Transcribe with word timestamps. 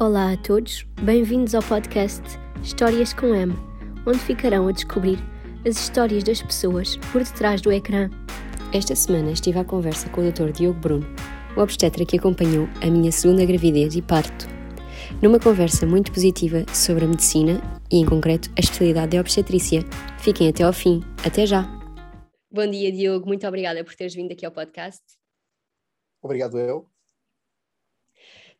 Olá 0.00 0.32
a 0.32 0.36
todos, 0.38 0.84
bem-vindos 1.02 1.54
ao 1.54 1.62
podcast 1.62 2.22
Histórias 2.62 3.12
com 3.12 3.34
M, 3.34 3.52
onde 4.06 4.18
ficarão 4.18 4.66
a 4.66 4.72
descobrir 4.72 5.18
as 5.66 5.76
histórias 5.78 6.24
das 6.24 6.40
pessoas 6.40 6.96
por 7.12 7.22
detrás 7.22 7.60
do 7.60 7.70
ecrã. 7.70 8.08
Esta 8.72 8.96
semana 8.96 9.30
estive 9.30 9.58
à 9.58 9.64
conversa 9.64 10.08
com 10.08 10.22
o 10.22 10.32
Dr. 10.32 10.50
Diogo 10.50 10.80
Bruno, 10.80 11.06
o 11.56 11.60
obstetra 11.60 12.06
que 12.06 12.16
acompanhou 12.16 12.66
a 12.82 12.86
minha 12.86 13.12
segunda 13.12 13.44
gravidez 13.44 13.94
e 13.94 14.00
parto, 14.00 14.48
numa 15.22 15.38
conversa 15.38 15.86
muito 15.86 16.10
positiva 16.10 16.64
sobre 16.74 17.04
a 17.04 17.08
medicina 17.08 17.60
e, 17.90 17.98
em 17.98 18.06
concreto, 18.06 18.50
a 18.56 18.60
especialidade 18.60 19.10
de 19.10 19.20
obstetrícia. 19.20 19.84
Fiquem 20.18 20.48
até 20.48 20.64
ao 20.64 20.72
fim. 20.72 21.02
Até 21.24 21.44
já! 21.44 21.68
Bom 22.50 22.66
dia, 22.66 22.90
Diogo. 22.90 23.26
Muito 23.26 23.46
obrigada 23.46 23.84
por 23.84 23.94
teres 23.94 24.14
vindo 24.14 24.32
aqui 24.32 24.44
ao 24.46 24.52
podcast. 24.52 25.02
Obrigado, 26.22 26.58
eu 26.58 26.91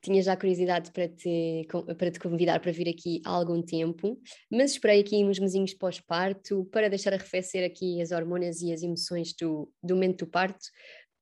tinha 0.02 0.20
já 0.20 0.36
curiosidade 0.36 0.90
para 0.90 1.08
te, 1.08 1.66
para 1.96 2.10
te 2.10 2.18
convidar 2.18 2.60
para 2.60 2.72
vir 2.72 2.88
aqui 2.88 3.22
há 3.24 3.30
algum 3.30 3.62
tempo, 3.62 4.20
mas 4.50 4.72
esperei 4.72 5.00
aqui 5.00 5.24
uns 5.24 5.38
mesinhos 5.38 5.72
pós-parto 5.74 6.64
para 6.72 6.90
deixar 6.90 7.14
arrefecer 7.14 7.64
aqui 7.64 8.02
as 8.02 8.10
hormonas 8.10 8.60
e 8.60 8.72
as 8.72 8.82
emoções 8.82 9.32
do, 9.34 9.72
do 9.82 9.94
momento 9.94 10.24
do 10.24 10.30
parto, 10.30 10.66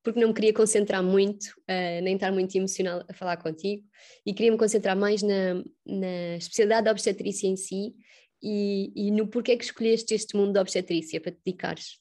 porque 0.03 0.19
não 0.19 0.29
me 0.29 0.35
queria 0.35 0.55
concentrar 0.55 1.03
muito, 1.03 1.45
uh, 1.69 2.03
nem 2.03 2.15
estar 2.15 2.33
muito 2.33 2.57
emocional 2.57 3.05
a 3.07 3.13
falar 3.13 3.37
contigo, 3.37 3.87
e 4.25 4.33
queria 4.33 4.51
me 4.51 4.59
concentrar 4.59 4.97
mais 4.97 5.23
na, 5.23 5.63
na 5.87 6.37
especialidade 6.37 6.87
da 6.87 6.91
obstetrícia 6.91 7.47
em 7.47 7.57
si 7.57 7.95
e, 8.43 8.93
e 8.97 9.11
no 9.11 9.29
porquê 9.29 9.59
que 9.59 9.65
escolheste 9.65 10.15
este 10.15 10.35
mundo 10.35 10.55
da 10.55 10.63
obstetrícia 10.63 11.21
para 11.21 11.33
te 11.33 11.41
dedicares. 11.45 12.01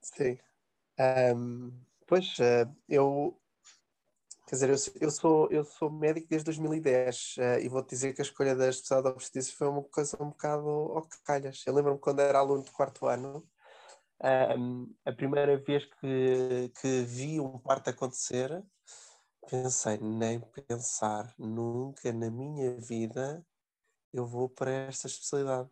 Sim. 0.00 0.38
Um, 0.98 1.70
pois, 2.06 2.38
uh, 2.38 2.70
eu 2.88 3.38
Quer 4.46 4.56
dizer, 4.56 4.70
eu, 4.70 4.76
eu, 5.00 5.10
sou, 5.10 5.48
eu 5.50 5.64
sou 5.64 5.90
médico 5.90 6.28
desde 6.28 6.44
2010 6.44 7.36
uh, 7.38 7.40
eh, 7.40 7.64
e 7.64 7.68
vou-te 7.68 7.88
dizer 7.88 8.12
que 8.12 8.20
a 8.20 8.24
escolha 8.24 8.54
da 8.54 8.68
especialidade 8.68 9.14
de 9.14 9.16
obstetrícia 9.16 9.56
foi 9.56 9.68
uma 9.68 9.82
coisa 9.84 10.16
um 10.20 10.28
bocado 10.28 10.68
ao 10.68 11.08
calhas. 11.24 11.62
Eu 11.66 11.74
lembro-me 11.74 11.98
quando 11.98 12.20
era 12.20 12.38
aluno 12.38 12.62
de 12.62 12.70
quarto 12.70 13.06
ano, 13.06 13.46
um, 14.58 14.94
a 15.04 15.12
primeira 15.12 15.56
vez 15.58 15.84
que, 15.86 16.70
que 16.80 17.02
vi 17.04 17.40
um 17.40 17.58
parto 17.58 17.90
acontecer, 17.90 18.62
pensei, 19.50 19.98
nem 19.98 20.40
pensar, 20.40 21.34
nunca 21.38 22.12
na 22.12 22.30
minha 22.30 22.78
vida 22.80 23.44
eu 24.12 24.26
vou 24.26 24.48
para 24.48 24.70
esta 24.70 25.06
especialidade. 25.06 25.68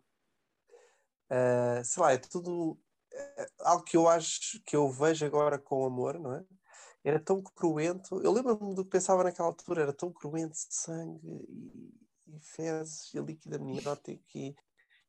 Uh, 1.31 1.83
sei 1.83 2.03
lá, 2.03 2.13
é 2.13 2.17
tudo 2.17 2.71
uh, 2.71 3.45
algo 3.61 3.83
que 3.83 3.97
eu 3.97 4.07
acho, 4.07 4.61
que 4.65 4.75
eu 4.75 4.89
vejo 4.89 5.25
agora 5.25 5.57
com 5.57 5.85
amor, 5.85 6.19
não 6.19 6.35
é? 6.35 6.45
Era 7.03 7.19
tão 7.19 7.41
cruento. 7.41 8.21
Eu 8.21 8.31
lembro-me 8.31 8.73
do 8.73 8.83
que 8.83 8.91
pensava 8.91 9.23
naquela 9.23 9.49
altura, 9.49 9.83
era 9.83 9.93
tão 9.93 10.11
cruento 10.11 10.55
sangue 10.55 11.45
e, 11.49 12.35
e 12.35 12.39
fezes 12.39 13.13
e 13.13 13.19
líquido 13.19 13.55
amniótico 13.57 14.21
e, 14.33 14.55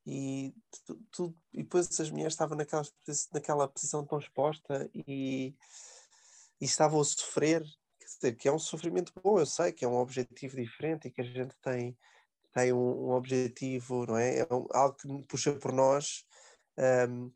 e, 0.05 0.53
tudo, 1.11 1.35
e 1.53 1.63
depois 1.63 1.99
as 1.99 2.09
mulheres 2.11 2.33
estavam 2.33 2.57
naquela, 2.57 2.83
naquela 3.33 3.67
posição 3.67 4.05
tão 4.05 4.19
exposta 4.19 4.89
e, 4.93 5.55
e 6.59 6.65
estavam 6.65 6.99
a 6.99 7.03
sofrer. 7.03 7.63
Quer 7.99 8.05
dizer, 8.05 8.35
que 8.35 8.47
é 8.47 8.51
um 8.51 8.59
sofrimento 8.59 9.13
bom, 9.23 9.39
eu 9.39 9.45
sei 9.45 9.71
que 9.71 9.85
é 9.85 9.87
um 9.87 9.97
objetivo 9.97 10.57
diferente 10.57 11.07
e 11.07 11.11
que 11.11 11.21
a 11.21 11.23
gente 11.23 11.55
tem, 11.61 11.97
tem 12.53 12.73
um, 12.73 13.07
um 13.07 13.11
objetivo, 13.11 14.05
não 14.05 14.17
é? 14.17 14.39
É 14.39 14.47
um, 14.51 14.67
algo 14.71 14.95
que 14.95 15.23
puxa 15.23 15.53
por 15.53 15.71
nós. 15.71 16.25
Um, 17.09 17.31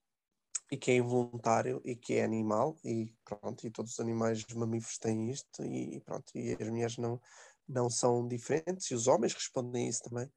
e 0.72 0.78
que 0.78 0.92
é 0.92 0.96
involuntário 0.98 1.82
e 1.84 1.96
que 1.96 2.16
é 2.16 2.24
animal 2.24 2.78
e 2.84 3.14
pronto 3.26 3.66
e 3.66 3.72
todos 3.72 3.94
os 3.94 4.00
animais 4.00 4.46
mamíferos 4.54 4.98
têm 4.98 5.30
isto 5.30 5.64
e 5.64 6.00
pronto 6.02 6.32
e 6.36 6.56
as 6.60 6.70
mulheres 6.70 6.98
não 6.98 7.20
não 7.68 7.90
são 7.90 8.28
diferentes 8.28 8.90
e 8.90 8.96
os 8.96 9.08
homens 9.08 9.34
respondem 9.34 9.86
a 9.86 9.90
isso 9.90 10.04
também 10.04 10.32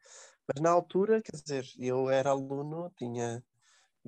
mas 0.46 0.62
na 0.62 0.70
altura 0.70 1.22
quer 1.22 1.36
dizer 1.36 1.66
eu 1.78 2.08
era 2.10 2.30
aluno 2.30 2.90
tinha 2.96 3.44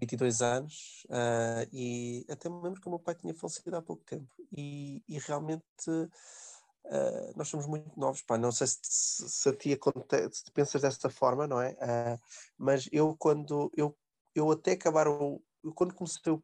22 0.00 0.40
anos 0.42 1.06
uh, 1.10 1.68
e 1.72 2.24
até 2.28 2.48
me 2.48 2.60
lembro 2.62 2.80
que 2.80 2.86
o 2.86 2.90
meu 2.90 2.98
pai 2.98 3.14
tinha 3.14 3.34
falecido 3.34 3.76
há 3.76 3.82
pouco 3.82 4.04
tempo 4.04 4.34
e, 4.56 5.02
e 5.08 5.18
realmente 5.18 5.90
uh, 5.90 7.36
nós 7.36 7.48
somos 7.48 7.66
muito 7.66 7.98
novos 7.98 8.22
pá. 8.22 8.36
não 8.36 8.50
sei 8.50 8.66
se, 8.66 8.78
se, 8.82 9.48
a 9.48 9.54
ti 9.54 9.72
acontece, 9.72 10.44
se 10.44 10.50
pensas 10.52 10.82
dessa 10.82 11.08
forma 11.08 11.46
não 11.46 11.60
é 11.60 11.72
uh, 11.72 12.20
mas 12.58 12.88
eu 12.90 13.14
quando 13.16 13.70
eu 13.76 13.96
eu 14.34 14.50
até 14.50 14.72
acabar 14.72 15.06
o, 15.06 15.40
quando 15.72 15.94
comecei 15.94 16.38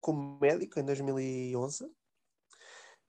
como 0.00 0.38
médico, 0.38 0.78
em 0.78 0.84
2011, 0.84 1.84
uh, 1.84 1.90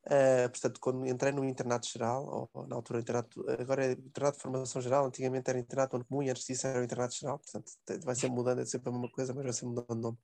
eh, 0.05 0.47
portanto, 0.47 0.79
quando 0.79 1.05
entrei 1.05 1.31
no 1.33 1.43
internato 1.43 1.87
geral, 1.89 2.49
ou, 2.53 2.67
na 2.67 2.75
altura 2.75 2.99
internato, 3.01 3.43
agora 3.59 3.85
é 3.85 3.91
internato 3.91 4.37
de 4.37 4.43
formação 4.43 4.81
geral, 4.81 5.05
antigamente 5.05 5.49
era 5.49 5.59
internato 5.59 6.05
comum 6.05 6.23
e 6.23 6.29
antes 6.29 6.45
disso 6.45 6.67
era 6.67 6.79
o 6.79 6.83
internato 6.83 7.15
geral, 7.15 7.39
portanto, 7.39 7.71
vai 8.05 8.15
ser 8.15 8.29
mudando, 8.29 8.61
é 8.61 8.65
sempre 8.65 8.89
a 8.89 8.91
mesma 8.93 9.11
coisa, 9.11 9.33
mas 9.33 9.43
vai 9.43 9.53
ser 9.53 9.65
mudando 9.65 9.95
de 9.95 10.01
nome. 10.01 10.17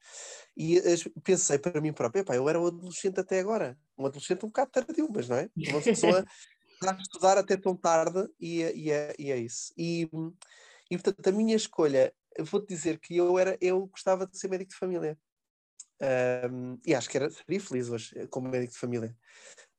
E 0.56 0.80
uh, 0.80 1.22
pensei 1.22 1.60
para 1.60 1.82
mim 1.82 1.92
próprio, 1.92 2.22
epá, 2.22 2.36
eu 2.36 2.48
era 2.48 2.62
um 2.62 2.68
adolescente 2.68 3.20
até 3.20 3.40
agora, 3.40 3.78
um 3.98 4.06
adolescente 4.06 4.46
um 4.46 4.50
bocado 4.50 4.72
tardio, 4.72 5.10
mas 5.14 5.28
não 5.28 5.38
é? 5.38 5.50
Uma 5.70 5.82
pessoa 5.82 6.26
a 6.90 7.02
estudar 7.02 7.38
até 7.38 7.58
tão 7.58 7.76
tarde 7.76 8.28
e, 8.40 8.64
é, 8.64 8.76
e, 8.76 8.92
é, 8.92 9.16
e 9.20 9.32
é 9.32 9.38
isso. 9.38 9.74
E, 9.78 10.10
e 10.90 10.98
portanto, 10.98 11.28
a 11.28 11.32
minha 11.32 11.56
escolha, 11.56 12.14
vou-te 12.40 12.68
dizer 12.68 13.00
que 13.00 13.16
eu 13.16 13.38
era, 13.38 13.58
eu 13.62 13.88
gostava 13.88 14.26
de 14.26 14.38
ser 14.38 14.48
médico 14.48 14.72
de 14.72 14.78
família. 14.78 15.18
Um, 16.02 16.80
e 16.86 16.96
acho 16.96 17.08
que 17.08 17.18
era, 17.18 17.30
seria 17.30 17.62
feliz 17.62 17.90
hoje 17.90 18.18
eh, 18.18 18.26
como 18.26 18.50
médico 18.50 18.74
de 18.74 18.80
família, 18.80 19.16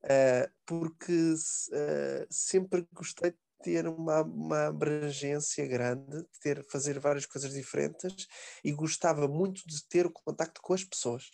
uh, 0.05 0.53
porque 0.65 1.13
uh, 1.13 2.27
sempre 2.31 2.87
gostei 2.93 3.33
de 3.33 3.39
ter 3.61 3.89
uma, 3.89 4.23
uma 4.23 4.67
abrangência 4.67 5.67
grande, 5.67 6.19
de 6.19 6.41
ter, 6.41 6.65
fazer 6.65 7.01
várias 7.01 7.27
coisas 7.27 7.53
diferentes 7.53 8.29
e 8.63 8.71
gostava 8.71 9.27
muito 9.27 9.67
de 9.67 9.85
ter 9.89 10.07
o 10.07 10.13
contacto 10.13 10.63
com 10.63 10.75
as 10.75 10.85
pessoas. 10.85 11.25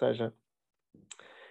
Ou 0.00 0.06
seja, 0.06 0.32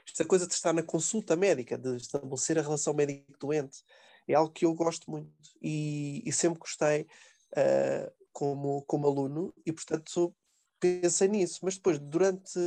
esta 0.08 0.24
coisa 0.24 0.48
de 0.48 0.54
estar 0.54 0.72
na 0.72 0.84
consulta 0.84 1.36
médica, 1.36 1.78
de 1.78 1.98
estabelecer 1.98 2.58
a 2.58 2.62
relação 2.62 2.94
médico-doente, 2.94 3.84
é 4.26 4.36
algo 4.36 4.54
que 4.54 4.66
eu 4.66 4.74
gosto 4.74 5.12
muito 5.12 5.32
e, 5.62 6.22
e 6.26 6.32
sempre 6.32 6.60
gostei 6.60 7.02
uh, 7.02 8.12
como, 8.32 8.84
como 8.84 9.08
aluno 9.08 9.54
e, 9.66 9.74
portanto, 9.74 10.34
pensei 10.80 11.28
nisso, 11.28 11.60
mas 11.64 11.76
depois, 11.76 12.00
durante, 12.00 12.60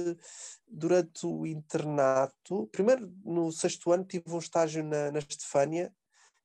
durante 0.67 1.27
o 1.27 1.47
internato, 1.47 2.69
primeiro 2.73 3.13
no 3.25 3.51
sexto 3.53 3.93
ano 3.93 4.05
tive 4.05 4.25
um 4.31 4.39
estágio 4.39 4.83
na, 4.85 5.11
na 5.11 5.19
Estefânia, 5.19 5.93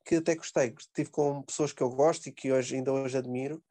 que 0.06 0.16
até 0.16 0.36
gostei, 0.36 0.74
estive 0.78 1.10
com 1.10 1.42
pessoas 1.44 1.72
que 1.72 1.82
eu 1.82 1.90
gosto 1.90 2.28
e 2.28 2.32
que 2.32 2.52
hoje, 2.52 2.76
ainda 2.76 2.92
hoje 2.92 3.18
admiro, 3.18 3.64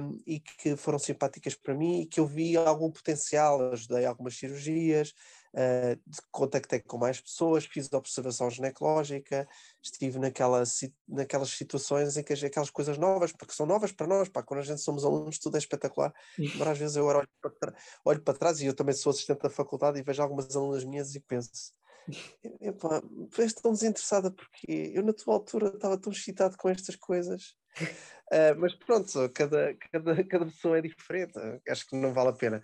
um, 0.00 0.20
e 0.26 0.40
que 0.40 0.76
foram 0.76 0.98
simpáticas 0.98 1.54
para 1.54 1.74
mim 1.74 2.02
e 2.02 2.06
que 2.06 2.20
eu 2.20 2.26
vi 2.26 2.56
algum 2.56 2.90
potencial, 2.90 3.72
ajudei 3.72 4.04
algumas 4.04 4.36
cirurgias, 4.36 5.12
uh, 5.54 6.00
contactei 6.30 6.80
com 6.80 6.98
mais 6.98 7.20
pessoas, 7.20 7.64
fiz 7.64 7.92
observação 7.92 8.50
ginecológica, 8.50 9.46
estive 9.82 10.18
naquela, 10.18 10.62
naquelas 11.08 11.50
situações 11.50 12.16
em 12.16 12.22
que 12.22 12.32
aquelas 12.32 12.70
coisas 12.70 12.98
novas, 12.98 13.32
porque 13.32 13.54
são 13.54 13.66
novas 13.66 13.92
para 13.92 14.06
nós, 14.06 14.28
pá, 14.28 14.42
quando 14.42 14.60
a 14.60 14.64
gente 14.64 14.80
somos 14.80 15.04
alunos 15.04 15.38
tudo 15.38 15.56
é 15.56 15.58
espetacular, 15.58 16.12
mas 16.38 16.68
às 16.68 16.78
vezes 16.78 16.96
eu 16.96 17.06
olho 17.06 17.28
para, 17.40 17.74
olho 18.04 18.22
para 18.22 18.38
trás 18.38 18.60
e 18.60 18.66
eu 18.66 18.74
também 18.74 18.94
sou 18.94 19.10
assistente 19.10 19.42
da 19.42 19.50
faculdade 19.50 19.98
e 19.98 20.02
vejo 20.02 20.22
algumas 20.22 20.54
alunas 20.54 20.84
minhas 20.84 21.14
e 21.14 21.20
penso 21.20 21.74
Epá, 22.60 23.02
és 23.38 23.52
tão 23.54 23.72
desinteressada 23.72 24.30
porque 24.30 24.92
eu 24.94 25.02
na 25.02 25.12
tua 25.12 25.34
altura 25.34 25.68
estava 25.68 25.98
tão 25.98 26.12
excitado 26.12 26.56
com 26.56 26.68
estas 26.68 26.94
coisas. 26.94 27.56
Uh, 28.32 28.54
mas 28.58 28.74
pronto, 28.74 29.28
cada, 29.30 29.74
cada, 29.92 30.24
cada 30.24 30.46
pessoa 30.46 30.78
é 30.78 30.82
diferente, 30.82 31.32
acho 31.68 31.86
que 31.86 31.96
não 31.96 32.14
vale 32.14 32.30
a 32.30 32.32
pena. 32.32 32.62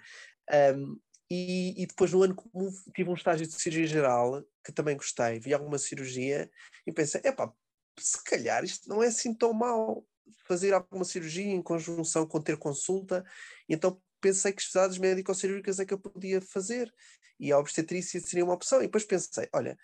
Um, 0.76 0.98
e, 1.34 1.82
e, 1.82 1.86
depois 1.86 2.12
no 2.12 2.22
ano 2.22 2.34
comum 2.34 2.70
tive 2.94 3.08
um 3.08 3.14
estágio 3.14 3.46
de 3.46 3.54
cirurgia 3.54 3.86
geral 3.86 4.44
que 4.62 4.70
também 4.70 4.94
gostei, 4.94 5.40
vi 5.40 5.54
alguma 5.54 5.78
cirurgia 5.78 6.50
e 6.86 6.92
pensei, 6.92 7.22
epá, 7.24 7.50
se 7.98 8.22
calhar 8.22 8.62
isto 8.62 8.86
não 8.86 9.02
é 9.02 9.06
assim 9.06 9.32
tão 9.32 9.54
mal 9.54 10.04
fazer 10.46 10.74
alguma 10.74 11.06
cirurgia 11.06 11.46
em 11.46 11.62
conjunção 11.62 12.26
com 12.26 12.38
ter 12.38 12.58
consulta, 12.58 13.24
e 13.66 13.74
então 13.74 13.98
pensei 14.20 14.52
que 14.52 14.60
especialidades 14.60 14.98
médico-cirúrgicas 14.98 15.80
é 15.80 15.86
que 15.86 15.94
eu 15.94 15.98
podia 15.98 16.40
fazer 16.42 16.92
e 17.40 17.50
a 17.50 17.58
obstetrícia 17.58 18.20
seria 18.20 18.44
uma 18.44 18.54
opção. 18.54 18.80
E 18.80 18.82
depois 18.82 19.04
pensei, 19.04 19.48
olha, 19.54 19.76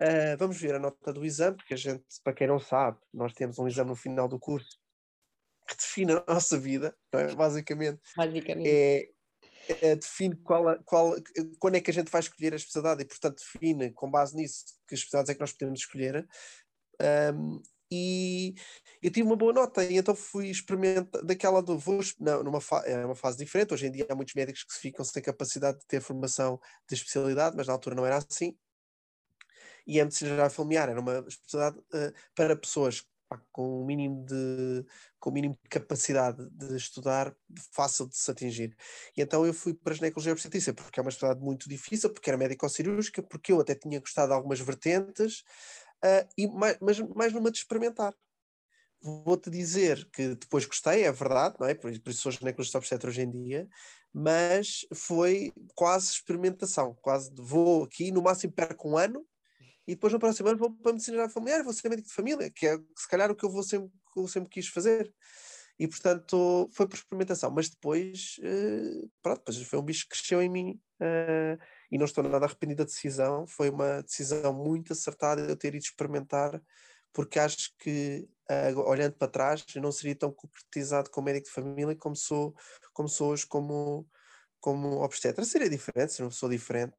uh, 0.00 0.38
vamos 0.38 0.56
ver 0.60 0.76
a 0.76 0.78
nota 0.78 1.12
do 1.12 1.24
exame, 1.24 1.56
porque 1.56 1.74
a 1.74 1.76
gente, 1.76 2.04
para 2.22 2.32
quem 2.32 2.46
não 2.46 2.60
sabe, 2.60 2.98
nós 3.12 3.34
temos 3.34 3.58
um 3.58 3.66
exame 3.66 3.90
no 3.90 3.96
final 3.96 4.28
do 4.28 4.38
curso 4.38 4.78
que 5.68 5.76
define 5.76 6.12
a 6.12 6.24
nossa 6.28 6.58
vida, 6.58 6.96
é? 7.12 7.34
basicamente. 7.34 8.00
Basicamente. 8.16 8.68
É, 8.68 9.08
é, 9.80 9.96
define 9.96 10.36
qual, 10.36 10.82
qual, 10.84 11.14
quando 11.58 11.76
é 11.76 11.80
que 11.80 11.90
a 11.90 11.94
gente 11.94 12.10
vai 12.10 12.20
escolher 12.20 12.52
a 12.52 12.56
especialidade 12.56 13.02
e, 13.02 13.04
portanto, 13.06 13.38
define, 13.38 13.92
com 13.92 14.10
base 14.10 14.36
nisso, 14.36 14.64
que 14.86 14.94
especialidades 14.94 15.30
é 15.30 15.34
que 15.34 15.40
nós 15.40 15.52
podemos 15.52 15.80
escolher. 15.80 16.26
Um, 17.34 17.62
e 17.90 18.54
eu 19.02 19.10
tive 19.10 19.26
uma 19.26 19.36
boa 19.36 19.52
nota 19.52 19.84
e 19.84 19.96
então 19.96 20.14
fui 20.14 20.48
experimentar 20.48 21.22
daquela 21.22 21.62
do 21.62 21.78
vou 21.78 22.00
não, 22.18 22.42
numa 22.42 22.58
é 22.84 23.04
uma 23.04 23.14
fase 23.14 23.36
diferente 23.38 23.74
hoje 23.74 23.86
em 23.86 23.92
dia 23.92 24.06
há 24.08 24.14
muitos 24.14 24.34
médicos 24.34 24.64
que 24.64 24.74
ficam 24.74 25.04
sem 25.04 25.22
capacidade 25.22 25.78
de 25.78 25.86
ter 25.86 26.00
formação 26.00 26.58
de 26.88 26.94
especialidade 26.94 27.56
mas 27.56 27.66
na 27.66 27.72
altura 27.72 27.94
não 27.94 28.06
era 28.06 28.16
assim 28.16 28.56
e 29.86 30.00
a 30.00 30.04
medicina 30.04 30.30
geral 30.30 30.50
familiar 30.50 30.88
era 30.88 31.00
uma 31.00 31.24
especialidade 31.28 31.78
uh, 31.78 32.12
para 32.34 32.56
pessoas 32.56 33.04
com 33.52 33.82
o 33.82 33.84
mínimo 33.84 34.24
de 34.24 34.84
com 35.18 35.30
o 35.30 35.32
mínimo 35.32 35.54
de 35.54 35.68
capacidade 35.68 36.48
de 36.50 36.76
estudar 36.76 37.34
fácil 37.72 38.08
de 38.08 38.16
se 38.16 38.30
atingir 38.30 38.76
e 39.16 39.22
então 39.22 39.44
eu 39.46 39.54
fui 39.54 39.74
para 39.74 39.92
a 39.92 39.96
ginecologia 39.96 40.32
obstetrícia 40.32 40.72
porque 40.74 41.00
é 41.00 41.02
uma 41.02 41.08
especialidade 41.08 41.44
muito 41.44 41.68
difícil 41.68 42.10
porque 42.10 42.30
era 42.30 42.38
médico-cirúrgica 42.38 43.22
porque 43.22 43.52
eu 43.52 43.60
até 43.60 43.74
tinha 43.74 44.00
gostado 44.00 44.28
de 44.28 44.34
algumas 44.34 44.60
vertentes 44.60 45.40
uh, 46.04 46.28
e 46.36 46.46
mais, 46.46 46.78
mas 46.80 47.00
mais 47.00 47.32
numa 47.32 47.50
de 47.50 47.58
experimentar 47.58 48.14
vou-te 49.04 49.50
dizer 49.50 50.08
que 50.10 50.34
depois 50.34 50.64
gostei, 50.64 51.02
é 51.04 51.12
verdade, 51.12 51.56
não 51.60 51.66
é? 51.66 51.74
Por 51.74 51.90
isso 51.90 52.22
sou 52.22 52.32
ginecologista 52.32 52.78
obstetra 52.78 53.10
hoje 53.10 53.20
em 53.20 53.30
dia, 53.30 53.68
mas 54.12 54.86
foi 54.94 55.52
quase 55.74 56.10
experimentação, 56.12 56.96
quase 57.02 57.30
vou 57.36 57.84
aqui, 57.84 58.10
no 58.10 58.22
máximo 58.22 58.52
perco 58.54 58.88
um 58.88 58.96
ano, 58.96 59.26
e 59.86 59.94
depois 59.94 60.12
no 60.12 60.18
próximo 60.18 60.48
ano 60.48 60.58
vou 60.58 60.72
para 60.72 60.90
a 60.90 60.94
medicina 60.94 61.28
familiar, 61.28 61.62
vou 61.62 61.72
ser 61.72 61.88
médico 61.88 62.08
de 62.08 62.14
família, 62.14 62.50
que 62.50 62.66
é 62.66 62.78
se 62.96 63.08
calhar 63.08 63.30
o 63.30 63.36
que 63.36 63.44
eu 63.44 63.50
vou 63.50 63.62
sempre, 63.62 63.90
eu 64.16 64.28
sempre 64.28 64.48
quis 64.50 64.68
fazer. 64.68 65.12
E 65.78 65.88
portanto 65.88 66.70
foi 66.72 66.86
por 66.86 66.94
experimentação, 66.94 67.50
mas 67.50 67.68
depois, 67.68 68.36
uh, 68.38 69.10
pronto, 69.20 69.38
depois 69.38 69.62
foi 69.62 69.78
um 69.78 69.82
bicho 69.82 70.04
que 70.04 70.10
cresceu 70.10 70.40
em 70.40 70.48
mim 70.48 70.80
uh, 71.00 71.60
e 71.90 71.98
não 71.98 72.04
estou 72.04 72.22
nada 72.22 72.46
arrependido 72.46 72.78
da 72.78 72.84
decisão. 72.84 73.46
Foi 73.46 73.70
uma 73.70 74.02
decisão 74.02 74.52
muito 74.52 74.92
acertada 74.92 75.42
eu 75.42 75.56
ter 75.56 75.74
ido 75.74 75.82
experimentar, 75.84 76.62
porque 77.12 77.40
acho 77.40 77.74
que 77.78 78.28
uh, 78.50 78.80
olhando 78.88 79.14
para 79.14 79.28
trás 79.30 79.64
eu 79.74 79.82
não 79.82 79.90
seria 79.90 80.14
tão 80.14 80.32
concretizado 80.32 81.10
como 81.10 81.26
médico 81.26 81.46
de 81.46 81.52
família 81.52 81.96
como 81.96 82.14
sou, 82.14 82.54
como 82.92 83.08
sou 83.08 83.32
hoje 83.32 83.46
como, 83.46 84.06
como 84.64 85.02
obstetra. 85.02 85.44
Seria 85.44 85.68
diferente, 85.68 86.14
seria 86.14 86.24
uma 86.24 86.30
pessoa 86.30 86.50
diferente, 86.50 86.96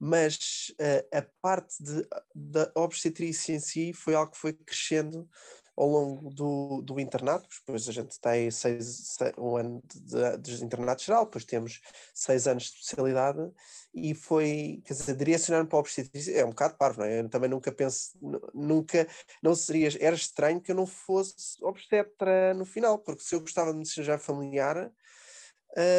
mas 0.00 0.74
uh, 0.80 1.16
a 1.16 1.22
parte 1.40 1.80
de, 1.80 2.04
da 2.34 2.72
obstetrícia 2.74 3.54
em 3.54 3.60
si 3.60 3.92
foi 3.92 4.16
algo 4.16 4.32
que 4.32 4.38
foi 4.38 4.52
crescendo 4.52 5.28
ao 5.76 5.86
longo 5.86 6.28
do, 6.30 6.82
do 6.82 6.98
internato, 6.98 7.48
depois 7.60 7.88
a 7.88 7.92
gente 7.92 8.18
tem 8.18 8.50
seis, 8.50 9.14
seis 9.16 9.32
um 9.38 9.56
ano 9.56 9.80
de, 9.86 10.38
de, 10.38 10.56
de, 10.56 10.64
internato 10.64 11.04
geral, 11.04 11.24
depois 11.24 11.44
temos 11.44 11.80
seis 12.12 12.48
anos 12.48 12.64
de 12.64 12.70
especialidade 12.70 13.48
e 13.94 14.12
foi, 14.12 14.82
quer 14.84 14.94
dizer, 14.94 15.14
direcionar-me 15.14 15.68
para 15.68 15.78
a 15.78 15.80
obstetrícia 15.80 16.36
é 16.36 16.44
um 16.44 16.50
bocado 16.50 16.76
parvo, 16.76 16.98
não 16.98 17.06
é? 17.06 17.20
Eu 17.20 17.28
também 17.28 17.48
nunca 17.48 17.70
penso, 17.70 18.18
nunca, 18.52 19.06
não 19.40 19.54
seria, 19.54 19.88
era 20.00 20.16
estranho 20.16 20.60
que 20.60 20.72
eu 20.72 20.76
não 20.76 20.86
fosse 20.86 21.62
obstetra 21.62 22.52
no 22.54 22.64
final, 22.64 22.98
porque 22.98 23.22
se 23.22 23.36
eu 23.36 23.40
gostava 23.40 23.70
de 23.70 23.78
medicina 23.78 24.18
familiar, 24.18 24.90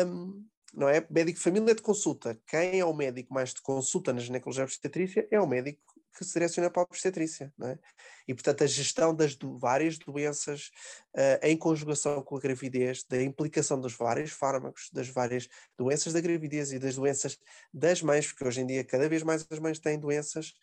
um, 0.06 0.46
não 0.74 0.88
é? 0.88 1.06
Médico 1.10 1.38
de 1.38 1.44
família 1.44 1.75
de 1.75 1.81
consulta. 1.81 2.39
Quem 2.48 2.80
é 2.80 2.86
o 2.86 2.94
médico 2.94 3.33
mais 3.33 3.54
de 3.54 3.62
consulta 3.62 4.13
na 4.13 4.19
ginecologia 4.19 4.63
obstetrícia 4.63 5.27
é 5.31 5.39
o 5.39 5.48
médico 5.48 5.81
que 6.18 6.25
se 6.25 6.33
direciona 6.33 6.69
para 6.69 6.81
a 6.81 6.86
obstetrícia, 6.86 7.54
não 7.57 7.69
é? 7.69 7.80
E, 8.27 8.33
portanto, 8.33 8.63
a 8.63 8.68
gestão 8.68 9.16
das 9.16 9.36
do, 9.36 9.57
várias 9.57 9.98
doenças 9.98 10.69
uh, 11.16 11.39
em 11.42 11.57
conjugação 11.57 12.21
com 12.21 12.36
a 12.36 12.39
gravidez, 12.39 13.04
da 13.04 13.21
implicação 13.21 13.80
dos 13.80 13.94
vários 13.94 14.31
fármacos, 14.31 14.89
das 14.92 15.07
várias 15.07 15.48
doenças 15.77 16.13
da 16.13 16.21
gravidez 16.21 16.72
e 16.72 16.80
das 16.80 16.95
doenças 16.95 17.38
das 17.74 18.01
mães, 18.01 18.27
porque 18.27 18.44
hoje 18.44 18.62
em 18.62 18.68
dia 18.68 18.83
cada 18.83 19.07
vez 19.07 19.24
mais 19.24 19.45
as 19.50 19.60
mães 19.60 19.80
têm 19.80 20.00
doenças, 20.00 20.54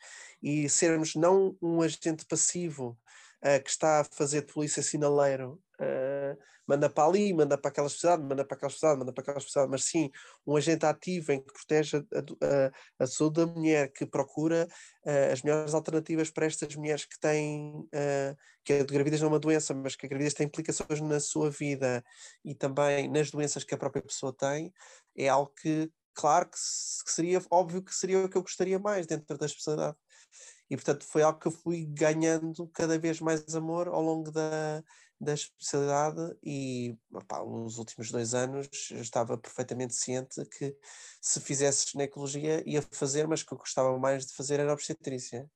e 0.43 0.69
sermos 0.69 1.15
não 1.15 1.57
um 1.63 1.81
agente 1.81 2.27
passivo 2.27 2.99
uh, 3.43 3.63
que 3.63 3.71
está 3.71 4.01
a 4.01 4.05
fazer 4.05 4.43
de 4.43 4.53
polícia 4.53 4.83
sinaleiro 4.83 5.61
uh, 5.81 6.37
manda 6.67 6.91
para 6.91 7.09
ali, 7.09 7.33
manda 7.33 7.57
para 7.57 7.71
aquela 7.71 7.87
especialidade, 7.87 8.29
manda 8.29 8.45
para 8.45 8.57
aquela 8.57 8.69
especialidade, 8.69 8.99
manda 9.01 9.13
para 9.13 9.23
aquela 9.23 9.39
especialidade, 9.39 9.71
mas 9.71 9.85
sim 9.85 10.11
um 10.47 10.57
agente 10.57 10.85
ativo 10.85 11.33
em 11.33 11.41
que 11.41 11.53
protege 11.53 11.97
a, 11.97 12.01
a, 12.01 13.05
a 13.05 13.07
saúde 13.07 13.41
da 13.41 13.47
mulher, 13.47 13.93
que 13.93 14.05
procura 14.05 14.67
uh, 15.05 15.33
as 15.33 15.43
melhores 15.43 15.75
alternativas 15.75 16.31
para 16.31 16.47
estas 16.47 16.75
mulheres 16.75 17.05
que 17.05 17.19
têm, 17.19 17.73
uh, 17.73 18.37
que 18.65 18.73
a 18.73 18.85
gravidez 18.85 19.21
não 19.21 19.29
é 19.29 19.33
uma 19.33 19.39
doença, 19.39 19.73
mas 19.75 19.95
que 19.95 20.07
a 20.07 20.09
gravidez 20.09 20.35
tem 20.35 20.47
implicações 20.47 21.01
na 21.01 21.21
sua 21.21 21.51
vida 21.51 22.05
e 22.45 22.55
também 22.55 23.09
nas 23.09 23.31
doenças 23.31 23.65
que 23.65 23.75
a 23.75 23.79
própria 23.79 24.03
pessoa 24.03 24.35
tem, 24.37 24.73
é 25.17 25.29
algo 25.29 25.53
que, 25.61 25.91
claro 26.15 26.47
que, 26.47 26.59
que 27.05 27.13
seria 27.13 27.41
óbvio 27.51 27.83
que 27.83 27.95
seria 27.95 28.25
o 28.25 28.29
que 28.29 28.37
eu 28.37 28.43
gostaria 28.43 28.79
mais 28.79 29.07
dentro 29.07 29.39
da 29.39 29.47
especialidade 29.47 29.97
e 30.69 30.77
portanto 30.77 31.05
foi 31.05 31.23
algo 31.23 31.39
que 31.39 31.47
eu 31.47 31.53
fui 31.53 31.85
ganhando 31.87 32.67
cada 32.69 32.99
vez 32.99 33.21
mais 33.21 33.55
amor 33.55 33.89
ao 33.89 34.03
longo 34.03 34.31
da, 34.31 34.83
da 35.21 35.33
especialidade 35.35 36.37
e 36.43 36.97
opá, 37.13 37.43
nos 37.45 37.79
últimos 37.79 38.11
dois 38.11 38.35
anos 38.35 38.69
eu 38.91 39.01
estava 39.01 39.39
perfeitamente 39.39 39.95
ciente 39.95 40.45
que 40.47 40.77
se 41.21 41.41
fizesse 41.41 41.91
ginecologia 41.91 42.63
ia 42.69 42.83
fazer, 42.83 43.27
mas 43.27 43.43
que 43.43 43.53
eu 43.53 43.59
gostava 43.59 43.99
mais 43.99 44.27
de 44.27 44.35
fazer 44.35 44.61
era 44.61 44.73
obstetrícia. 44.73 45.51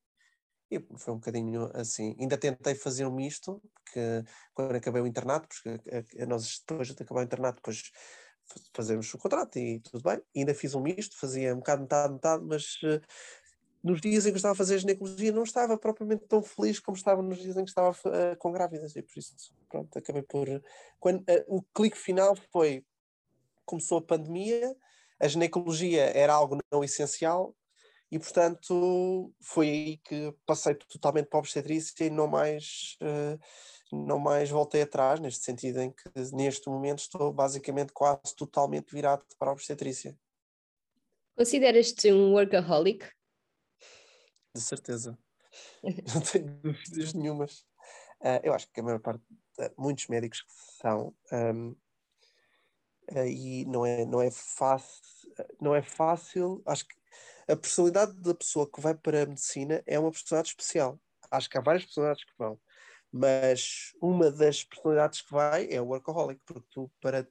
E 0.71 0.79
foi 0.99 1.15
um 1.15 1.17
bocadinho 1.17 1.69
assim. 1.75 2.17
Ainda 2.19 2.39
tentei 2.39 2.75
fazer 2.77 3.05
um 3.05 3.15
misto, 3.15 3.61
porque 3.85 4.25
quando 4.55 4.77
acabei 4.77 5.03
o 5.03 5.07
internato, 5.07 5.49
porque 5.49 6.25
nós 6.27 6.63
depois 6.67 6.95
de 6.95 7.03
acabar 7.03 7.21
o 7.21 7.25
internato, 7.25 7.57
depois 7.57 7.91
fazemos 8.75 9.13
o 9.13 9.19
contrato 9.19 9.59
e 9.59 9.81
tudo 9.81 10.03
bem. 10.03 10.23
E 10.35 10.41
ainda 10.41 10.55
fiz 10.55 10.75
um 10.75 10.81
misto, 10.81 11.19
fazia 11.19 11.55
um 11.55 11.59
bocado 11.59 11.83
metade, 11.83 12.13
metade, 12.15 12.45
mas 12.45 12.79
nos 13.83 14.01
dias 14.01 14.27
em 14.27 14.31
que 14.31 14.37
estava 14.37 14.53
a 14.53 14.57
fazer 14.57 14.79
ginecologia 14.79 15.33
não 15.33 15.43
estava 15.43 15.77
propriamente 15.79 16.25
tão 16.27 16.43
feliz 16.43 16.79
como 16.79 16.97
estava 16.97 17.23
nos 17.23 17.39
dias 17.39 17.57
em 17.57 17.65
que 17.65 17.71
estava 17.71 17.91
uh, 17.91 18.37
com 18.39 18.53
grávidas 18.53 18.95
e 18.95 19.03
por 19.03 19.19
isso 19.19 19.35
pronto, 19.69 19.99
acabei 19.99 20.23
por 20.23 20.47
quando 20.99 21.21
uh, 21.21 21.45
o 21.49 21.63
clique 21.75 21.97
final 21.97 22.37
foi 22.53 22.85
começou 23.65 23.99
a 23.99 24.03
pandemia 24.03 24.77
a 25.19 25.29
ginecologia 25.29 26.05
era 26.17 26.33
algo 26.33 26.59
não 26.71 26.85
essencial 26.85 27.57
e 28.11 28.19
portanto 28.19 29.33
foi 29.41 29.69
aí 29.69 29.97
que 29.99 30.35
passei 30.45 30.75
totalmente 30.75 31.29
para 31.29 31.39
a 31.39 31.41
obstetrícia 31.41 32.05
e 32.05 32.11
não 32.11 32.27
mais 32.27 32.99
uh, 33.03 33.39
não 33.93 34.19
mais 34.19 34.51
voltei 34.51 34.83
atrás 34.83 35.19
neste 35.21 35.45
sentido 35.45 35.81
em 35.81 35.91
que 35.91 36.11
neste 36.33 36.69
momento 36.69 36.99
estou 36.99 37.33
basicamente 37.33 37.93
quase 37.93 38.37
totalmente 38.37 38.93
virado 38.93 39.25
para 39.39 39.49
a 39.49 39.53
obstetrícia 39.53 40.15
Consideras-te 41.41 42.13
um 42.13 42.35
workaholic? 42.35 43.07
De 44.61 44.69
certeza. 44.69 45.19
Não 46.15 46.21
tenho 46.21 46.47
dúvidas 46.63 47.15
nenhumas. 47.15 47.67
Uh, 48.21 48.41
eu 48.43 48.55
acho 48.55 48.71
que 48.71 48.81
a 48.81 48.83
maior 48.83 49.01
parte, 49.01 49.25
uh, 49.59 49.73
muitos 49.79 50.07
médicos 50.09 50.45
são, 50.81 51.15
um, 51.33 51.71
uh, 53.13 53.27
e 53.27 53.65
não 53.65 53.87
é, 53.87 54.05
não, 54.05 54.21
é 54.21 54.31
fácil, 54.31 55.01
não 55.61 55.75
é 55.75 55.83
fácil. 55.83 56.63
Acho 56.67 56.87
que 56.87 56.95
a 57.49 57.57
personalidade 57.57 58.13
da 58.21 58.35
pessoa 58.35 58.71
que 58.71 58.81
vai 58.81 58.95
para 58.95 59.23
a 59.23 59.27
medicina 59.27 59.83
é 59.87 59.99
uma 59.99 60.11
personalidade 60.11 60.51
especial. 60.51 61.01
Acho 61.31 61.49
que 61.49 61.57
há 61.57 61.63
várias 61.63 61.85
personalidades 61.85 62.25
que 62.25 62.37
vão, 62.39 62.61
mas 63.11 63.93
uma 64.03 64.31
das 64.31 64.65
personalidades 64.65 65.23
que 65.23 65.33
vai 65.33 65.67
é 65.71 65.81
o 65.81 65.87
workaholic, 65.87 66.41
porque 66.45 66.67
tu, 66.71 66.91
para, 67.01 67.27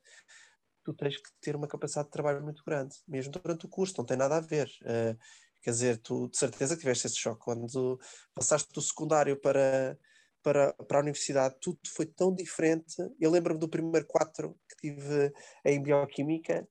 tu 0.84 0.94
tens 0.94 1.18
que 1.18 1.30
ter 1.40 1.56
uma 1.56 1.68
capacidade 1.68 2.08
de 2.08 2.12
trabalho 2.12 2.42
muito 2.42 2.64
grande, 2.66 2.96
mesmo 3.08 3.32
durante 3.32 3.66
o 3.66 3.70
curso, 3.70 3.94
não 3.98 4.06
tem 4.06 4.18
nada 4.18 4.38
a 4.38 4.42
ver. 4.42 4.70
Uh, 4.82 5.18
Quer 5.62 5.72
dizer, 5.72 5.98
tu 5.98 6.28
de 6.30 6.38
certeza 6.38 6.76
que 6.76 6.82
tiveste 6.82 7.08
esse 7.08 7.18
choque 7.18 7.44
quando 7.44 8.00
passaste 8.34 8.72
do 8.74 8.82
secundário 8.82 9.40
para, 9.40 9.98
para, 10.42 10.74
para 10.74 11.00
a 11.00 11.02
universidade, 11.02 11.56
tudo 11.60 11.80
foi 11.88 12.06
tão 12.06 12.34
diferente. 12.34 12.96
Eu 13.20 13.30
lembro-me 13.30 13.60
do 13.60 13.70
primeiro 13.70 14.06
4 14.08 14.58
que 14.70 14.76
tive 14.90 15.34
em 15.66 15.82
Bioquímica 15.82 16.68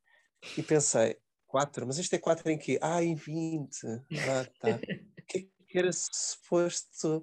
e 0.56 0.62
pensei, 0.62 1.18
4, 1.46 1.86
mas 1.86 1.98
isto 1.98 2.14
é 2.14 2.18
4 2.18 2.50
em 2.50 2.58
quê? 2.58 2.78
Ah, 2.80 3.02
em 3.02 3.14
20. 3.14 3.84
Ah, 3.84 4.46
tá. 4.60 4.80
O 5.18 5.30
que, 5.30 5.38
é 5.38 5.66
que 5.66 5.78
era 5.78 5.90
suposto 5.92 7.22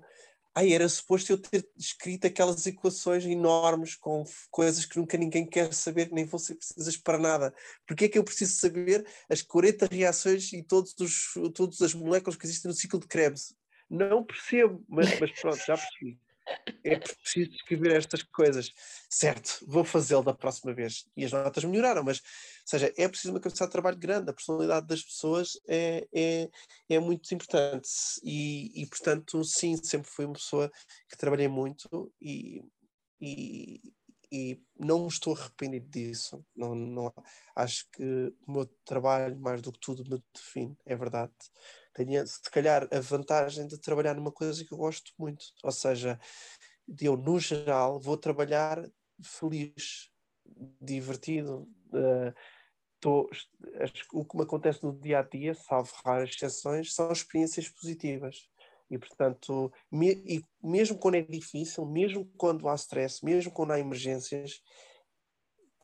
Ai, 0.57 0.71
era 0.71 0.87
suposto 0.87 1.33
eu 1.33 1.37
ter 1.37 1.67
escrito 1.77 2.27
aquelas 2.27 2.65
equações 2.65 3.25
enormes 3.25 3.93
com 3.93 4.23
coisas 4.49 4.85
que 4.85 4.97
nunca 4.97 5.17
ninguém 5.17 5.45
quer 5.45 5.73
saber, 5.73 6.09
nem 6.13 6.23
vão 6.23 6.39
ser 6.39 6.55
precisas 6.55 6.95
para 6.95 7.17
nada. 7.17 7.53
Porquê 7.85 8.05
é 8.05 8.09
que 8.09 8.17
eu 8.17 8.23
preciso 8.23 8.55
saber 8.55 9.05
as 9.29 9.41
40 9.41 9.87
reações 9.91 10.53
e 10.53 10.63
todos 10.63 10.95
os, 10.97 11.33
todas 11.53 11.81
as 11.81 11.93
moléculas 11.93 12.37
que 12.37 12.45
existem 12.45 12.69
no 12.69 12.75
ciclo 12.75 13.01
de 13.01 13.07
Krebs? 13.07 13.53
Não 13.89 14.23
percebo, 14.23 14.81
mas, 14.87 15.19
mas 15.19 15.31
pronto, 15.41 15.57
já 15.57 15.77
percebi 15.77 16.17
é 16.83 16.99
preciso 16.99 17.51
escrever 17.51 17.95
estas 17.95 18.23
coisas. 18.23 18.71
Certo, 19.09 19.65
vou 19.67 19.83
fazê-lo 19.83 20.23
da 20.23 20.33
próxima 20.33 20.73
vez. 20.73 21.05
E 21.15 21.25
as 21.25 21.31
notas 21.31 21.63
melhoraram, 21.63 22.03
mas, 22.03 22.21
seja, 22.65 22.93
é 22.97 23.07
preciso 23.07 23.33
uma 23.33 23.39
capacidade 23.39 23.69
de 23.69 23.71
trabalho 23.71 23.97
grande. 23.97 24.29
A 24.29 24.33
personalidade 24.33 24.87
das 24.87 25.03
pessoas 25.03 25.59
é, 25.67 26.07
é, 26.13 26.49
é 26.89 26.99
muito 26.99 27.33
importante. 27.33 27.89
E, 28.23 28.83
e, 28.83 28.87
portanto, 28.87 29.43
sim, 29.43 29.75
sempre 29.77 30.09
fui 30.09 30.25
uma 30.25 30.33
pessoa 30.33 30.71
que 31.09 31.17
trabalhei 31.17 31.47
muito 31.47 32.13
e, 32.21 32.61
e, 33.19 33.81
e 34.31 34.61
não 34.79 35.07
estou 35.07 35.35
arrependido 35.35 35.89
disso. 35.89 36.45
Não, 36.55 36.75
não, 36.75 37.13
acho 37.55 37.87
que 37.91 38.33
o 38.47 38.51
meu 38.51 38.65
trabalho, 38.85 39.39
mais 39.39 39.61
do 39.61 39.71
que 39.71 39.79
tudo, 39.79 40.03
me 40.03 40.21
define, 40.33 40.77
é 40.85 40.95
verdade 40.95 41.33
tenha 41.95 42.25
se 42.27 42.51
calhar 42.51 42.87
a 42.91 42.99
vantagem 42.99 43.65
de 43.67 43.79
trabalhar 43.79 44.13
numa 44.13 44.31
coisa 44.31 44.63
que 44.63 44.73
eu 44.73 44.77
gosto 44.77 45.11
muito, 45.17 45.45
ou 45.63 45.71
seja, 45.71 46.19
eu 47.01 47.17
no 47.17 47.39
geral 47.39 47.99
vou 47.99 48.17
trabalhar 48.17 48.85
feliz, 49.23 50.11
divertido. 50.81 51.67
Uh, 51.87 52.33
tô, 52.99 53.29
o 54.13 54.25
que 54.25 54.37
me 54.37 54.43
acontece 54.43 54.83
no 54.83 54.99
dia 54.99 55.19
a 55.19 55.23
dia, 55.23 55.55
salvo 55.55 55.91
raras 56.03 56.29
exceções, 56.29 56.93
são 56.93 57.11
experiências 57.11 57.69
positivas. 57.69 58.49
E, 58.89 58.99
portanto, 58.99 59.71
me, 59.91 60.11
e 60.25 60.43
mesmo 60.61 60.97
quando 60.97 61.15
é 61.15 61.21
difícil, 61.21 61.85
mesmo 61.85 62.29
quando 62.37 62.67
há 62.67 62.75
stress, 62.75 63.23
mesmo 63.23 63.51
quando 63.51 63.71
há 63.71 63.79
emergências, 63.79 64.61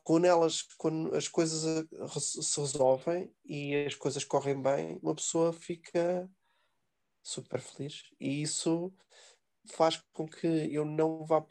quando 0.02 0.24
elas, 0.26 0.62
quando 0.76 1.14
as 1.14 1.28
coisas 1.28 1.64
eh, 1.64 2.18
se 2.18 2.60
resolvem 2.60 3.32
e 3.44 3.84
as 3.86 3.94
coisas 3.94 4.24
correm 4.24 4.60
bem, 4.60 4.98
uma 5.02 5.14
pessoa 5.14 5.52
fica 5.52 6.28
super 7.22 7.60
feliz. 7.60 8.02
E 8.20 8.42
isso 8.42 8.92
faz 9.72 10.02
com 10.12 10.26
que 10.26 10.46
eu 10.46 10.84
não 10.84 11.24
vá, 11.24 11.44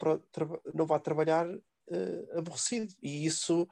não 0.74 0.86
vá 0.86 0.98
trabalhar 0.98 1.48
uh, 1.48 2.38
aborrecido. 2.38 2.92
E 3.02 3.24
isso 3.24 3.66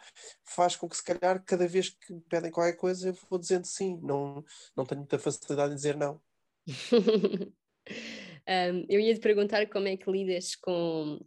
faz 0.44 0.76
com 0.76 0.88
que, 0.88 0.96
se 0.96 1.04
calhar, 1.04 1.44
cada 1.44 1.68
vez 1.68 1.90
que 1.90 2.12
me 2.12 2.22
pedem 2.22 2.50
qualquer 2.50 2.76
coisa, 2.76 3.08
eu 3.08 3.18
vou 3.28 3.38
dizendo 3.38 3.66
sim. 3.66 3.98
Não, 4.02 4.44
não 4.76 4.86
tenho 4.86 5.00
muita 5.00 5.18
facilidade 5.18 5.72
em 5.72 5.76
dizer 5.76 5.96
não. 5.96 6.20
um, 8.48 8.86
eu 8.88 9.00
ia 9.00 9.14
te 9.14 9.20
perguntar 9.20 9.68
como 9.68 9.88
é 9.88 9.96
que 9.96 10.10
lidas 10.10 10.56
com, 10.56 11.20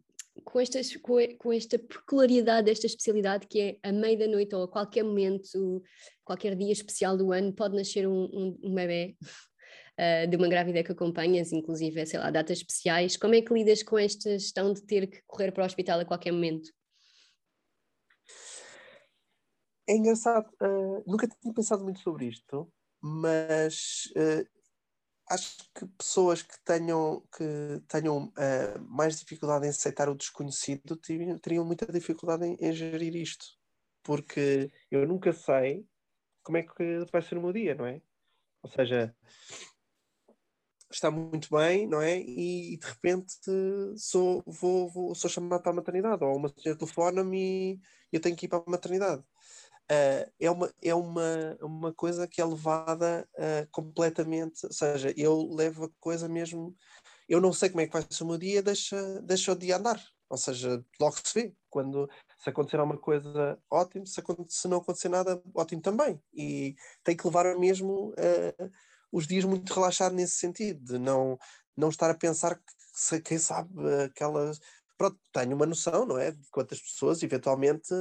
com, 0.44 0.60
estas, 0.60 0.96
com, 0.98 1.16
com, 1.38 1.54
esta 1.54 1.78
peculiaridade 1.78 2.66
desta 2.66 2.86
especialidade 2.86 3.48
que 3.48 3.60
é 3.60 3.88
a 3.88 3.92
meia 3.92 4.18
da 4.18 4.28
noite 4.28 4.56
ou 4.56 4.63
a 4.63 4.68
qualquer 4.68 5.04
momento, 5.04 5.84
qualquer 6.24 6.56
dia 6.56 6.72
especial 6.72 7.18
do 7.18 7.32
ano, 7.32 7.54
pode 7.54 7.75
nascer 7.75 8.08
um, 8.08 8.24
um, 8.25 8.60
um 8.63 8.74
bebê 8.74 9.16
uh, 9.22 10.28
de 10.30 10.36
uma 10.36 10.48
grávida 10.48 10.84
que 10.84 10.92
acompanhas, 10.92 11.52
inclusive, 11.52 12.06
sei 12.06 12.20
lá, 12.20 12.32
datas 12.32 12.58
especiais. 12.60 13.18
Como 13.18 13.36
é 13.36 13.42
que 13.42 13.54
lidas 13.54 13.84
com 13.84 13.98
esta 13.98 14.32
gestão 14.32 14.74
de 14.74 14.82
ter 14.84 15.08
que 15.08 15.22
correr 15.28 15.52
para 15.52 15.63
o 15.63 15.66
hospital 15.66 16.00
a 16.00 16.06
qualquer 16.06 16.32
momento? 16.32 16.70
É 19.88 19.96
engraçado, 19.96 20.50
uh, 20.62 21.04
nunca 21.06 21.28
tinha 21.28 21.54
pensado 21.54 21.84
muito 21.84 22.00
sobre 22.00 22.28
isto, 22.28 22.72
mas 23.02 24.06
uh, 24.16 24.52
acho 25.30 25.58
que 25.74 25.86
pessoas 25.98 26.42
que 26.42 26.60
tenham, 26.63 27.24
que 27.36 27.82
tenham 27.88 28.25
uh, 28.25 28.82
mais 28.88 29.20
dificuldade 29.20 29.65
em 29.65 29.70
aceitar 29.70 30.10
o 30.10 30.15
desconhecido 30.15 30.96
teriam, 30.96 31.65
muita 31.65 31.92
dificuldade 31.92 32.46
em, 32.46 32.56
em, 32.60 32.74
gerir 32.74 33.15
isto, 33.15 33.46
porque 34.03 34.72
eu 34.92 35.08
nunca 35.08 35.32
sei 35.32 35.86
como 36.44 36.58
é 36.58 36.63
que 36.63 37.06
vai 37.12 37.22
ser 37.22 37.38
o 37.38 37.42
meu 37.42 37.53
dia, 37.53 37.74
não 37.74 37.86
é? 37.86 38.01
Ou 38.62 38.70
seja, 38.70 39.15
está 40.92 41.10
muito 41.10 41.50
bem, 41.50 41.88
não 41.88 42.01
é? 42.01 42.20
E, 42.20 42.74
e 42.74 42.77
de 42.77 42.86
repente 42.86 43.34
sou, 43.98 44.44
vou, 44.46 44.89
vou, 44.89 45.15
sou 45.15 45.30
chamado 45.30 45.62
para 45.62 45.72
a 45.72 45.75
maternidade, 45.75 46.24
ou 46.24 46.36
uma 46.36 46.50
senhora 46.50 46.77
telefona-me 46.77 47.74
e 47.74 47.82
eu 48.12 48.22
tenho 48.22 48.36
que 48.36 48.46
ir 48.46 48.50
para 48.50 48.60
a 48.60 48.70
maternidade 48.70 49.24
uh, 49.92 50.32
é, 50.40 50.52
uma, 50.52 50.74
é 50.82 50.96
uma, 50.96 51.58
uma 51.62 51.94
coisa 51.94 52.28
que 52.28 52.42
é 52.42 52.46
levada 52.46 53.28
uh, 53.36 53.68
completamente, 53.72 54.66
ou 54.66 54.74
seja, 54.74 55.13
eu 55.18 55.50
levo 55.54 55.86
a 55.86 55.90
coisa 56.00 56.28
mesmo, 56.28 56.75
eu 57.28 57.42
não 57.42 57.54
sei 57.54 57.70
como 57.70 57.82
é 57.82 57.88
que 57.88 57.94
vai 57.94 58.06
ser 58.10 58.24
o 58.24 58.28
meu 58.28 58.38
dia, 58.38 58.62
deixa, 58.62 59.22
deixa 59.22 59.52
o 59.52 59.56
dia 59.56 59.78
andar, 59.78 60.02
ou 60.30 60.38
seja, 60.38 60.84
logo 61.00 61.16
se 61.24 61.34
vê, 61.34 61.56
quando 61.70 62.10
se 62.38 62.50
acontecer 62.50 62.78
alguma 62.78 62.98
coisa, 62.98 63.58
ótimo, 63.70 64.06
se, 64.06 64.22
se 64.50 64.68
não 64.68 64.78
acontecer 64.78 65.10
nada, 65.10 65.42
ótimo 65.56 65.82
também, 65.82 66.22
e 66.34 66.75
tem 67.04 67.16
que 67.16 67.25
levar 67.25 67.58
mesmo 67.58 68.10
uh, 68.10 68.72
os 69.12 69.28
dias 69.28 69.46
muito 69.46 69.74
relaxados 69.74 70.16
nesse 70.16 70.38
sentido, 70.38 70.84
de 70.84 70.98
não, 70.98 71.38
não 71.78 71.90
estar 71.90 72.10
a 72.10 72.16
pensar 72.16 72.56
que, 72.56 73.22
quem 73.22 73.38
sabe, 73.38 73.70
aquelas 74.06 74.60
pronto, 74.97 75.19
tenho 75.31 75.55
uma 75.55 75.65
noção, 75.65 76.05
não 76.05 76.17
é? 76.17 76.31
De 76.31 76.50
quantas 76.51 76.81
pessoas 76.81 77.21
eventualmente 77.23 77.93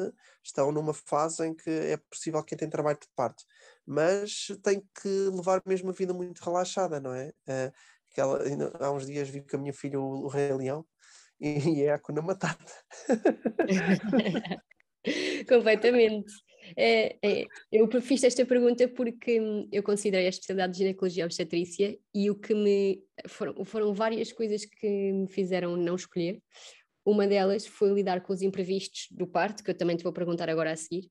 estão 0.42 0.70
numa 0.72 0.94
fase 0.94 1.46
em 1.46 1.54
que 1.54 1.70
é 1.70 1.96
possível 1.96 2.42
quem 2.42 2.56
tem 2.58 2.68
trabalho 2.68 2.98
de 3.00 3.08
parte, 3.14 3.44
mas 3.86 4.48
tem 4.62 4.82
que 5.00 5.08
levar 5.08 5.62
mesmo 5.66 5.90
a 5.90 5.92
vida 5.92 6.12
muito 6.12 6.40
relaxada, 6.40 7.00
não 7.00 7.14
é? 7.14 7.28
Uh, 7.48 7.72
aquela, 8.10 8.40
há 8.80 8.92
uns 8.92 9.06
dias 9.06 9.28
vi 9.28 9.42
com 9.42 9.56
a 9.56 9.60
minha 9.60 9.72
filha 9.72 10.00
o, 10.00 10.24
o 10.24 10.28
Rei 10.28 10.52
Leão 10.52 10.84
e, 11.40 11.82
é 11.84 11.92
a 11.92 11.98
Cuna 11.98 12.22
Matata. 12.22 12.72
Completamente. 15.48 16.32
É, 16.76 17.16
é, 17.22 17.46
eu 17.72 17.88
fiz 18.00 18.22
esta 18.22 18.46
pergunta 18.46 18.86
porque 18.88 19.40
eu 19.72 19.82
considerei 19.82 20.26
a 20.26 20.28
especialidade 20.28 20.72
de 20.72 20.78
ginecologia 20.78 21.24
obstetrícia 21.24 21.98
e 22.14 22.30
o 22.30 22.36
que 22.36 22.54
me 22.54 23.02
foram, 23.28 23.64
foram 23.64 23.92
várias 23.92 24.32
coisas 24.32 24.64
que 24.64 25.12
me 25.12 25.26
fizeram 25.28 25.76
não 25.76 25.96
escolher. 25.96 26.40
Uma 27.04 27.26
delas 27.26 27.66
foi 27.66 27.92
lidar 27.92 28.20
com 28.20 28.32
os 28.32 28.42
imprevistos 28.42 29.08
do 29.10 29.26
parto, 29.26 29.62
que 29.62 29.70
eu 29.70 29.76
também 29.76 29.96
te 29.96 30.04
vou 30.04 30.12
perguntar 30.12 30.48
agora 30.48 30.72
a 30.72 30.76
seguir, 30.76 31.10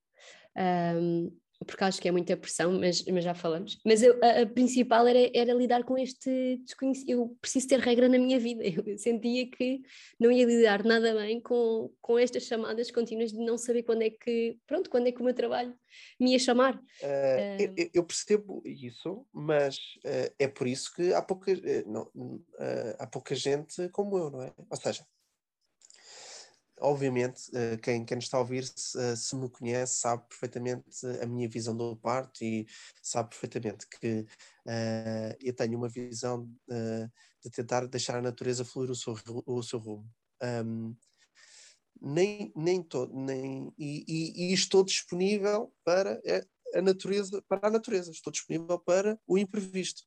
um, 0.58 1.32
porque 1.66 1.84
acho 1.84 2.02
que 2.02 2.08
é 2.08 2.12
muita 2.12 2.36
pressão, 2.36 2.80
mas, 2.80 3.04
mas 3.06 3.24
já 3.24 3.36
falamos. 3.36 3.80
Mas 3.86 4.02
eu, 4.02 4.20
a, 4.24 4.42
a, 4.42 4.46
principal 4.46 5.08
era, 5.08 5.30
era 5.34 5.54
lidar 5.54 5.84
com 5.84 5.98
este 5.98 6.58
desconhecido. 6.64 7.12
Eu 7.12 7.38
preciso 7.40 7.68
ter 7.68 7.80
regra 7.80 8.10
na 8.10 8.18
minha 8.18 8.40
vida. 8.40 8.64
Eu 8.92 8.98
sentia 8.98 9.50
que 9.50 9.82
não 10.20 10.32
ia 10.32 10.46
lidar 10.46 10.84
nada 10.84 11.14
bem 11.14 11.40
com, 11.40 11.92
com 12.02 12.18
estas 12.18 12.44
chamadas 12.44 12.90
contínuas 12.90 13.32
de 13.32 13.38
não 13.38 13.58
saber 13.58 13.84
quando 13.84 14.02
é 14.02 14.10
que, 14.10 14.58
pronto, 14.66 14.90
quando 14.90 15.08
é 15.08 15.12
que 15.12 15.22
o 15.22 15.24
meu 15.24 15.34
trabalho 15.34 15.74
me 16.20 16.32
ia 16.32 16.40
chamar. 16.40 16.76
Uh, 16.76 17.76
eu, 17.78 17.90
eu, 17.94 18.04
percebo 18.04 18.62
isso, 18.66 19.26
mas 19.32 19.76
uh, 20.06 20.34
é 20.40 20.48
por 20.48 20.68
isso 20.68 20.94
que 20.96 21.14
há 21.14 21.22
pouca, 21.22 21.52
uh, 21.52 21.58
não, 21.86 22.12
há 22.98 23.08
pouca 23.08 23.36
gente 23.36 23.88
como 23.90 24.18
eu, 24.18 24.32
não 24.32 24.42
é? 24.42 24.52
Ou 24.70 24.78
seja, 24.78 25.06
obviamente, 26.82 27.50
uh, 27.52 27.78
quem, 27.82 28.04
quem 28.04 28.18
está 28.18 28.38
a 28.38 28.42
ouvir, 28.42 28.66
se, 28.66 28.98
uh, 28.98 29.16
se, 29.16 29.36
me 29.36 29.50
conhece, 29.50 29.96
sabe 29.96 30.24
perfeitamente 30.28 31.06
a 31.22 31.26
minha 31.26 31.48
visão 31.48 31.76
do 31.76 31.96
parto 31.96 32.44
e 32.44 32.68
sabe 33.02 33.30
perfeitamente 33.30 33.88
que 33.88 34.22
uh, 34.66 35.36
eu 35.40 35.54
tenho 35.54 35.78
uma 35.78 35.88
visão 35.88 36.50
de 37.44 37.50
tentar 37.52 37.88
deixar 37.88 38.18
a 38.18 38.22
natureza 38.22 38.66
fluir 38.66 38.92
o 38.92 38.96
seu, 38.96 39.16
o 39.46 39.64
seu 39.64 39.80
rumo. 39.80 40.10
Um, 40.44 40.96
nem, 42.02 42.52
nem 42.56 42.82
todo, 42.82 43.14
nem, 43.16 43.72
e, 43.78 44.04
e, 44.08 44.50
e, 44.50 44.54
estou 44.54 44.84
disponível 44.84 45.72
para 45.84 46.20
a 46.74 46.82
natureza, 46.82 47.44
para 47.48 47.68
a 47.68 47.72
natureza, 47.72 48.12
estou 48.12 48.32
disponível 48.32 48.80
para 48.80 49.20
o 49.28 49.38
imprevisto 49.38 50.04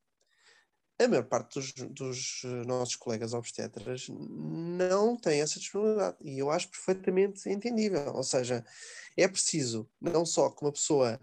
a 0.99 1.09
maior 1.09 1.25
parte 1.25 1.55
dos, 1.55 1.73
dos, 1.91 2.43
eh, 2.45 2.67
nossos 2.67 2.97
colegas 2.97 3.35
obstetras 3.35 4.07
não 4.09 5.17
tem 5.17 5.41
essa 5.41 5.59
disponibilidade 5.59 6.17
e 6.23 6.39
eu 6.39 6.51
acho 6.51 6.69
perfeitamente 6.69 7.49
entendível. 7.49 8.15
Ou 8.15 8.23
seja, 8.23 8.65
é 9.17 9.27
preciso 9.27 9.91
não 10.01 10.25
só 10.25 10.51
que 10.51 10.63
uma 10.63 10.73
pessoa 10.73 11.21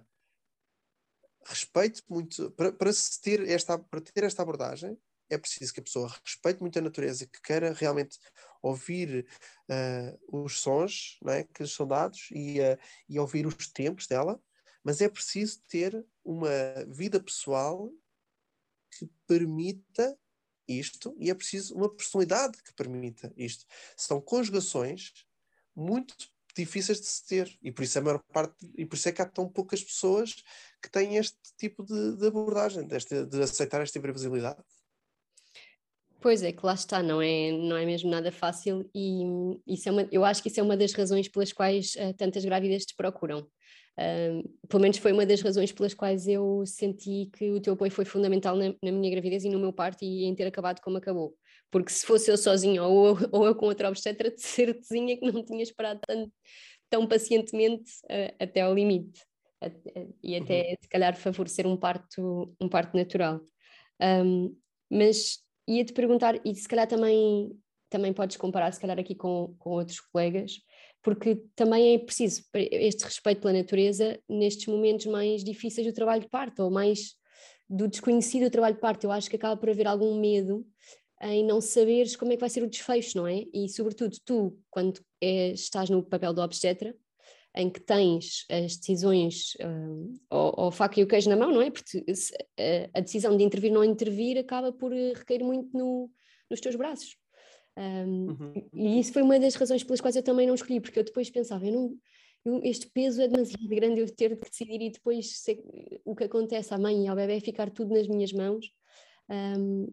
respeite 1.46 2.04
muito, 2.10 2.52
para, 2.52 2.72
para, 2.72 2.92
ter 3.22 3.48
esta, 3.48 3.78
para 3.80 4.02
ter 4.02 4.24
esta 4.24 4.42
abordagem, 4.42 4.98
é 5.30 5.38
preciso 5.38 5.74
que 5.74 5.80
a 5.80 5.84
pessoa 5.84 6.14
respeite 6.26 6.60
muito 6.60 6.78
a 6.78 6.82
natureza 6.82 7.26
que 7.26 7.42
queira 7.42 7.74
realmente 7.74 8.20
ouvir 8.62 9.26
uh, 9.70 10.44
os 10.44 10.60
sons 10.60 11.18
é, 11.28 11.46
que 11.46 11.66
são 11.66 11.88
dados 11.88 12.28
e, 12.32 12.60
uh, 12.60 12.78
e 13.08 13.18
ouvir 13.18 13.48
os 13.48 13.68
tempos 13.72 14.08
dela, 14.08 14.40
mas 14.84 15.00
é 15.00 15.08
preciso 15.08 15.62
ter 15.70 16.06
uma 16.24 16.50
vida 16.90 17.24
pessoal 17.24 17.90
que 18.98 19.10
permita 19.28 20.18
isto 20.68 21.16
e 21.20 21.30
é 21.30 21.34
preciso 21.34 21.76
uma 21.76 21.94
personalidade 21.94 22.62
que 22.64 22.74
permita 22.74 23.32
isto. 23.36 23.66
São 23.96 24.22
conjugações 24.22 25.12
muito 25.76 26.16
difíceis 26.56 27.00
de 27.00 27.08
se 27.08 27.26
ter 27.26 27.58
e 27.62 27.72
por 27.72 27.84
isso 27.84 27.98
a 27.98 28.02
maior 28.02 28.22
parte 28.34 28.70
e 28.78 28.86
por 28.86 28.96
isso 28.96 29.10
é 29.10 29.12
que 29.12 29.22
há 29.22 29.26
tão 29.26 29.48
poucas 29.48 29.84
pessoas 29.84 30.36
que 30.82 30.90
têm 30.90 31.16
este 31.16 31.38
tipo 31.58 31.84
de, 31.84 32.18
de 32.18 32.28
abordagem, 32.28 32.86
deste, 32.88 33.26
de 33.26 33.42
aceitar 33.42 33.82
esta 33.82 33.98
imprevisibilidade. 33.98 34.62
Pois 36.22 36.44
é, 36.44 36.52
que 36.52 36.64
lá 36.64 36.76
está, 36.76 37.02
não 37.02 37.20
é, 37.20 37.52
não 37.52 37.76
é 37.76 37.84
mesmo 37.84 38.08
nada 38.08 38.32
fácil 38.32 38.88
e 38.94 39.24
isso 39.66 39.90
é 39.90 39.92
uma, 39.92 40.08
eu 40.12 40.24
acho 40.24 40.44
que 40.44 40.50
isso 40.50 40.60
é 40.60 40.64
uma 40.64 40.78
das 40.78 40.94
razões 40.94 41.28
pelas 41.28 41.52
quais 41.52 41.96
uh, 41.96 42.14
tantas 42.16 42.46
grávidas 42.46 42.86
te 42.86 42.96
procuram. 42.96 43.40
Uh, 44.00 44.48
pelo 44.68 44.84
menos 44.84 44.98
foi 44.98 45.12
uma 45.12 45.26
das 45.26 45.42
razões 45.42 45.72
pelas 45.72 45.96
quais 45.96 46.28
eu 46.28 46.64
senti 46.64 47.28
que 47.34 47.50
o 47.50 47.60
teu 47.60 47.74
apoio 47.74 47.90
foi 47.90 48.06
fundamental 48.06 48.56
na, 48.56 48.68
na, 48.84 48.92
minha 48.92 49.10
gravidez 49.10 49.44
e 49.44 49.50
no 49.50 49.60
meu 49.60 49.74
parto 49.74 50.04
e 50.06 50.26
em 50.26 50.36
ter 50.36 50.46
acabado 50.46 50.80
como 50.82 50.98
acabou. 50.98 51.36
Porque 51.72 51.92
se 51.92 52.06
fosse 52.06 52.30
eu 52.30 52.38
sozinha 52.38 52.84
ou, 52.84 53.18
ou 53.32 53.46
eu 53.48 53.56
com 53.56 53.66
outra 53.66 53.90
obstetra, 53.90 54.30
de 54.30 54.42
certezinha 54.42 55.18
que 55.18 55.26
não 55.26 55.44
tinha 55.44 55.64
esperado 55.64 56.00
tanto, 56.08 56.32
tão 56.88 57.08
pacientemente 57.08 57.92
uh, 58.06 58.36
até 58.40 58.62
ao 58.62 58.76
limite. 58.76 59.22
e 60.22 60.36
até 60.36 60.70
uhum. 60.70 60.76
se 60.84 60.88
calhar 60.88 61.16
favorecer 61.16 61.66
um 61.66 61.76
parto, 61.76 62.56
um 62.62 62.70
parto 62.70 62.96
natural. 62.96 63.42
Um, 64.00 64.56
mas 64.88 65.40
ia-te 65.78 65.94
perguntar, 65.94 66.40
e 66.46 66.56
se 66.56 66.68
calhar 66.68 66.88
também, 66.88 67.52
também 67.90 68.14
podes 68.14 68.38
comparar, 68.38 68.72
se 68.72 68.80
calhar 68.80 69.00
aqui 69.00 69.16
com, 69.16 69.56
com 69.60 69.72
outros 69.72 70.00
colegas, 70.00 70.60
porque 71.04 71.42
também 71.56 71.96
é 71.96 72.00
preciso 72.00 72.44
este 72.54 73.04
respeito 73.04 73.42
pela 73.42 73.54
natureza 73.54 74.20
nestes 74.30 74.68
momentos 74.68 75.08
mais 75.08 75.44
difíceis 75.44 75.88
do 75.88 75.94
trabalho 75.94 76.22
de 76.22 76.30
parto, 76.30 76.64
ou 76.64 76.72
mais 76.72 77.16
do 77.70 77.88
desconhecido 77.88 78.44
do 78.44 78.52
trabalho 78.52 78.76
de 78.76 78.82
parto. 78.82 79.06
Eu 79.06 79.12
acho 79.12 79.30
que 79.30 79.36
acaba 79.36 79.58
por 79.58 79.70
haver 79.70 79.88
algum 79.88 80.20
medo 80.20 80.66
em 81.22 81.46
não 81.46 81.62
saberes 81.62 82.16
como 82.16 82.32
é 82.32 82.36
que 82.36 82.42
vai 82.42 82.50
ser 82.50 82.64
o 82.64 82.70
desfecho, 82.70 83.18
não 83.18 83.28
é? 83.28 83.46
E 83.54 83.70
sobretudo 83.70 84.16
tu, 84.26 84.58
quando 84.70 85.00
é, 85.22 85.52
estás 85.52 85.90
no 85.90 86.04
papel 86.04 86.34
do 86.34 86.42
obstetra, 86.42 86.96
em 87.56 87.70
que 87.70 87.82
tens 87.82 88.46
as 88.50 88.78
decisões 88.78 89.54
um, 89.62 90.14
ao, 90.30 90.60
ao 90.60 90.72
faca 90.72 91.00
e 91.00 91.04
o 91.04 91.08
queijo 91.08 91.30
na 91.30 91.36
mão, 91.36 91.52
não 91.52 91.62
é? 91.62 91.70
Porque 91.70 92.04
a, 92.58 93.00
a 93.00 93.02
decisão 93.02 93.36
de 93.36 93.44
intervir 93.44 93.72
ou 93.72 93.78
não 93.78 93.84
intervir 93.84 94.38
acaba 94.38 94.72
por 94.72 94.92
recair 94.92 95.44
muito 95.44 95.76
no, 95.78 96.10
nos 96.50 96.62
teus 96.62 96.76
braços. 96.76 97.18
Um, 97.78 98.28
uhum. 98.30 98.54
E 98.74 99.00
isso 99.00 99.14
foi 99.14 99.22
uma 99.22 99.40
das 99.40 99.56
razões 99.56 99.84
pelas 99.84 100.02
quais 100.02 100.16
eu 100.16 100.24
também 100.24 100.48
não 100.48 100.56
escolhi, 100.56 100.80
porque 100.80 101.00
eu 101.00 101.04
depois 101.04 101.30
pensava, 101.30 101.66
eu 101.66 101.74
não, 101.74 101.98
eu, 102.46 102.62
este 102.64 102.88
peso 102.90 103.22
é 103.22 103.28
demasiado 103.28 103.68
grande 103.68 104.00
eu 104.00 104.14
ter 104.14 104.36
de 104.36 104.42
decidir 104.42 104.82
e 104.82 104.92
depois 104.92 105.44
o 106.06 106.16
que 106.16 106.24
acontece 106.24 106.74
à 106.74 106.78
mãe 106.78 107.06
e 107.06 107.08
ao 107.08 107.16
bebê 107.16 107.40
ficar 107.40 107.70
tudo 107.70 107.94
nas 107.94 108.08
minhas 108.08 108.34
mãos. 108.34 108.66
Um, 109.30 109.88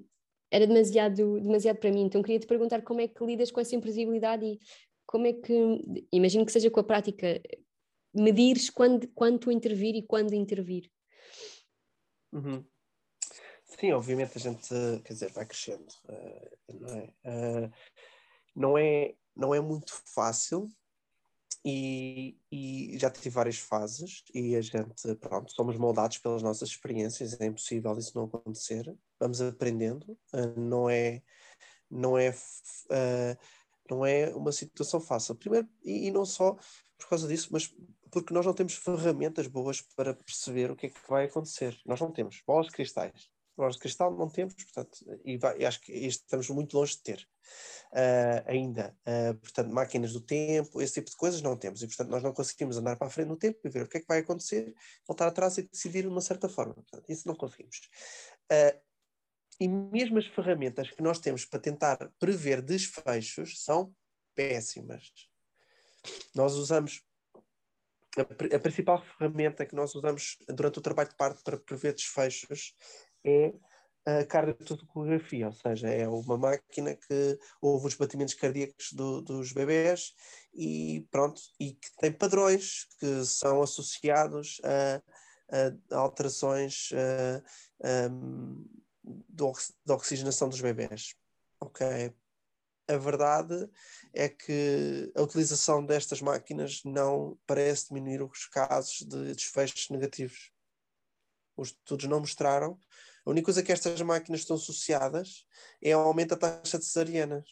era 0.50 0.66
demasiado, 0.66 1.40
demasiado 1.40 1.76
para 1.78 1.92
mim. 1.92 2.04
Então 2.04 2.22
queria 2.22 2.40
te 2.40 2.46
perguntar 2.46 2.82
como 2.82 3.00
é 3.00 3.08
que 3.08 3.24
lidas 3.24 3.50
com 3.50 3.60
essa 3.60 3.76
imprevisibilidade 3.76 4.46
e 4.46 4.58
como 5.08 5.26
é 5.26 5.32
que, 5.32 6.06
imagino 6.12 6.44
que 6.44 6.52
seja 6.52 6.70
com 6.70 6.80
a 6.80 6.84
prática, 6.84 7.40
medires 8.14 8.68
quando, 8.68 9.08
quando 9.08 9.50
intervir 9.50 9.96
e 9.96 10.06
quando 10.06 10.34
intervir. 10.34 10.92
Uhum. 12.30 12.62
Sim, 13.64 13.92
obviamente 13.92 14.36
a 14.36 14.40
gente, 14.40 14.68
quer 15.04 15.12
dizer, 15.14 15.32
vai 15.32 15.46
crescendo, 15.46 15.88
uh, 16.10 16.78
não, 16.78 16.88
é? 16.90 17.14
Uh, 17.24 17.72
não 18.54 18.78
é? 18.78 19.14
não 19.34 19.54
é 19.54 19.60
muito 19.60 19.98
fácil 20.14 20.70
e, 21.64 22.38
e, 22.52 22.98
já 22.98 23.10
tive 23.10 23.30
várias 23.30 23.56
fases 23.58 24.22
e 24.34 24.56
a 24.56 24.60
gente, 24.60 25.14
pronto, 25.20 25.50
somos 25.52 25.78
moldados 25.78 26.18
pelas 26.18 26.42
nossas 26.42 26.68
experiências, 26.68 27.40
é 27.40 27.46
impossível 27.46 27.96
isso 27.96 28.12
não 28.14 28.24
acontecer, 28.24 28.94
vamos 29.18 29.40
aprendendo, 29.40 30.18
uh, 30.34 30.60
não 30.60 30.90
é, 30.90 31.22
não 31.90 32.18
é 32.18 32.30
não 33.90 34.04
é 34.04 34.34
uma 34.34 34.52
situação 34.52 35.00
fácil. 35.00 35.34
Primeiro, 35.34 35.68
e, 35.84 36.08
e, 36.08 36.10
não 36.10 36.24
só 36.24 36.56
por 36.98 37.08
causa 37.08 37.28
disso, 37.28 37.48
mas 37.52 37.72
porque 38.10 38.32
nós 38.32 38.44
não 38.44 38.54
temos 38.54 38.74
ferramentas 38.74 39.46
boas 39.46 39.80
para 39.80 40.14
perceber 40.14 40.70
o 40.70 40.76
que 40.76 40.86
é 40.86 40.90
que 40.90 41.00
vai 41.08 41.26
acontecer. 41.26 41.78
Nós 41.84 42.00
não 42.00 42.10
temos 42.10 42.42
bolas 42.46 42.70
cristais. 42.70 43.28
Bolas 43.56 43.74
de 43.74 43.80
cristal 43.80 44.16
não 44.16 44.28
temos, 44.28 44.54
portanto, 44.54 44.98
e, 45.24 45.36
vai, 45.36 45.58
e 45.58 45.66
acho 45.66 45.80
que 45.80 45.92
estamos 45.92 46.48
muito 46.50 46.76
longe 46.76 46.92
de 46.92 47.02
ter 47.02 47.28
uh, 47.92 48.42
ainda. 48.46 48.96
Uh, 49.00 49.34
portanto, 49.34 49.72
máquinas 49.72 50.12
do 50.12 50.20
tempo, 50.20 50.80
esse 50.80 50.94
tipo 50.94 51.10
de 51.10 51.16
coisas 51.16 51.42
não 51.42 51.56
temos. 51.56 51.82
E, 51.82 51.86
portanto, 51.88 52.08
nós 52.08 52.22
não 52.22 52.32
conseguimos 52.32 52.76
andar 52.76 52.96
para 52.96 53.08
a 53.08 53.10
frente 53.10 53.28
no 53.28 53.36
tempo 53.36 53.58
e 53.64 53.68
ver 53.68 53.82
o 53.82 53.88
que 53.88 53.98
é 53.98 54.00
que 54.00 54.06
vai 54.06 54.20
acontecer, 54.20 54.72
voltar 55.06 55.26
atrás 55.26 55.58
e 55.58 55.62
decidir 55.62 56.02
de 56.02 56.08
uma 56.08 56.20
certa 56.20 56.48
forma. 56.48 56.74
Portanto, 56.74 57.10
isso 57.10 57.26
não 57.26 57.34
conseguimos. 57.34 57.80
Uh, 58.50 58.87
e 59.60 59.66
mesmo 59.66 60.18
as 60.18 60.26
ferramentas 60.26 60.90
que 60.90 61.02
nós 61.02 61.18
temos 61.18 61.44
para 61.44 61.58
tentar 61.58 61.96
prever 62.18 62.62
desfechos 62.62 63.62
são 63.62 63.92
péssimas. 64.34 65.10
Nós 66.34 66.54
usamos 66.54 67.02
a, 68.16 68.56
a, 68.56 68.58
principal 68.58 69.02
ferramenta 69.02 69.66
que 69.66 69.74
nós 69.74 69.94
usamos 69.94 70.38
durante 70.48 70.78
o 70.78 70.82
trabalho 70.82 71.08
de 71.08 71.16
parto 71.16 71.42
para 71.42 71.58
prever 71.58 71.92
desfechos 71.92 72.74
é 73.24 73.52
a 74.06 74.24
cardiotocografia, 74.24 75.48
ou 75.48 75.52
seja, 75.52 75.88
é 75.88 76.08
uma 76.08 76.38
máquina 76.38 76.94
que 76.96 77.38
ouve 77.60 77.88
os 77.88 77.94
batimentos 77.94 78.32
cardíacos 78.32 78.92
do, 78.92 79.20
dos 79.20 79.52
bebés 79.52 80.14
e 80.54 81.06
pronto, 81.10 81.42
e 81.60 81.74
que 81.74 81.94
tem 81.98 82.10
padrões 82.10 82.86
que 82.98 83.24
são 83.26 83.60
associados 83.60 84.62
a, 84.64 85.02
a 85.94 85.98
alterações 85.98 86.90
a, 86.94 88.08
da 89.28 89.94
oxigenação 89.94 90.48
dos 90.48 90.60
bebés. 90.60 91.14
Ok. 91.60 92.12
A 92.88 92.96
verdade 92.96 93.68
é 94.14 94.28
que 94.28 95.12
a 95.14 95.22
utilização 95.22 95.84
destas 95.84 96.22
máquinas 96.22 96.82
não 96.84 97.38
parece 97.46 97.88
diminuir 97.88 98.22
os 98.22 98.46
casos 98.46 99.02
de 99.06 99.34
desfechos 99.34 99.90
negativos. 99.90 100.50
Os 101.56 101.68
estudos 101.68 102.06
não 102.06 102.20
mostraram. 102.20 102.78
A 103.26 103.30
única 103.30 103.46
coisa 103.46 103.62
que 103.62 103.72
estas 103.72 104.00
máquinas 104.00 104.40
estão 104.40 104.56
associadas 104.56 105.46
é 105.82 105.92
ao 105.92 106.02
aumento 106.02 106.30
da 106.30 106.36
taxa 106.36 106.78
de 106.78 106.86
cesarianas. 106.86 107.46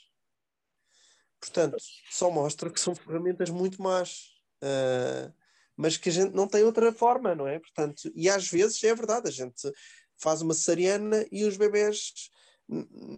Portanto, 1.38 1.76
só 2.10 2.30
mostra 2.30 2.70
que 2.70 2.80
são 2.80 2.94
ferramentas 2.94 3.50
muito 3.50 3.82
más. 3.82 4.36
Uh, 4.62 5.30
mas 5.76 5.98
que 5.98 6.08
a 6.08 6.12
gente 6.12 6.34
não 6.34 6.48
tem 6.48 6.64
outra 6.64 6.90
forma, 6.90 7.34
não 7.34 7.46
é? 7.46 7.58
Portanto, 7.58 8.10
e 8.14 8.28
às 8.28 8.48
vezes 8.48 8.82
é 8.82 8.94
verdade, 8.94 9.28
a 9.28 9.30
gente 9.30 9.70
faz 10.18 10.42
uma 10.42 10.54
cesariana 10.54 11.26
e 11.30 11.44
os 11.44 11.56
bebés 11.56 12.30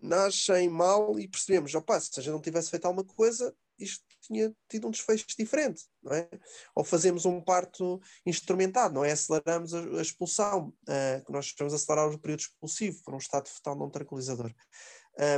nascem 0.02 0.68
mal 0.68 1.18
e 1.18 1.26
percebemos, 1.26 1.74
opa, 1.74 1.98
se 1.98 2.10
a 2.18 2.22
gente 2.22 2.32
não 2.32 2.40
tivesse 2.40 2.70
feito 2.70 2.84
alguma 2.84 3.04
coisa, 3.04 3.54
isto 3.78 4.04
tinha 4.20 4.54
tido 4.68 4.86
um 4.86 4.90
desfecho 4.90 5.26
diferente, 5.38 5.84
não 6.02 6.12
é? 6.12 6.28
Ou 6.74 6.84
fazemos 6.84 7.24
um 7.24 7.40
parto 7.40 8.00
instrumentado, 8.26 8.94
não 8.94 9.04
é? 9.04 9.12
Aceleramos 9.12 9.72
a, 9.72 9.80
a 9.80 10.02
expulsão, 10.02 10.68
uh, 10.68 11.24
que 11.24 11.32
nós 11.32 11.46
chamamos 11.46 11.72
de 11.72 11.82
acelerar 11.82 12.10
o 12.10 12.18
período 12.18 12.40
expulsivo 12.40 13.02
por 13.02 13.14
um 13.14 13.18
estado 13.18 13.48
fetal 13.48 13.76
não 13.76 13.88
tranquilizador. 13.88 14.52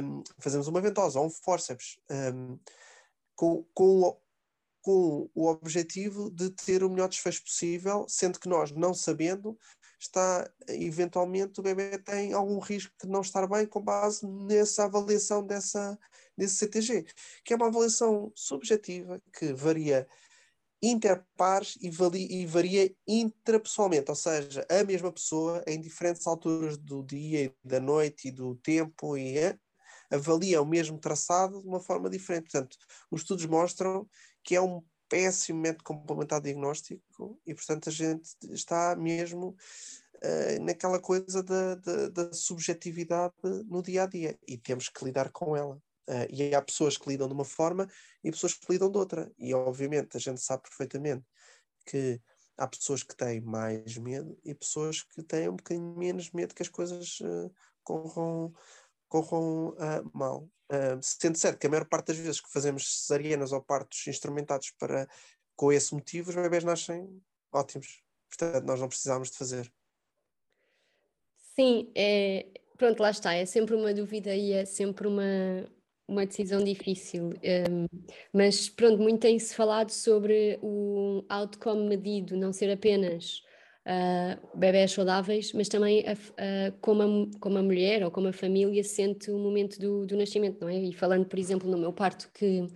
Um, 0.02 0.22
fazemos 0.38 0.66
uma 0.66 0.80
ventosa 0.80 1.20
ou 1.20 1.26
um 1.26 1.30
forceps 1.30 1.98
um, 2.10 2.58
com, 3.34 3.64
com, 3.72 4.20
com 4.82 5.30
o 5.34 5.46
objetivo 5.46 6.30
de 6.30 6.50
ter 6.50 6.82
o 6.82 6.90
melhor 6.90 7.08
desfecho 7.08 7.42
possível, 7.44 8.06
sendo 8.08 8.40
que 8.40 8.48
nós, 8.48 8.72
não 8.72 8.92
sabendo, 8.92 9.56
está 10.00 10.50
eventualmente 10.68 11.60
o 11.60 11.62
bebê 11.62 11.98
tem 11.98 12.32
algum 12.32 12.58
risco 12.58 12.92
de 13.00 13.08
não 13.08 13.20
estar 13.20 13.46
bem 13.46 13.66
com 13.66 13.80
base 13.80 14.26
nessa 14.26 14.84
avaliação 14.84 15.46
dessa, 15.46 15.98
desse 16.36 16.56
CTG, 16.56 17.06
que 17.44 17.52
é 17.52 17.56
uma 17.56 17.66
avaliação 17.66 18.32
subjetiva 18.34 19.20
que 19.32 19.52
varia 19.52 20.08
interpares 20.82 21.76
e, 21.80 21.90
e 22.40 22.46
varia 22.46 22.94
intrapessoalmente, 23.06 24.10
ou 24.10 24.16
seja, 24.16 24.66
a 24.70 24.82
mesma 24.82 25.12
pessoa 25.12 25.62
em 25.66 25.78
diferentes 25.78 26.26
alturas 26.26 26.78
do 26.78 27.02
dia 27.02 27.44
e 27.44 27.54
da 27.62 27.78
noite 27.78 28.28
e 28.28 28.30
do 28.30 28.54
tempo 28.56 29.16
e 29.16 29.36
é, 29.36 29.58
avalia 30.10 30.62
o 30.62 30.66
mesmo 30.66 30.98
traçado 30.98 31.60
de 31.60 31.68
uma 31.68 31.80
forma 31.80 32.08
diferente. 32.08 32.50
Portanto, 32.50 32.76
os 33.10 33.20
estudos 33.20 33.44
mostram 33.44 34.08
que 34.42 34.56
é 34.56 34.60
um 34.60 34.82
péssimo 35.10 35.60
método 35.60 35.84
complementar 35.84 36.40
diagnóstico 36.40 37.38
e, 37.44 37.52
portanto, 37.52 37.90
a 37.90 37.92
gente 37.92 38.30
está 38.44 38.94
mesmo 38.96 39.56
uh, 40.14 40.64
naquela 40.64 41.00
coisa 41.00 41.42
da, 41.42 41.74
da, 41.74 42.08
da, 42.08 42.32
subjetividade 42.32 43.34
no 43.66 43.82
dia 43.82 44.04
a 44.04 44.06
dia 44.06 44.38
e 44.46 44.56
temos 44.56 44.88
que 44.88 45.04
lidar 45.04 45.30
com 45.30 45.54
ela. 45.56 45.76
Uh, 46.08 46.26
e 46.30 46.54
há 46.54 46.62
pessoas 46.62 46.96
que 46.96 47.08
lidam 47.08 47.28
de 47.28 47.34
uma 47.34 47.44
forma 47.44 47.88
e 48.24 48.30
pessoas 48.30 48.54
que 48.54 48.72
lidam 48.72 48.90
de 48.90 48.98
outra. 48.98 49.30
E, 49.36 49.52
obviamente, 49.52 50.16
a 50.16 50.20
gente 50.20 50.40
sabe 50.40 50.62
perfeitamente 50.62 51.24
que 51.84 52.20
há 52.56 52.66
pessoas 52.66 53.02
que 53.02 53.16
têm 53.16 53.40
mais 53.40 53.98
medo 53.98 54.38
e 54.44 54.54
pessoas 54.54 55.02
que 55.02 55.22
têm 55.22 55.48
um 55.48 55.56
bocadinho 55.56 55.96
menos 55.96 56.30
medo 56.30 56.54
que 56.54 56.62
as 56.62 56.68
coisas 56.68 57.18
uh, 57.20 57.52
corram, 57.82 58.52
corram 59.10 59.70
uh, 59.70 60.10
mal. 60.14 60.48
Uh, 60.72 61.02
sendo 61.02 61.36
certo 61.36 61.58
que 61.58 61.66
a 61.66 61.70
maior 61.70 61.84
parte 61.84 62.06
das 62.06 62.16
vezes 62.16 62.40
que 62.40 62.50
fazemos 62.50 63.00
cesarianas 63.00 63.52
ou 63.52 63.60
partos 63.60 64.06
instrumentados 64.06 64.70
para, 64.78 65.06
com 65.56 65.72
esse 65.72 65.92
motivo, 65.92 66.30
os 66.30 66.36
bebés 66.36 66.64
nascem 66.64 67.20
ótimos. 67.52 68.02
Portanto, 68.28 68.64
nós 68.64 68.80
não 68.80 68.88
precisamos 68.88 69.30
de 69.30 69.36
fazer. 69.36 69.70
Sim, 71.56 71.90
é, 71.94 72.46
pronto, 72.78 73.00
lá 73.00 73.10
está, 73.10 73.34
é 73.34 73.44
sempre 73.44 73.74
uma 73.74 73.92
dúvida 73.92 74.34
e 74.34 74.52
é 74.52 74.64
sempre 74.64 75.08
uma, 75.08 75.24
uma 76.06 76.24
decisão 76.24 76.62
difícil. 76.62 77.30
Um, 77.68 77.86
mas 78.32 78.68
pronto, 78.68 79.02
muito 79.02 79.20
tem-se 79.20 79.52
falado 79.52 79.90
sobre 79.90 80.56
o 80.62 81.24
outcome 81.28 81.88
medido, 81.88 82.36
não 82.36 82.52
ser 82.52 82.70
apenas 82.70 83.42
uh, 83.86 84.58
bebés 84.58 84.92
saudáveis, 84.92 85.52
mas 85.52 85.68
também 85.68 86.04
a, 86.06 86.12
a, 86.12 86.72
como, 86.80 87.02
a, 87.02 87.38
como 87.38 87.58
a 87.58 87.62
mulher 87.62 88.04
ou 88.04 88.10
como 88.10 88.28
a 88.28 88.32
família 88.32 88.82
sente 88.84 89.30
o 89.30 89.38
momento 89.38 89.78
do, 89.78 90.06
do 90.06 90.16
nascimento, 90.16 90.60
não 90.60 90.68
é? 90.68 90.76
E 90.76 90.92
falando, 90.92 91.26
por 91.26 91.38
exemplo, 91.38 91.70
no 91.70 91.78
meu 91.78 91.92
parto 91.92 92.30
que, 92.34 92.66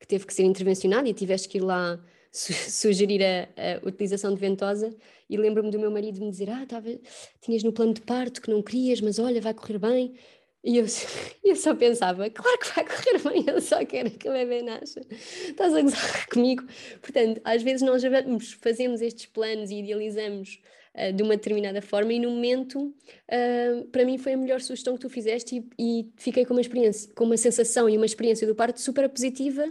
que 0.00 0.06
teve 0.06 0.26
que 0.26 0.34
ser 0.34 0.44
intervencionado 0.44 1.08
e 1.08 1.14
tiveste 1.14 1.48
que 1.48 1.58
ir 1.58 1.62
lá 1.62 2.00
su 2.32 2.52
sugerir 2.52 3.22
a, 3.24 3.48
a, 3.56 3.88
utilização 3.88 4.34
de 4.34 4.40
ventosa 4.40 4.94
e 5.28 5.36
lembro-me 5.36 5.70
do 5.70 5.78
meu 5.78 5.90
marido 5.90 6.20
me 6.20 6.30
dizer, 6.30 6.50
ah, 6.50 6.64
tava, 6.66 6.88
tinhas 7.40 7.62
no 7.62 7.72
plano 7.72 7.94
de 7.94 8.00
parto 8.00 8.40
que 8.40 8.50
não 8.50 8.62
querias, 8.62 9.00
mas 9.00 9.18
olha, 9.18 9.40
vai 9.40 9.54
correr 9.54 9.78
bem. 9.78 10.14
E 10.64 10.78
eu, 10.78 10.84
eu 11.44 11.56
só 11.56 11.74
pensava, 11.74 12.28
claro 12.30 12.58
que 12.58 12.74
vai 12.74 12.84
correr 12.84 13.18
bem, 13.30 13.44
eu 13.46 13.60
só 13.60 13.84
quero 13.84 14.10
que 14.10 14.28
o 14.28 14.32
bebê 14.32 14.62
nasça. 14.62 15.00
Estás 15.10 15.74
a 15.74 15.82
gozar 15.82 16.28
comigo? 16.28 16.64
Portanto, 17.00 17.40
às 17.44 17.62
vezes 17.62 17.82
nós 17.82 18.02
fazemos 18.60 19.00
estes 19.00 19.26
planos 19.26 19.70
e 19.70 19.78
idealizamos 19.78 20.60
uh, 20.94 21.12
de 21.12 21.22
uma 21.22 21.36
determinada 21.36 21.80
forma 21.80 22.12
e 22.12 22.18
no 22.18 22.30
momento, 22.30 22.80
uh, 22.80 23.84
para 23.90 24.04
mim 24.04 24.18
foi 24.18 24.32
a 24.32 24.36
melhor 24.36 24.60
sugestão 24.60 24.94
que 24.94 25.00
tu 25.00 25.08
fizeste 25.08 25.64
e, 25.78 26.00
e 26.00 26.12
fiquei 26.16 26.44
com 26.44 26.54
uma 26.54 26.60
experiência, 26.60 27.12
com 27.14 27.24
uma 27.24 27.36
sensação 27.36 27.88
e 27.88 27.96
uma 27.96 28.06
experiência 28.06 28.46
do 28.46 28.54
parto 28.54 28.80
super 28.80 29.08
positiva, 29.08 29.64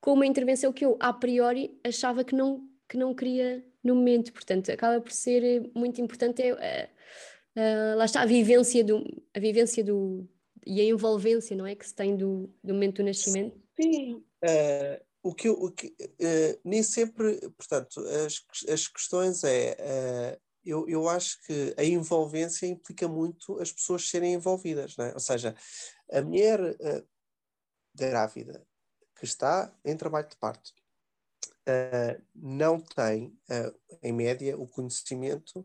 com 0.00 0.14
uma 0.14 0.26
intervenção 0.26 0.72
que 0.72 0.84
eu, 0.84 0.96
a 0.98 1.12
priori, 1.12 1.78
achava 1.84 2.24
que 2.24 2.34
não, 2.34 2.66
que 2.88 2.96
não 2.96 3.14
queria 3.14 3.64
no 3.84 3.94
momento. 3.94 4.32
Portanto, 4.32 4.70
acaba 4.70 5.00
por 5.00 5.12
ser 5.12 5.70
muito 5.74 6.00
importante. 6.00 6.42
É, 6.42 6.88
uh, 7.56 7.96
lá 7.96 8.04
está 8.04 8.22
a 8.22 8.26
vivência 8.26 8.84
do, 8.84 9.04
a 9.34 9.40
vivência 9.40 9.82
do 9.82 10.28
e 10.64 10.80
a 10.80 10.84
envolvência, 10.84 11.56
não 11.56 11.66
é, 11.66 11.74
que 11.74 11.86
se 11.86 11.94
tem 11.94 12.16
do, 12.16 12.48
do 12.62 12.72
momento 12.72 12.96
do 12.96 13.06
nascimento. 13.06 13.60
Sim, 13.80 14.14
uh, 14.14 15.04
o 15.22 15.34
que, 15.34 15.48
o 15.48 15.70
que 15.70 15.86
uh, 15.88 16.60
nem 16.64 16.82
sempre, 16.82 17.40
portanto, 17.50 18.00
as, 18.26 18.44
as 18.68 18.88
questões 18.88 19.44
é, 19.44 19.76
uh, 20.36 20.40
eu, 20.64 20.88
eu 20.88 21.08
acho 21.08 21.40
que 21.42 21.74
a 21.76 21.84
envolvência 21.84 22.66
implica 22.66 23.08
muito 23.08 23.58
as 23.60 23.72
pessoas 23.72 24.08
serem 24.08 24.34
envolvidas, 24.34 24.96
não 24.96 25.04
é? 25.04 25.12
ou 25.12 25.20
seja, 25.20 25.54
a 26.10 26.22
mulher 26.22 26.60
uh, 26.60 27.06
grávida 27.94 28.66
que 29.16 29.24
está 29.24 29.72
em 29.84 29.96
trabalho 29.96 30.28
de 30.28 30.36
parto 30.36 30.72
não 32.34 32.80
tem, 32.80 33.38
em 34.02 34.12
média, 34.12 34.58
o 34.58 34.66
conhecimento 34.66 35.64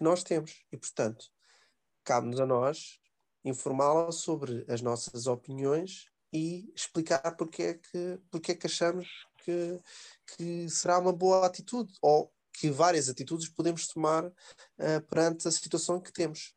que 0.00 0.04
nós 0.04 0.24
temos 0.24 0.64
e, 0.72 0.78
portanto, 0.78 1.26
cabe-nos 2.02 2.40
a 2.40 2.46
nós 2.46 2.98
informá-la 3.44 4.10
sobre 4.10 4.64
as 4.66 4.80
nossas 4.80 5.26
opiniões 5.26 6.10
e 6.32 6.72
explicar 6.74 7.36
porque 7.36 7.62
é 7.62 7.74
que, 7.74 8.20
porque 8.30 8.52
é 8.52 8.54
que 8.54 8.66
achamos 8.66 9.06
que, 9.44 9.78
que 10.34 10.68
será 10.70 10.98
uma 10.98 11.12
boa 11.12 11.46
atitude 11.46 11.92
ou 12.00 12.32
que 12.52 12.70
várias 12.70 13.10
atitudes 13.10 13.48
podemos 13.48 13.86
tomar 13.88 14.24
uh, 14.24 15.00
perante 15.08 15.46
a 15.46 15.50
situação 15.50 16.00
que 16.00 16.12
temos. 16.12 16.54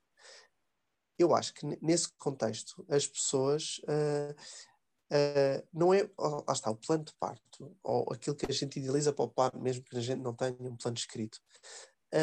Eu 1.19 1.35
acho 1.35 1.53
que 1.53 1.65
nesse 1.81 2.11
contexto 2.17 2.85
as 2.89 3.05
pessoas 3.05 3.79
uh, 3.83 4.33
uh, 5.11 5.67
não 5.73 5.93
é, 5.93 6.09
oh, 6.17 6.43
lá 6.47 6.53
está, 6.53 6.71
o 6.71 6.75
plano 6.75 7.03
de 7.03 7.13
parto 7.19 7.77
ou 7.83 8.11
aquilo 8.11 8.35
que 8.35 8.49
a 8.49 8.53
gente 8.53 8.79
idealiza 8.79 9.11
para 9.11 9.25
o 9.25 9.29
parto, 9.29 9.59
mesmo 9.59 9.83
que 9.83 9.97
a 9.97 10.01
gente 10.01 10.21
não 10.21 10.33
tenha 10.33 10.55
um 10.59 10.77
plano 10.77 10.97
escrito, 10.97 11.39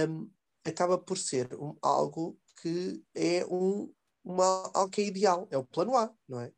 um, 0.09 0.31
acaba 0.65 0.99
por 0.99 1.19
ser 1.19 1.55
um, 1.55 1.77
algo 1.83 2.39
que 2.61 3.03
é 3.15 3.45
um, 3.47 3.93
uma, 4.25 4.71
algo 4.75 4.91
que 4.91 5.01
é 5.01 5.05
ideal, 5.07 5.49
é 5.51 5.57
o 5.57 5.65
plano 5.65 5.97
A, 5.97 6.13
não 6.29 6.41
é? 6.41 6.53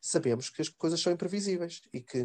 sabemos 0.00 0.48
que 0.48 0.62
as 0.62 0.68
coisas 0.68 1.00
são 1.00 1.12
imprevisíveis 1.12 1.82
e 1.92 2.00
que 2.00 2.24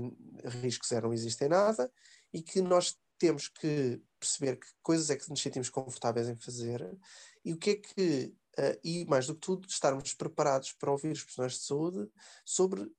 riscos 0.61 0.89
zero 0.89 1.07
não 1.07 1.13
existem 1.13 1.49
nada 1.49 1.91
e 2.31 2.41
que 2.41 2.61
nós 2.61 2.97
temos 3.17 3.47
que 3.47 4.01
perceber 4.19 4.57
que 4.57 4.67
coisas 4.81 5.09
é 5.09 5.15
que 5.15 5.29
nos 5.29 5.41
sentimos 5.41 5.69
confortáveis 5.69 6.29
em 6.29 6.35
fazer 6.35 6.97
e 7.43 7.53
o 7.53 7.57
que 7.57 7.69
é 7.71 7.75
que, 7.75 8.35
uh, 8.59 8.79
e 8.83 9.05
mais 9.05 9.27
do 9.27 9.33
que 9.33 9.41
tudo, 9.41 9.67
estarmos 9.67 10.13
preparados 10.13 10.73
para 10.73 10.91
ouvir 10.91 11.11
os 11.11 11.21
profissionais 11.21 11.53
de 11.53 11.65
saúde 11.65 12.11
sobre 12.45 12.89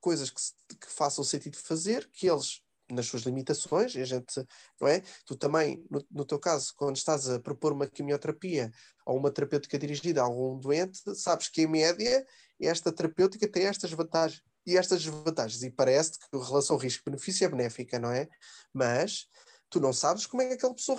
coisas 0.00 0.30
que, 0.30 0.76
que 0.76 0.90
façam 0.90 1.24
sentido 1.24 1.56
fazer, 1.56 2.08
que 2.12 2.28
eles 2.28 2.62
nas 2.90 3.06
suas 3.06 3.22
limitações, 3.22 3.96
a 3.96 4.04
gente, 4.04 4.46
não 4.80 4.88
é? 4.88 5.02
Tu 5.24 5.36
também, 5.36 5.84
no, 5.90 6.04
no, 6.10 6.24
teu 6.24 6.38
caso, 6.38 6.72
quando 6.76 6.96
estás 6.96 7.28
a 7.28 7.40
propor 7.40 7.72
uma 7.72 7.86
quimioterapia 7.86 8.70
ou 9.04 9.16
uma 9.18 9.30
terapêutica 9.30 9.78
dirigida 9.78 10.20
a 10.20 10.24
algum 10.24 10.58
doente, 10.58 11.00
sabes 11.14 11.48
que 11.48 11.62
em 11.62 11.66
média 11.66 12.26
esta 12.60 12.92
terapêutica 12.92 13.48
tem 13.48 13.66
estas 13.66 13.90
vantagens 13.90 14.42
e 14.66 14.76
estas 14.76 15.02
desvantagens, 15.02 15.62
e 15.62 15.70
parece 15.70 16.18
que 16.18 16.36
a 16.36 16.44
relação 16.44 16.76
risco-benefício 16.76 17.44
é 17.44 17.48
benéfica, 17.48 18.00
não 18.00 18.10
é? 18.10 18.28
Mas 18.72 19.28
tu 19.70 19.78
não 19.78 19.92
sabes 19.92 20.26
como 20.26 20.42
é 20.42 20.48
que 20.48 20.54
aquela 20.54 20.74
pessoa 20.74 20.98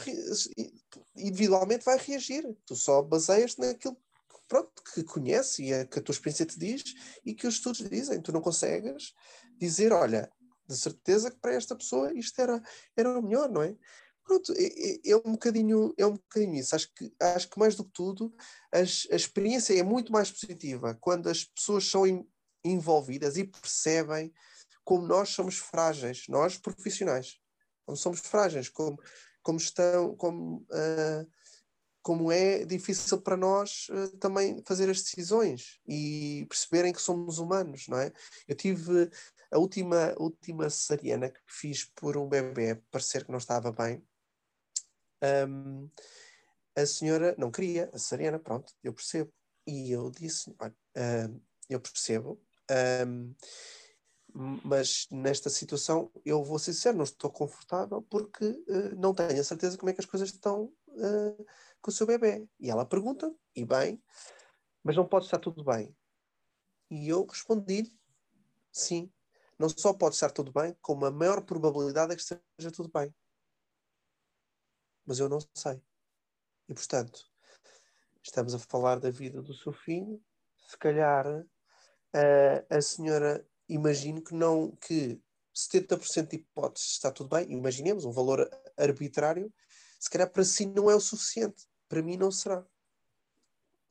individualmente 1.15 1.83
vai 1.83 1.97
reagir, 1.97 2.45
tu 2.65 2.75
só 2.75 3.01
baseias 3.01 3.57
naquilo 3.57 3.97
pronto, 4.47 4.71
que 4.93 5.03
conhece 5.03 5.63
e 5.63 5.73
é, 5.73 5.85
que 5.85 5.99
a 5.99 6.01
tua 6.01 6.13
experiência 6.13 6.45
te 6.45 6.57
diz 6.57 6.83
e 7.25 7.33
que 7.33 7.45
os 7.45 7.55
estudos 7.55 7.87
dizem, 7.89 8.21
tu 8.21 8.31
não 8.31 8.41
consegues 8.41 9.13
dizer, 9.59 9.91
olha, 9.91 10.31
de 10.67 10.77
certeza 10.77 11.31
que 11.31 11.37
para 11.37 11.53
esta 11.53 11.75
pessoa 11.75 12.13
isto 12.13 12.39
era, 12.39 12.61
era 12.95 13.17
o 13.17 13.21
melhor, 13.21 13.49
não 13.49 13.61
é? 13.61 13.75
Pronto, 14.27 14.53
é, 14.57 15.09
é, 15.09 15.15
um 15.15 15.31
bocadinho, 15.31 15.93
é 15.97 16.05
um 16.05 16.13
bocadinho 16.13 16.55
isso. 16.55 16.75
Acho 16.75 16.93
que, 16.93 17.13
acho 17.17 17.49
que 17.49 17.57
mais 17.57 17.75
do 17.75 17.85
que 17.85 17.91
tudo, 17.91 18.35
as, 18.71 19.07
a 19.09 19.15
experiência 19.15 19.73
é 19.79 19.83
muito 19.83 20.11
mais 20.11 20.29
positiva 20.29 20.97
quando 20.99 21.29
as 21.29 21.45
pessoas 21.45 21.89
são 21.89 22.03
envolvidas 22.63 23.37
e 23.37 23.45
percebem 23.45 24.33
como 24.83 25.07
nós 25.07 25.29
somos 25.29 25.57
frágeis, 25.57 26.25
nós 26.27 26.57
profissionais, 26.57 27.37
como 27.85 27.97
somos 27.97 28.19
frágeis, 28.19 28.67
como, 28.67 28.97
como 29.41 29.57
estão, 29.57 30.15
como, 30.15 30.65
uh, 30.71 31.29
como 32.01 32.31
é 32.31 32.65
difícil 32.65 33.21
para 33.21 33.37
nós 33.37 33.87
uh, 33.89 34.17
também 34.17 34.61
fazer 34.65 34.89
as 34.89 35.01
decisões 35.01 35.79
e 35.87 36.45
perceberem 36.49 36.91
que 36.91 37.01
somos 37.01 37.37
humanos, 37.37 37.87
não 37.87 37.97
é? 37.97 38.11
Eu 38.47 38.55
tive 38.55 39.09
a 39.51 39.57
última, 39.57 40.13
última 40.17 40.69
cesariana 40.69 41.29
que 41.29 41.39
fiz 41.47 41.85
por 41.85 42.17
um 42.17 42.27
bebê 42.27 42.75
parecer 42.91 43.25
que 43.25 43.31
não 43.31 43.37
estava 43.37 43.71
bem, 43.71 44.03
um, 45.47 45.89
a 46.75 46.85
senhora 46.85 47.35
não 47.37 47.51
queria 47.51 47.89
a 47.93 47.97
cesariana, 47.97 48.39
pronto, 48.39 48.73
eu 48.83 48.93
percebo. 48.93 49.33
E 49.65 49.91
eu 49.91 50.09
disse: 50.11 50.55
olha, 50.59 50.75
uh, 50.97 51.41
eu 51.69 51.79
percebo, 51.79 52.41
um, 53.05 53.33
mas 54.63 55.07
nesta 55.09 55.49
situação 55.49 56.11
eu 56.23 56.43
vou 56.43 56.59
ser 56.59 56.73
sincero, 56.73 56.97
não 56.97 57.03
estou 57.03 57.31
confortável 57.31 58.01
porque 58.03 58.45
uh, 58.45 58.95
não 58.95 59.13
tenho 59.13 59.39
a 59.39 59.43
certeza 59.43 59.77
como 59.77 59.89
é 59.89 59.93
que 59.93 60.01
as 60.01 60.05
coisas 60.05 60.29
estão 60.29 60.65
uh, 60.89 61.45
com 61.81 61.89
o 61.89 61.93
seu 61.93 62.05
bebê. 62.05 62.47
E 62.59 62.69
ela 62.69 62.85
pergunta, 62.85 63.33
e 63.55 63.65
bem, 63.65 64.01
mas 64.83 64.95
não 64.95 65.07
pode 65.07 65.25
estar 65.25 65.39
tudo 65.39 65.63
bem. 65.63 65.95
E 66.89 67.09
eu 67.09 67.25
respondi-lhe: 67.25 67.91
sim, 68.71 69.11
não 69.57 69.69
só 69.69 69.93
pode 69.93 70.15
estar 70.15 70.31
tudo 70.31 70.51
bem, 70.51 70.75
como 70.81 71.05
a 71.05 71.11
maior 71.11 71.41
probabilidade 71.41 72.13
é 72.13 72.15
que 72.15 72.21
esteja 72.21 72.71
tudo 72.71 72.89
bem. 72.93 73.13
Mas 75.05 75.19
eu 75.19 75.29
não 75.29 75.39
sei. 75.55 75.81
E 76.69 76.73
portanto, 76.73 77.29
estamos 78.21 78.53
a 78.53 78.59
falar 78.59 78.99
da 78.99 79.09
vida 79.09 79.41
do 79.41 79.53
seu 79.53 79.71
filho. 79.71 80.21
Se 80.67 80.77
calhar 80.77 81.25
a, 82.13 82.75
a 82.75 82.81
senhora 82.81 83.47
imagino 83.69 84.21
que 84.21 84.33
não 84.33 84.71
que 84.75 85.21
70% 85.55 86.27
de 86.29 86.35
hipóteses 86.37 86.91
está 86.91 87.11
tudo 87.11 87.35
bem, 87.35 87.51
imaginemos 87.51 88.05
um 88.05 88.11
valor 88.11 88.47
arbitrário, 88.77 89.51
se 89.99 90.09
calhar 90.09 90.29
para 90.29 90.43
si 90.43 90.67
não 90.67 90.89
é 90.89 90.95
o 90.95 90.99
suficiente, 90.99 91.67
para 91.89 92.03
mim 92.03 92.15
não 92.15 92.31
será. 92.31 92.63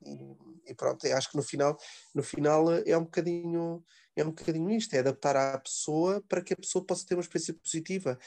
E, 0.01 0.71
e 0.71 0.73
pronto, 0.73 1.05
acho 1.07 1.29
que 1.29 1.35
no 1.35 1.43
final, 1.43 1.77
no 2.15 2.23
final 2.23 2.71
é 2.71 2.97
um 2.97 3.03
bocadinho 3.03 3.83
é 4.19 4.23
um 4.23 4.29
bocadinho 4.29 4.69
isto, 4.71 4.93
é 4.93 4.99
adaptar 4.99 5.35
à 5.35 5.57
pessoa 5.59 6.21
para 6.27 6.41
que 6.41 6.53
a 6.53 6.57
pessoa 6.57 6.85
possa 6.85 7.05
ter 7.05 7.15
uma 7.15 7.21
experiência 7.21 7.53
positiva. 7.53 8.19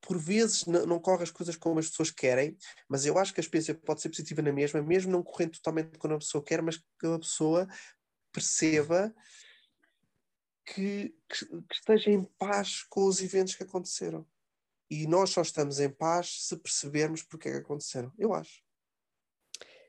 Por 0.00 0.18
vezes 0.18 0.66
não, 0.66 0.98
corre 0.98 1.22
as 1.22 1.30
coisas 1.30 1.54
como 1.54 1.78
as 1.78 1.88
pessoas 1.88 2.10
querem, 2.10 2.56
mas 2.88 3.06
eu 3.06 3.16
acho 3.18 3.32
que 3.32 3.40
a 3.40 3.42
experiência 3.42 3.74
pode 3.74 4.00
ser 4.00 4.08
positiva 4.08 4.42
na 4.42 4.52
mesma, 4.52 4.82
mesmo 4.82 5.12
não 5.12 5.22
correndo 5.22 5.52
totalmente 5.52 5.96
como 5.98 6.14
a 6.14 6.18
pessoa 6.18 6.42
quer, 6.42 6.60
mas 6.60 6.76
que 6.76 7.06
a 7.06 7.18
pessoa 7.18 7.68
perceba 8.32 9.14
que, 10.66 11.14
que, 11.28 11.46
que 11.46 11.74
esteja 11.74 12.10
em 12.10 12.24
paz 12.38 12.82
com 12.84 13.04
os 13.04 13.20
eventos 13.20 13.54
que 13.54 13.62
aconteceram. 13.62 14.26
E 14.90 15.06
nós 15.06 15.30
só 15.30 15.40
estamos 15.40 15.80
em 15.80 15.88
paz 15.88 16.46
se 16.46 16.56
percebermos 16.56 17.22
porque 17.22 17.48
é 17.48 17.52
que 17.52 17.58
aconteceram. 17.58 18.12
Eu 18.18 18.34
acho. 18.34 18.62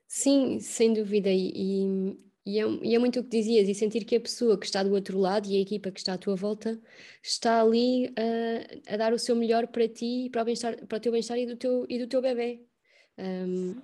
Sim, 0.08 0.60
sem 0.60 0.94
dúvida. 0.94 1.30
E, 1.30 2.16
e 2.46 2.60
é, 2.60 2.64
e 2.82 2.96
é, 2.96 3.00
muito 3.00 3.20
o 3.20 3.24
que 3.24 3.30
dizias, 3.30 3.70
e 3.70 3.74
sentir 3.74 4.04
que 4.04 4.16
a 4.16 4.20
pessoa 4.20 4.58
que 4.58 4.66
está 4.66 4.84
do 4.84 4.94
outro 4.94 5.18
lado 5.18 5.48
e 5.48 5.58
a 5.58 5.62
equipa 5.62 5.92
que 5.92 6.00
está 6.00 6.14
à 6.14 6.18
tua 6.18 6.36
volta 6.36 6.80
está 7.22 7.62
ali 7.62 8.08
uh, 8.08 8.82
a 8.88 8.98
dar 8.98 9.14
o 9.14 9.20
seu 9.20 9.36
melhor 9.36 9.68
para 9.68 9.88
ti, 9.88 10.30
para 10.32 10.44
o, 10.44 10.88
para 10.88 10.98
o 10.98 11.00
teu 11.00 11.12
bem-estar 11.12 11.38
e, 11.38 11.46
do 11.46 11.56
teu, 11.56 11.86
e 11.90 11.98
do 12.00 12.08
teu 12.08 12.22
bebê. 12.22 12.62
Um, 13.18 13.82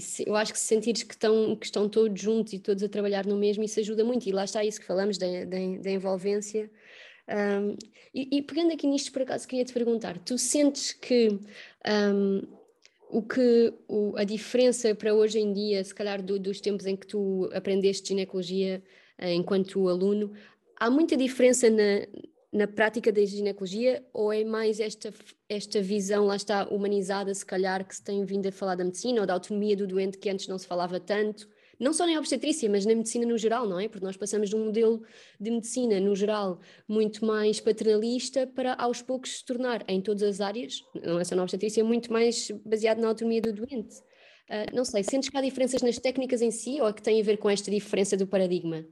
se, 0.00 0.24
eu 0.26 0.36
acho 0.36 0.52
que 0.52 0.58
se 0.58 0.66
sentires 0.66 1.02
que 1.02 1.14
estão, 1.14 1.56
que 1.56 1.66
estão 1.66 1.88
todos 1.88 2.20
juntos 2.20 2.52
e 2.52 2.58
todos 2.58 2.82
a 2.82 2.88
trabalhar 2.88 3.26
no 3.26 3.36
mesmo, 3.36 3.62
isso 3.62 3.80
ajuda 3.80 4.04
muito. 4.04 4.26
E 4.26 4.32
lá 4.32 4.44
está 4.44 4.64
isso 4.64 4.80
que 4.80 4.86
falamos 4.86 5.18
da, 5.18 5.26
da, 5.44 5.58
da 5.82 5.90
envolvência. 5.90 6.70
Um, 7.28 7.76
e, 8.14 8.38
e, 8.38 8.42
pegando 8.42 8.72
aqui 8.72 8.86
nisto, 8.86 9.12
por 9.12 9.22
acaso, 9.22 9.48
queria 9.48 9.64
te 9.64 9.72
perguntar: 9.72 10.18
tu 10.18 10.38
sentes 10.38 10.92
que 10.92 11.28
um, 11.86 12.55
o 13.08 13.22
que 13.22 13.72
o, 13.88 14.14
a 14.16 14.24
diferença 14.24 14.94
para 14.94 15.14
hoje 15.14 15.38
em 15.38 15.52
dia, 15.52 15.82
se 15.82 15.94
calhar 15.94 16.22
do, 16.22 16.38
dos 16.38 16.60
tempos 16.60 16.86
em 16.86 16.96
que 16.96 17.06
tu 17.06 17.48
aprendeste 17.52 18.08
ginecologia 18.08 18.82
uh, 19.20 19.26
enquanto 19.28 19.88
aluno, 19.88 20.32
há 20.76 20.90
muita 20.90 21.16
diferença 21.16 21.70
na, 21.70 22.06
na 22.52 22.66
prática 22.66 23.12
da 23.12 23.24
ginecologia 23.24 24.04
ou 24.12 24.32
é 24.32 24.44
mais 24.44 24.80
esta, 24.80 25.12
esta 25.48 25.80
visão, 25.80 26.26
lá 26.26 26.36
está, 26.36 26.66
humanizada, 26.68 27.32
se 27.34 27.44
calhar, 27.44 27.86
que 27.86 27.94
se 27.94 28.02
tem 28.02 28.24
vindo 28.24 28.48
a 28.48 28.52
falar 28.52 28.74
da 28.74 28.84
medicina 28.84 29.20
ou 29.20 29.26
da 29.26 29.34
autonomia 29.34 29.76
do 29.76 29.86
doente 29.86 30.18
que 30.18 30.30
antes 30.30 30.48
não 30.48 30.58
se 30.58 30.66
falava 30.66 30.98
tanto? 30.98 31.48
Não 31.78 31.92
só 31.92 32.06
na 32.06 32.18
obstetrícia, 32.18 32.68
mas 32.70 32.86
na 32.86 32.94
medicina 32.94 33.26
no 33.26 33.36
geral, 33.36 33.68
não 33.68 33.78
é? 33.78 33.88
Porque 33.88 34.04
nós 34.04 34.16
passamos 34.16 34.48
de 34.48 34.56
um 34.56 34.66
modelo 34.66 35.02
de 35.38 35.50
medicina 35.50 36.00
no 36.00 36.14
geral 36.14 36.60
muito 36.88 37.24
mais 37.24 37.60
paternalista 37.60 38.46
para 38.46 38.74
aos 38.74 39.02
poucos 39.02 39.38
se 39.38 39.44
tornar 39.44 39.84
em 39.88 40.00
todas 40.00 40.22
as 40.22 40.40
áreas, 40.40 40.82
não 40.94 41.20
é 41.20 41.24
só 41.24 41.34
na 41.34 41.42
obstetrícia, 41.42 41.84
muito 41.84 42.12
mais 42.12 42.50
baseado 42.64 42.98
na 42.98 43.08
autonomia 43.08 43.40
do 43.40 43.52
doente. 43.52 43.96
Uh, 44.48 44.74
não 44.74 44.84
sei, 44.84 45.02
sentes 45.02 45.28
que 45.28 45.36
há 45.36 45.40
diferenças 45.40 45.82
nas 45.82 45.98
técnicas 45.98 46.40
em 46.40 46.50
si 46.50 46.80
ou 46.80 46.88
é 46.88 46.92
que 46.92 47.02
tem 47.02 47.20
a 47.20 47.24
ver 47.24 47.36
com 47.36 47.50
esta 47.50 47.70
diferença 47.70 48.16
do 48.16 48.26
paradigma? 48.26 48.86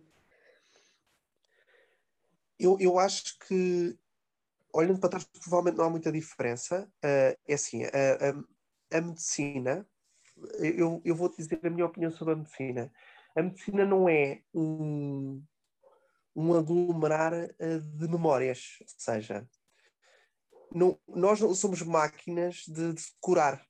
Eu, 2.59 2.77
eu 2.81 2.99
acho 2.99 3.39
que, 3.47 3.97
olhando 4.73 4.99
para 4.99 5.11
trás, 5.11 5.25
provavelmente 5.25 5.79
não 5.79 5.85
há 5.85 5.91
muita 5.91 6.11
diferença. 6.11 6.91
Uh, 7.05 7.39
é 7.47 7.55
assim, 7.55 7.85
a, 7.85 7.89
a, 7.91 8.99
a 8.99 9.01
medicina 9.01 9.87
eu, 10.59 11.01
eu 11.05 11.15
vou-te 11.15 11.37
dizer 11.37 11.61
a 11.65 11.71
minha 11.71 11.87
opinião 11.87 12.11
sobre 12.11 12.35
a 12.35 12.37
medicina. 12.37 12.93
A 13.37 13.43
medicina 13.43 13.85
não 13.85 14.09
é 14.09 14.43
um, 14.55 15.43
um 16.35 16.55
aglomerar 16.55 17.33
uh, 17.33 17.81
de 17.81 18.09
memórias, 18.09 18.77
ou 18.81 18.87
seja, 18.89 19.49
não, 20.73 20.99
nós 21.09 21.41
não 21.41 21.55
somos 21.55 21.83
máquinas 21.83 22.65
de, 22.67 22.93
de 22.93 23.03
curar. 23.21 23.65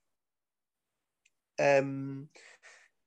Um, 1.84 2.26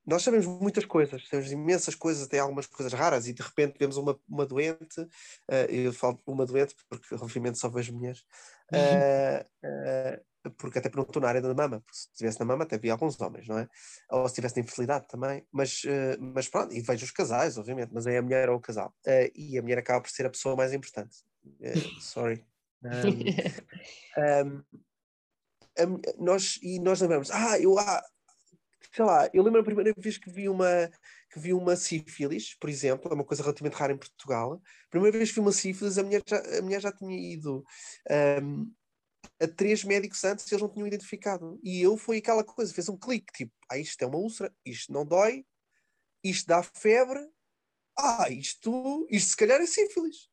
nós 0.06 0.22
sabemos 0.22 0.46
muitas 0.46 0.86
coisas, 0.86 1.28
sabemos 1.28 1.52
imensas 1.52 1.94
coisas, 1.94 2.24
até 2.24 2.38
algumas 2.38 2.66
coisas 2.66 2.94
raras, 2.94 3.26
e 3.26 3.32
de 3.34 3.42
repente 3.42 3.76
vemos 3.78 3.98
uma, 3.98 4.18
uma 4.26 4.46
doente, 4.46 5.00
uh, 5.02 5.70
eu 5.70 5.92
falo 5.92 6.18
uma 6.26 6.46
doente 6.46 6.74
porque 6.88 7.14
obviamente 7.14 7.58
só 7.58 7.68
vejo 7.68 7.92
mulheres, 7.92 8.24
uh, 8.72 9.44
uh, 9.66 10.27
porque 10.50 10.78
até 10.78 10.88
porque 10.88 11.00
não 11.00 11.06
estou 11.06 11.22
na 11.22 11.28
área 11.28 11.40
da 11.40 11.54
mama, 11.54 11.80
porque 11.80 11.98
se 11.98 12.08
estivesse 12.12 12.40
na 12.40 12.46
mama 12.46 12.64
até 12.64 12.76
havia 12.76 12.92
alguns 12.92 13.20
homens, 13.20 13.46
não 13.46 13.58
é? 13.58 13.68
Ou 14.10 14.26
se 14.26 14.32
estivesse 14.32 14.56
na 14.56 14.62
infertilidade 14.62 15.06
também, 15.08 15.46
mas, 15.52 15.82
mas 16.34 16.48
pronto, 16.48 16.74
e 16.74 16.80
vejo 16.80 17.04
os 17.04 17.10
casais, 17.10 17.58
obviamente, 17.58 17.90
mas 17.92 18.06
é 18.06 18.18
a 18.18 18.22
mulher 18.22 18.48
ou 18.48 18.56
o 18.56 18.60
casal, 18.60 18.94
e 19.34 19.58
a 19.58 19.62
mulher 19.62 19.78
acaba 19.78 20.00
por 20.00 20.10
ser 20.10 20.26
a 20.26 20.30
pessoa 20.30 20.56
mais 20.56 20.72
importante. 20.72 21.16
sorry. 22.00 22.44
Um, 24.18 24.62
um, 25.78 26.00
nós, 26.18 26.58
e 26.60 26.80
nós 26.80 27.00
lembramos, 27.00 27.30
ah, 27.30 27.58
eu, 27.60 27.78
ah, 27.78 28.02
sei 28.92 29.04
lá, 29.04 29.30
eu 29.32 29.42
lembro 29.42 29.60
a 29.60 29.64
primeira 29.64 29.94
vez 29.96 30.18
que 30.18 30.30
vi 30.30 30.48
uma 30.48 30.90
que 31.30 31.38
vi 31.38 31.52
uma 31.52 31.76
sífilis, 31.76 32.54
por 32.54 32.70
exemplo, 32.70 33.10
é 33.10 33.14
uma 33.14 33.24
coisa 33.24 33.42
relativamente 33.42 33.76
rara 33.76 33.92
em 33.92 33.98
Portugal. 33.98 34.62
A 34.86 34.90
primeira 34.90 35.16
vez 35.16 35.28
que 35.28 35.34
vi 35.34 35.40
uma 35.40 35.52
sífilis, 35.52 35.98
a 35.98 36.02
mulher 36.02 36.22
já, 36.26 36.38
a 36.58 36.62
mulher 36.62 36.80
já 36.80 36.90
tinha 36.90 37.16
ido 37.16 37.64
um, 38.42 38.72
a 39.40 39.46
três 39.46 39.84
médicos 39.84 40.24
antes 40.24 40.50
eles 40.50 40.62
não 40.62 40.68
tinham 40.68 40.86
identificado. 40.86 41.58
E 41.62 41.80
eu 41.80 41.96
foi 41.96 42.18
aquela 42.18 42.44
coisa, 42.44 42.74
fez 42.74 42.88
um 42.88 42.96
clique, 42.96 43.32
tipo, 43.32 43.52
ah, 43.70 43.78
isto 43.78 44.02
é 44.02 44.06
uma 44.06 44.18
úlcera, 44.18 44.54
isto 44.64 44.92
não 44.92 45.04
dói, 45.04 45.46
isto 46.22 46.46
dá 46.46 46.62
febre, 46.62 47.28
ah, 47.96 48.28
isto, 48.30 49.06
isto 49.10 49.30
se 49.30 49.36
calhar 49.36 49.60
é 49.60 49.66
sífilis. 49.66 50.30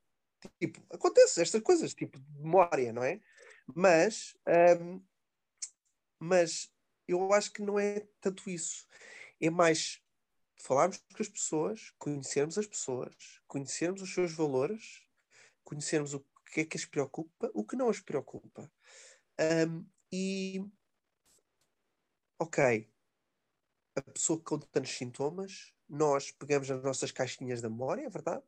Tipo, 0.60 0.86
acontece 0.92 1.42
estas 1.42 1.62
coisas, 1.62 1.94
tipo, 1.94 2.20
de 2.20 2.42
memória, 2.42 2.94
não 2.94 3.04
é? 3.04 3.20
Mas, 3.68 4.36
um, 4.80 5.02
mas 6.20 6.72
eu 7.08 7.34
acho 7.34 7.52
que 7.52 7.62
não 7.62 7.80
é 7.80 8.08
tanto 8.22 8.50
isso. 8.50 8.86
É 9.42 9.50
mais 9.50 10.02
falarmos 10.58 10.98
com 10.98 11.22
as 11.22 11.30
pessoas, 11.30 11.92
conhecermos 11.98 12.58
as 12.58 12.68
pessoas, 12.68 13.16
conhecermos 13.48 14.02
os 14.02 14.14
seus 14.14 14.32
valores, 14.32 15.02
conhecermos 15.64 16.14
o 16.14 16.26
que 16.56 16.62
é 16.62 16.66
que 16.66 16.78
as 16.78 16.86
preocupa, 16.86 17.52
o 17.54 17.66
que 17.66 17.76
não 17.76 17.90
as 17.90 18.00
preocupa. 18.00 18.72
Um, 19.68 19.86
e, 20.10 20.66
ok, 22.40 22.90
a 23.94 24.02
pessoa 24.02 24.40
com 24.40 24.58
tantos 24.60 24.92
sintomas, 24.92 25.74
nós 25.90 26.32
pegamos 26.32 26.72
as 26.72 26.82
nossas 26.82 27.12
caixinhas 27.12 27.62
da 27.62 27.70
memória, 27.70 28.06
é 28.06 28.10
verdade? 28.10 28.46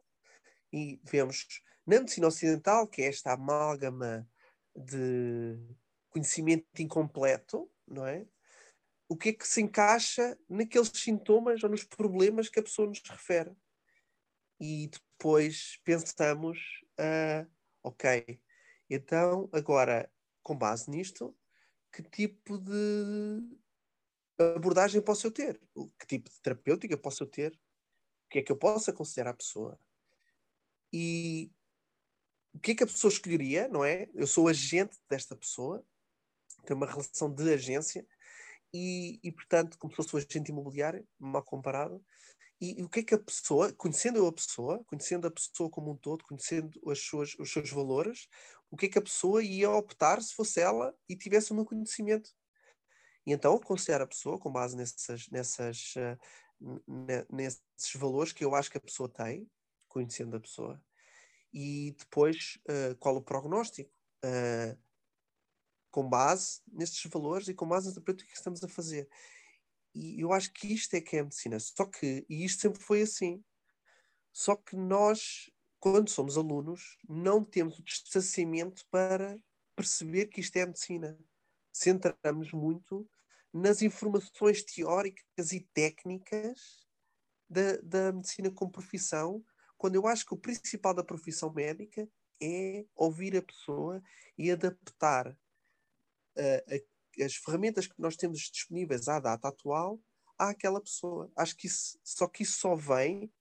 E 0.72 1.02
vemos 1.04 1.62
na 1.86 2.00
medicina 2.00 2.28
ocidental, 2.28 2.88
que 2.88 3.02
é 3.02 3.08
esta 3.08 3.34
amálgama 3.34 4.26
de 4.74 5.60
conhecimento 6.10 6.82
incompleto, 6.82 7.70
não 7.86 8.08
é? 8.08 8.26
o 9.10 9.18
que 9.18 9.30
é 9.30 9.34
que 9.34 9.48
se 9.48 9.62
encaixa 9.62 10.38
naqueles 10.50 10.92
sintomas 10.94 11.62
ou 11.62 11.70
nos 11.70 11.84
problemas 11.84 12.48
que 12.48 12.60
a 12.60 12.64
pessoa 12.64 12.88
nos 12.88 13.02
refere. 13.02 13.52
E 14.60 14.88
depois 14.88 15.80
pensamos, 15.84 16.58
uh, 17.00 17.57
ok, 17.84 18.42
então 18.90 19.50
agora, 19.52 20.12
com 20.44 20.58
base 20.58 20.90
nisto, 20.90 21.36
que 21.92 22.04
tipo 22.04 22.58
de 22.58 23.58
abordagem 24.38 25.02
posso 25.02 25.28
eu 25.28 25.32
ter? 25.32 25.60
Que 26.00 26.08
tipo 26.08 26.30
de 26.30 26.42
terapêutica 26.42 26.98
posso 26.98 27.24
eu 27.24 27.28
ter? 27.28 27.54
O 27.54 28.30
que 28.30 28.40
é 28.40 28.42
que 28.44 28.52
eu 28.52 28.58
posso 28.58 28.90
aconselhar 28.90 29.28
à 29.28 29.34
pessoa? 29.34 29.80
E 30.92 31.52
o 32.54 32.60
que 32.60 32.72
é 32.72 32.76
que 32.76 32.84
a 32.84 32.88
pessoa 32.88 33.12
escolheria, 33.12 33.68
não 33.68 33.84
é? 33.84 34.10
Eu 34.14 34.28
sou 34.28 34.48
agente 34.48 34.98
desta 35.10 35.36
pessoa, 35.36 35.86
tenho 36.66 36.78
uma 36.78 36.88
relação 36.88 37.34
de 37.34 37.54
agência, 37.54 38.06
e, 38.74 39.20
e 39.24 39.32
portanto, 39.32 39.78
como 39.78 39.92
se 39.92 39.98
fosse 39.98 40.16
um 40.16 40.20
agente 40.20 40.52
imobiliário, 40.52 41.08
mal 41.20 41.44
comparado. 41.44 42.04
E, 42.60 42.82
e, 42.82 42.84
o 42.84 42.90
que 42.90 43.02
é 43.02 43.04
que 43.04 43.14
a 43.14 43.20
pessoa, 43.20 43.72
conhecendo 43.74 44.26
a 44.26 44.34
pessoa, 44.34 44.84
conhecendo 44.86 45.28
a 45.28 45.32
pessoa 45.32 45.70
como 45.70 45.92
um 45.92 45.96
todo, 45.96 46.24
conhecendo 46.24 46.80
as 46.90 47.00
suas, 47.00 47.36
os 47.40 47.52
seus 47.52 47.70
valores, 47.70 48.28
o 48.72 48.76
que 48.76 48.88
é 48.88 48.90
que 48.90 48.98
a 48.98 49.02
pessoa 49.02 49.44
ia 49.44 49.70
optar 49.70 50.22
se 50.22 50.34
fosse 50.34 50.60
ela 50.60 50.94
e 51.08 51.16
tivesse 51.16 51.52
o 51.52 51.56
meu 51.56 51.66
conhecimento? 51.66 52.32
E 53.26 53.32
então 53.34 53.56
aconselhar 53.56 54.02
a 54.02 54.08
pessoa 54.08 54.40
com 54.40 54.52
base 54.52 54.76
nessas, 54.76 55.28
nessas, 55.30 55.94
uh, 55.98 57.26
nesses 57.32 57.62
valores 57.96 58.34
que 58.34 58.44
eu 58.44 58.56
acho 58.56 58.72
que 58.72 58.78
a 58.78 58.82
pessoa 58.82 59.10
tem, 59.10 59.48
conhecendo 59.88 60.36
a 60.36 60.40
pessoa. 60.40 60.82
E 61.54 61.96
depois, 61.98 62.60
uh, 62.70 62.96
qual 62.98 63.16
o 63.18 63.22
prognóstico? 63.22 63.92
Uh, 64.26 64.78
com 65.92 66.08
base 66.08 66.62
nestes 66.68 67.10
valores 67.12 67.48
e 67.48 67.54
com 67.54 67.68
base 67.68 67.88
na 67.88 67.94
terapêutica 67.94 68.30
que 68.30 68.38
estamos 68.38 68.64
a 68.64 68.68
fazer. 68.68 69.08
E 69.94 70.22
eu 70.22 70.32
acho 70.32 70.52
que 70.54 70.68
isto 70.68 70.94
é 70.94 71.02
que 71.02 71.18
é 71.18 71.20
a 71.20 71.24
medicina. 71.24 71.60
Só 71.60 71.86
que, 71.86 72.26
e 72.30 72.46
isto 72.46 72.62
sempre 72.62 72.82
foi 72.82 73.02
assim, 73.02 73.44
só 74.32 74.56
que 74.56 74.76
nós, 74.76 75.50
quando 75.80 76.10
somos 76.10 76.38
alunos, 76.38 76.98
não 77.10 77.44
temos 77.44 77.80
o 77.80 77.84
distanciamento 77.84 78.86
para 78.92 79.36
perceber 79.76 80.28
que 80.28 80.42
isto 80.42 80.56
é 80.58 80.62
a 80.62 80.68
medicina. 80.68 81.18
Centramos 81.74 82.52
muito 82.52 83.10
nas 83.52 83.82
informações 83.82 84.64
teóricas 84.64 85.52
e 85.52 85.62
técnicas 85.74 86.86
da, 87.50 87.78
da 87.82 88.12
medicina 88.12 88.52
como 88.52 88.72
profissão, 88.72 89.44
quando 89.78 89.96
eu 89.96 90.06
acho 90.06 90.26
que 90.26 90.34
o 90.34 90.38
principal 90.38 90.94
da 90.94 91.04
profissão 91.04 91.52
médica 91.52 92.08
é 92.42 92.86
ouvir 92.96 93.36
a 93.36 93.42
pessoa 93.42 94.02
e 94.38 94.52
adaptar 94.52 95.36
uh, 96.38 97.24
as 97.24 97.36
ferramentas 97.36 97.88
que 97.88 98.00
nós 98.00 98.16
temos 98.16 98.40
disponíveis 98.40 99.08
à 99.08 99.20
data 99.20 99.48
atual 99.48 100.00
àquela 100.38 100.82
pessoa. 100.82 101.32
Acho 101.36 101.56
que 101.56 101.68
isso, 101.68 102.00
só 102.04 102.28
que 102.28 102.44
isso 102.44 102.60
só 102.60 102.76
vem 102.76 103.32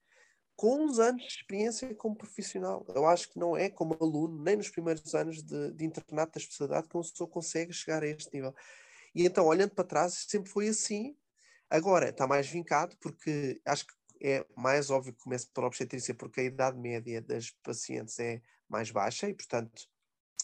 com 0.56 0.86
uns 0.86 0.98
anos 0.98 1.22
de 1.22 1.28
experiência 1.28 1.94
como 1.94 2.16
profissional. 2.16 2.84
Eu 2.94 3.06
acho 3.06 3.28
que 3.28 3.38
não 3.38 3.56
é 3.56 3.68
como 3.68 3.96
aluno, 4.00 4.42
nem 4.42 4.56
nos 4.56 4.70
primeiros 4.70 5.14
anos 5.14 5.42
de, 5.42 5.72
de 5.72 5.84
internato 5.84 6.32
da 6.32 6.40
especialidade, 6.40 6.88
que 6.88 6.96
uma 6.96 7.02
pessoa 7.02 7.28
consegue 7.28 7.72
chegar 7.72 8.02
a 8.02 8.06
este 8.06 8.32
nível. 8.32 8.54
E 9.14 9.26
então, 9.26 9.46
olhando 9.46 9.74
para 9.74 9.84
trás, 9.84 10.24
sempre 10.26 10.50
foi 10.50 10.68
assim. 10.68 11.14
Agora, 11.68 12.08
está 12.08 12.26
mais 12.26 12.48
vincado, 12.48 12.96
porque 12.98 13.60
acho 13.66 13.86
que 13.86 13.94
é 14.22 14.46
mais 14.56 14.88
óbvio 14.88 15.12
que 15.12 15.22
começa 15.22 15.46
pela 15.52 15.66
obstetrícia, 15.66 16.14
porque 16.14 16.40
a 16.40 16.44
idade 16.44 16.78
média 16.78 17.20
das 17.20 17.50
pacientes 17.62 18.18
é 18.18 18.40
mais 18.66 18.90
baixa 18.90 19.28
e, 19.28 19.34
portanto, 19.34 19.82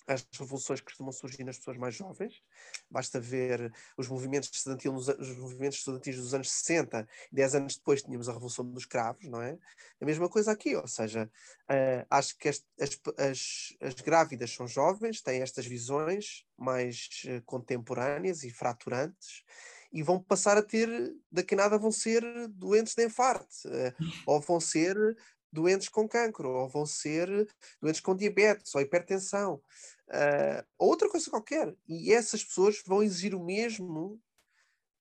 as 0.07 0.27
revoluções 0.39 0.81
costumam 0.81 1.13
surgir 1.13 1.45
nas 1.45 1.59
pessoas 1.59 1.77
mais 1.77 1.95
jovens. 1.95 2.43
Basta 2.91 3.21
ver 3.21 3.73
os 3.97 4.09
movimentos 4.09 4.51
estudantis, 4.53 4.91
os 4.91 5.37
movimentos 5.37 5.79
estudantis 5.79 6.17
dos 6.17 6.35
anos 6.35 6.51
60, 6.51 7.09
10 7.31 7.55
anos 7.55 7.77
depois 7.77 8.03
tínhamos 8.03 8.29
a 8.29 8.33
Revolução 8.33 8.65
dos 8.65 8.87
Cravos, 8.87 9.25
não 9.29 9.41
é? 9.41 9.59
A 10.01 10.05
mesma 10.05 10.29
coisa 10.29 10.53
aqui, 10.53 10.75
ou 10.75 10.87
seja, 10.87 11.31
uh, 11.71 12.07
acho 12.11 12.37
que 12.39 12.49
as, 12.49 12.65
as, 12.81 13.77
as, 13.81 13.95
grávidas 13.95 14.51
são 14.51 14.67
jovens, 14.67 15.21
têm 15.21 15.43
estas 15.43 15.67
visões 15.67 16.45
mais 16.57 17.09
uh, 17.27 17.43
contemporâneas 17.45 18.43
e 18.43 18.51
fraturantes, 18.51 19.45
e 19.93 20.03
vão 20.03 20.23
passar 20.23 20.57
a 20.57 20.63
ter, 20.63 20.89
daqui 21.31 21.55
a 21.55 21.59
nada 21.59 21.79
vão 21.79 21.93
ser 21.93 22.23
doentes 22.49 22.95
de 22.95 23.05
infarto, 23.05 23.55
uh, 23.67 24.05
ou 24.27 24.41
vão 24.41 24.59
ser 24.59 24.97
doentes 25.53 25.89
com 25.89 26.09
cancro, 26.09 26.49
ou 26.49 26.69
vão 26.69 26.87
ser 26.87 27.29
doentes 27.81 28.01
com 28.01 28.17
diabetes 28.17 28.75
ou 28.75 28.81
hipertensão, 28.81 29.63
uh, 30.09 30.67
ou 30.79 30.89
outra 30.89 31.09
coisa 31.09 31.31
qualquer. 31.31 31.77
E 31.87 32.13
essas 32.13 32.43
pessoas 32.43 32.83
vão 32.87 33.03
exigir 33.03 33.35
o 33.35 33.45
mesmo 33.45 34.21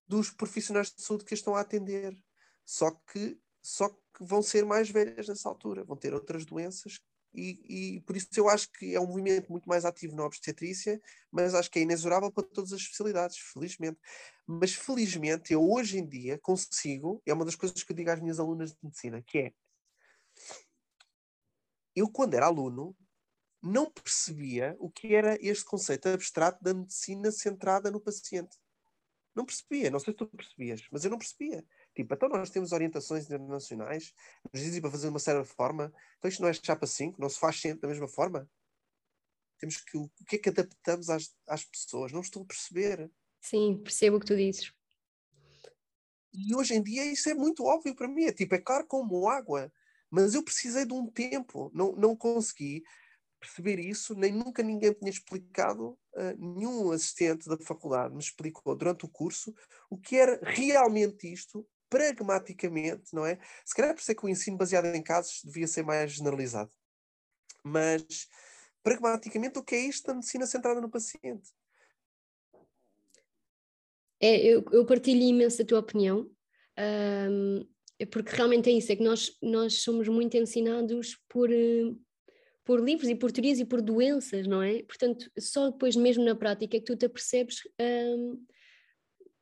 dos 0.08 0.30
profissionais 0.30 0.92
de 0.92 1.02
saúde 1.02 1.24
que 1.24 1.34
estão 1.34 1.56
a 1.56 1.62
atender. 1.62 2.18
Só 2.66 2.92
que, 2.92 3.40
só 3.62 3.90
que 3.90 4.24
vão 4.24 4.42
ser 4.42 4.66
mais 4.66 4.90
velhas 4.90 5.28
nessa 5.28 5.48
altura, 5.48 5.86
vão 5.86 5.96
ter 5.96 6.14
outras 6.14 6.46
doenças. 6.46 7.00
E, 7.34 7.96
e 7.96 8.02
por 8.02 8.18
isso 8.18 8.28
eu 8.36 8.50
acho 8.50 8.70
que 8.74 8.94
é 8.94 9.00
um 9.00 9.08
movimento 9.08 9.50
muito 9.50 9.68
mais 9.68 9.86
ativo 9.86 10.16
na 10.16 10.26
obstetrícia, 10.26 11.02
mas 11.32 11.54
acho 11.56 11.72
que 11.72 11.80
é 11.80 11.84
inexorável 11.84 12.30
para 12.30 12.44
todas 12.44 12.74
as 12.74 12.82
especialidades, 12.82 13.38
felizmente. 13.38 13.98
Mas 14.46 14.74
felizmente 14.74 15.54
eu 15.54 15.64
hoje 15.64 15.98
em 15.98 16.06
dia 16.06 16.38
consigo, 16.40 17.22
é 17.26 17.34
uma 17.34 17.46
das 17.46 17.56
coisas 17.56 17.82
que 17.84 17.92
eu 17.92 17.96
digo 17.96 18.12
às 18.12 18.20
minhas 18.20 18.40
alunas 18.40 18.72
de 18.72 18.78
medicina, 18.84 19.24
que 19.26 19.38
é 19.38 19.54
eu, 21.96 22.10
quando 22.10 22.34
era 22.34 22.46
aluno, 22.46 22.96
não 23.62 23.92
percebia 23.92 24.76
o 24.80 24.90
que 24.90 25.14
era 25.14 25.38
este 25.42 25.64
conceito 25.64 26.08
abstrato 26.08 26.64
da 26.64 26.74
medicina 26.74 27.32
centrada 27.32 27.92
no 27.92 28.00
paciente. 28.00 28.58
Não 29.36 29.46
percebia, 29.46 29.90
não 29.90 30.00
sei 30.00 30.14
se 30.14 30.18
tu 30.18 30.28
percebias, 30.28 30.82
mas 30.92 31.06
eu 31.06 31.12
não 31.12 31.18
percebia. 31.18 31.64
Tipo, 31.96 32.14
então 32.14 32.28
nós 32.30 32.50
temos 32.50 32.72
orientações 32.72 33.26
internacionais, 33.26 34.14
nos 34.52 34.62
dizem 34.62 34.82
para 34.82 34.92
fazer 34.92 35.08
de 35.08 35.14
uma 35.14 35.20
certa 35.20 35.46
forma, 35.46 35.94
então 36.18 36.28
isto 36.28 36.42
não 36.42 36.50
é 36.50 36.54
chapa 36.54 36.88
5, 36.88 37.22
não 37.22 37.30
se 37.30 37.40
faz 37.40 37.60
sempre 37.60 37.82
da 37.82 37.88
mesma 37.88 38.08
forma. 38.08 38.50
Temos 39.58 39.78
que, 39.78 39.98
o 39.98 40.10
que 40.28 40.38
é 40.38 40.40
que 40.40 40.50
adaptamos 40.50 41.10
às, 41.10 41.36
às 41.48 41.64
pessoas? 41.64 42.12
Não 42.12 42.22
estou 42.22 42.44
a 42.44 42.46
perceber. 42.46 43.12
Sim, 43.40 43.80
percebo 43.84 44.18
o 44.18 44.20
que 44.20 44.26
tu 44.26 44.36
dizes. 44.36 44.74
E 46.34 46.56
hoje 46.56 46.74
em 46.74 46.82
dia 46.82 47.06
isso 47.06 47.30
é 47.30 47.34
muito 47.34 47.64
óbvio 47.64 47.96
para 47.96 48.08
mim, 48.08 48.24
é 48.24 48.34
tipo, 48.34 48.56
é 48.56 48.60
claro 48.60 48.88
como 48.88 49.30
água 49.30 49.72
mas 50.12 50.36
eu 50.36 50.44
precisei 50.44 50.86
de 50.86 50.94
um 50.94 51.08
tempo, 51.08 51.72
não, 51.74 51.94
não 51.94 52.16
consegui 52.16 52.84
perceber 53.40 53.80
isso, 53.80 54.14
nem 54.14 54.32
nunca 54.32 54.62
ninguém 54.62 54.94
tinha 54.94 55.10
explicado, 55.10 55.98
uh, 56.14 56.38
nenhum 56.38 56.92
assistente 56.92 57.50
da 57.50 57.58
faculdade 57.58 58.14
me 58.14 58.20
explicou 58.20 58.76
durante 58.76 59.06
o 59.06 59.10
curso 59.10 59.56
o 59.90 59.98
que 59.98 60.18
era 60.18 60.40
realmente 60.44 61.32
isto, 61.32 61.68
pragmaticamente, 61.90 63.14
não 63.14 63.26
é? 63.26 63.40
Se 63.66 63.74
calhar 63.74 63.96
por 63.96 64.04
ser 64.04 64.16
que 64.16 64.26
o 64.26 64.30
ensino 64.30 64.58
baseado 64.58 64.86
em 64.86 65.02
casos 65.02 65.42
devia 65.44 65.68
ser 65.68 65.84
mais 65.84 66.12
generalizado. 66.12 66.72
Mas, 67.64 68.28
pragmaticamente, 68.84 69.58
o 69.60 69.64
que 69.64 69.76
é 69.76 69.80
isto 69.80 70.08
da 70.08 70.14
medicina 70.14 70.46
centrada 70.46 70.80
no 70.80 70.90
paciente? 70.90 71.50
É, 74.20 74.38
eu, 74.38 74.64
eu 74.72 74.86
partilho 74.86 75.22
imenso 75.22 75.62
a 75.62 75.66
tua 75.66 75.80
opinião, 75.80 76.30
um, 76.78 77.68
porque 78.06 78.36
realmente 78.36 78.70
é 78.70 78.74
isso, 78.74 78.92
é 78.92 78.96
que 78.96 79.04
nós, 79.04 79.38
nós 79.42 79.76
somos 79.76 80.08
muito 80.08 80.36
ensinados 80.38 81.18
por, 81.30 81.50
uh, 81.50 82.00
por 82.64 82.80
livros 82.80 83.10
e 83.10 83.16
por 83.16 83.32
teorias 83.32 83.60
e 83.60 83.66
por 83.66 83.82
doenças, 83.82 84.48
não 84.48 84.62
é? 84.62 84.84
Portanto, 84.84 85.30
só 85.38 85.70
depois 85.70 85.96
mesmo 85.96 86.24
na 86.24 86.36
prática 86.36 86.78
é 86.78 86.80
que 86.80 86.86
tu 86.86 86.96
te 86.96 87.06
apercebes 87.06 87.58
um, 87.80 88.46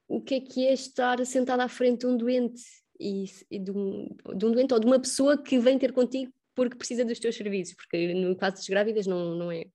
o 0.07 0.21
que 0.21 0.35
é 0.35 0.41
que 0.41 0.65
é 0.65 0.73
estar 0.73 1.23
sentado 1.25 1.61
à 1.61 1.69
frente 1.69 1.99
de 1.99 2.07
um 2.07 2.17
doente 2.17 2.63
e, 2.99 3.25
e 3.49 3.59
de, 3.59 3.71
um, 3.71 4.09
de, 4.35 4.45
um, 4.45 4.51
doente 4.51 4.73
ou 4.73 4.79
de 4.79 4.87
uma 4.87 4.99
pessoa 4.99 5.41
que 5.41 5.59
vem 5.59 5.77
ter 5.77 5.93
contigo 5.93 6.33
porque 6.55 6.75
precisa 6.75 7.05
dos 7.05 7.19
teus 7.19 7.37
serviços, 7.37 7.75
porque 7.75 8.13
no 8.13 8.35
caso 8.35 8.57
das 8.57 8.67
grávidas 8.67 9.07
não, 9.07 9.35
não, 9.35 9.51
é, 9.51 9.65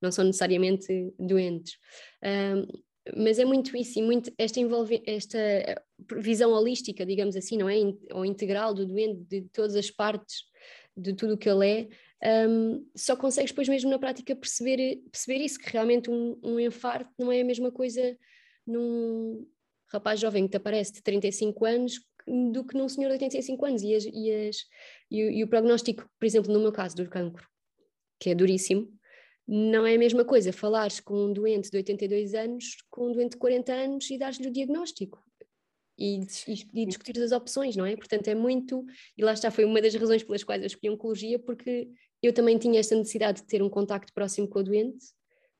não 0.00 0.10
são 0.10 0.24
necessariamente 0.24 1.14
doentes. 1.18 1.76
Um, 2.24 2.66
mas 3.16 3.38
é 3.38 3.44
muito 3.44 3.76
isso 3.76 3.98
e 3.98 4.02
muito 4.02 4.32
esta, 4.38 4.60
envolve, 4.60 5.02
esta 5.06 5.38
visão 6.18 6.52
holística, 6.52 7.04
digamos 7.04 7.36
assim, 7.36 7.56
não 7.56 7.68
é? 7.68 7.76
Ou 8.12 8.24
integral 8.24 8.72
do 8.72 8.86
doente, 8.86 9.24
de 9.24 9.42
todas 9.48 9.74
as 9.76 9.90
partes 9.90 10.44
de 10.96 11.14
tudo 11.14 11.34
o 11.34 11.38
que 11.38 11.48
ele 11.48 11.88
é, 12.22 12.48
um, 12.48 12.86
só 12.94 13.16
consegues 13.16 13.50
depois 13.50 13.68
mesmo 13.68 13.90
na 13.90 13.98
prática 13.98 14.36
perceber, 14.36 15.02
perceber 15.10 15.44
isso, 15.44 15.58
que 15.58 15.70
realmente 15.70 16.10
um, 16.10 16.38
um 16.42 16.60
infarto 16.60 17.10
não 17.18 17.32
é 17.32 17.40
a 17.40 17.44
mesma 17.44 17.72
coisa 17.72 18.16
num 18.66 19.46
rapaz 19.88 20.20
jovem 20.20 20.44
que 20.44 20.50
te 20.50 20.56
aparece 20.56 20.92
de 20.92 21.02
35 21.02 21.64
anos 21.64 22.00
do 22.52 22.64
que 22.64 22.76
num 22.76 22.88
senhor 22.88 23.08
de 23.08 23.14
85 23.14 23.66
anos 23.66 23.82
e, 23.82 23.94
as, 23.94 24.04
e, 24.04 24.30
as, 24.30 24.56
e, 25.10 25.24
o, 25.24 25.30
e 25.30 25.44
o 25.44 25.48
prognóstico, 25.48 26.08
por 26.18 26.24
exemplo, 26.24 26.52
no 26.52 26.60
meu 26.60 26.70
caso 26.70 26.94
do 26.94 27.08
cancro, 27.08 27.46
que 28.20 28.30
é 28.30 28.34
duríssimo, 28.34 28.88
não 29.46 29.86
é 29.86 29.94
a 29.94 29.98
mesma 29.98 30.24
coisa 30.24 30.52
falares 30.52 31.00
com 31.00 31.26
um 31.26 31.32
doente 31.32 31.70
de 31.70 31.76
82 31.76 32.34
anos 32.34 32.76
com 32.90 33.08
um 33.08 33.12
doente 33.12 33.32
de 33.32 33.38
40 33.38 33.72
anos 33.72 34.10
e 34.10 34.18
dar-lhe 34.18 34.46
o 34.46 34.52
diagnóstico 34.52 35.22
e, 35.98 36.20
e, 36.48 36.82
e 36.82 36.86
discutir 36.86 37.20
as 37.22 37.32
opções, 37.32 37.76
não 37.76 37.86
é? 37.86 37.94
Portanto, 37.96 38.28
é 38.28 38.34
muito. 38.34 38.84
E 39.16 39.22
lá 39.22 39.32
está, 39.32 39.50
foi 39.50 39.64
uma 39.64 39.80
das 39.80 39.94
razões 39.94 40.22
pelas 40.22 40.42
quais 40.42 40.62
eu 40.62 40.66
escolhi 40.66 40.92
oncologia, 40.92 41.38
porque 41.38 41.88
eu 42.22 42.32
também 42.32 42.58
tinha 42.58 42.80
esta 42.80 42.96
necessidade 42.96 43.42
de 43.42 43.46
ter 43.46 43.62
um 43.62 43.68
contacto 43.70 44.12
próximo 44.12 44.48
com 44.48 44.60
o 44.60 44.64
doente. 44.64 45.04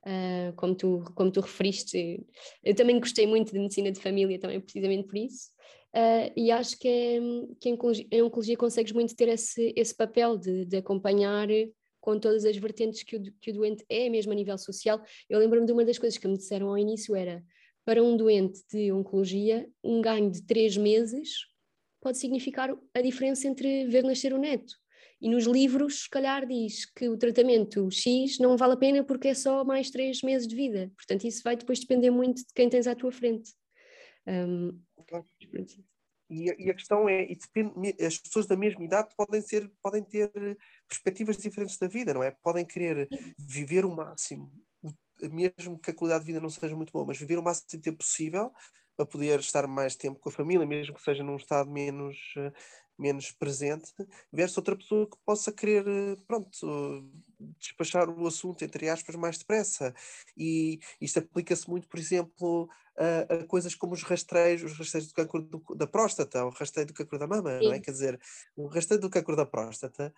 Uh, 0.04 0.52
como, 0.56 0.74
tu, 0.74 1.04
como 1.14 1.30
tu 1.30 1.40
referiste, 1.40 2.26
eu 2.64 2.74
também 2.74 2.98
gostei 2.98 3.24
muito 3.24 3.52
de 3.52 3.58
medicina 3.60 3.92
de 3.92 4.00
família, 4.00 4.36
também 4.36 4.60
precisamente 4.60 5.06
por 5.06 5.16
isso, 5.16 5.50
uh, 5.94 6.32
e 6.36 6.50
acho 6.50 6.76
que, 6.76 6.88
é, 6.88 7.20
que 7.60 7.68
em, 7.68 7.74
oncologia, 7.74 8.06
em 8.10 8.20
oncologia 8.20 8.56
consegues 8.56 8.90
muito 8.90 9.14
ter 9.14 9.28
esse, 9.28 9.72
esse 9.76 9.94
papel 9.94 10.36
de, 10.36 10.64
de 10.64 10.78
acompanhar 10.78 11.46
com 12.02 12.18
todas 12.18 12.44
as 12.44 12.56
vertentes 12.56 13.02
que 13.02 13.16
o, 13.16 13.22
que 13.40 13.52
o 13.52 13.54
doente 13.54 13.82
é, 13.88 14.10
mesmo 14.10 14.32
a 14.32 14.34
nível 14.34 14.58
social. 14.58 15.00
Eu 15.30 15.38
lembro-me 15.38 15.64
de 15.64 15.72
uma 15.72 15.84
das 15.84 15.98
coisas 15.98 16.18
que 16.18 16.28
me 16.28 16.36
disseram 16.36 16.68
ao 16.68 16.76
início 16.76 17.16
era 17.16 17.42
para 17.84 18.02
um 18.02 18.16
doente 18.16 18.60
de 18.70 18.92
oncologia, 18.92 19.66
um 19.82 20.02
ganho 20.02 20.30
de 20.30 20.42
três 20.42 20.76
meses 20.76 21.30
pode 22.00 22.18
significar 22.18 22.76
a 22.92 23.00
diferença 23.00 23.46
entre 23.46 23.86
ver 23.86 24.02
nascer 24.02 24.34
o 24.34 24.38
neto. 24.38 24.74
E 25.20 25.28
nos 25.28 25.44
livros, 25.44 26.02
se 26.02 26.10
calhar, 26.10 26.44
diz 26.44 26.84
que 26.84 27.08
o 27.08 27.16
tratamento 27.16 27.88
X 27.92 28.40
não 28.40 28.56
vale 28.56 28.72
a 28.72 28.76
pena 28.76 29.04
porque 29.04 29.28
é 29.28 29.34
só 29.34 29.64
mais 29.64 29.88
três 29.88 30.20
meses 30.20 30.48
de 30.48 30.56
vida. 30.56 30.90
Portanto, 30.96 31.24
isso 31.24 31.42
vai 31.44 31.56
depois 31.56 31.78
depender 31.78 32.10
muito 32.10 32.38
de 32.38 32.52
quem 32.52 32.68
tens 32.68 32.88
à 32.88 32.96
tua 32.96 33.12
frente. 33.12 33.52
Um, 34.26 34.76
e, 36.32 36.66
e, 36.66 36.70
a 36.70 36.74
questão 36.74 37.08
é, 37.08 37.26
depende, 37.26 37.94
as 38.04 38.18
pessoas 38.18 38.46
da 38.46 38.56
mesma 38.56 38.82
idade 38.84 39.14
podem, 39.16 39.40
ser, 39.40 39.70
podem 39.82 40.02
ter 40.02 40.30
perspectivas 40.88 41.36
diferentes 41.36 41.78
da 41.78 41.88
vida, 41.88 42.14
não 42.14 42.22
é? 42.22 42.30
Podem 42.42 42.64
querer 42.64 43.08
viver 43.38 43.84
o 43.84 43.94
máximo 43.94 44.50
mesmo 45.28 45.78
que 45.78 45.90
a 45.90 45.94
qualidade 45.94 46.24
de 46.24 46.32
vida 46.32 46.40
não 46.40 46.50
seja 46.50 46.74
muito 46.74 46.92
boa, 46.92 47.06
mas 47.06 47.18
viver 47.18 47.38
o 47.38 47.42
máximo 47.42 47.68
de 47.70 47.78
tempo 47.78 47.98
possível 47.98 48.52
para 48.96 49.06
poder 49.06 49.40
estar 49.40 49.66
mais 49.66 49.96
tempo 49.96 50.18
com 50.20 50.28
a 50.28 50.32
família, 50.32 50.66
mesmo 50.66 50.94
que 50.94 51.02
seja 51.02 51.22
num 51.22 51.36
estado 51.36 51.70
menos, 51.70 52.16
eh, 52.36 52.52
menos 52.98 53.30
presente, 53.32 53.92
versus 54.32 54.58
outra 54.58 54.76
pessoa 54.76 55.08
que 55.08 55.16
possa 55.24 55.52
querer, 55.52 55.86
eh, 55.86 56.16
pronto, 56.26 57.10
despachar 57.58 58.08
o 58.08 58.26
assunto, 58.26 58.64
entre 58.64 58.88
aspas, 58.88 59.16
mais 59.16 59.38
depressa. 59.38 59.94
E 60.36 60.78
isto 61.00 61.18
aplica-se 61.18 61.68
muito, 61.68 61.88
por 61.88 61.98
exemplo, 61.98 62.68
a, 62.96 63.34
a, 63.34 63.46
coisas 63.46 63.74
como 63.74 63.94
os 63.94 64.02
rastreios, 64.02 64.62
os 64.62 64.78
rastreios 64.78 65.08
do 65.08 65.14
cancro 65.14 65.42
do, 65.42 65.62
da 65.74 65.86
próstata, 65.86 66.44
o 66.44 66.50
rastreio 66.50 66.86
do 66.86 66.94
cancro 66.94 67.18
da 67.18 67.26
mama, 67.26 67.58
Sim. 67.58 67.64
não 67.66 67.72
é? 67.72 67.80
Quer 67.80 67.90
dizer, 67.90 68.20
o 68.56 68.66
rastreio 68.66 69.00
do 69.00 69.10
cancro 69.10 69.36
da 69.36 69.46
próstata 69.46 70.12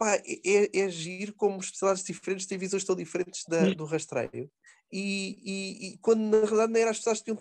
pá, 0.00 0.14
é, 0.14 0.22
é, 0.46 0.80
é 0.80 0.84
agir 0.84 1.32
como 1.34 1.60
especialidades 1.60 2.04
diferentes 2.04 2.46
têm 2.46 2.56
visões 2.56 2.84
tão 2.84 2.96
diferentes 2.96 3.44
da, 3.44 3.74
do 3.74 3.84
rastreio. 3.84 4.50
E, 4.92 5.38
e, 5.44 5.86
e, 5.86 5.98
quando 5.98 6.20
na 6.20 6.38
realidade 6.38 6.80
era 6.80 6.90
as 6.90 6.98
pessoas 6.98 7.18
que 7.20 7.24
tinham 7.24 7.38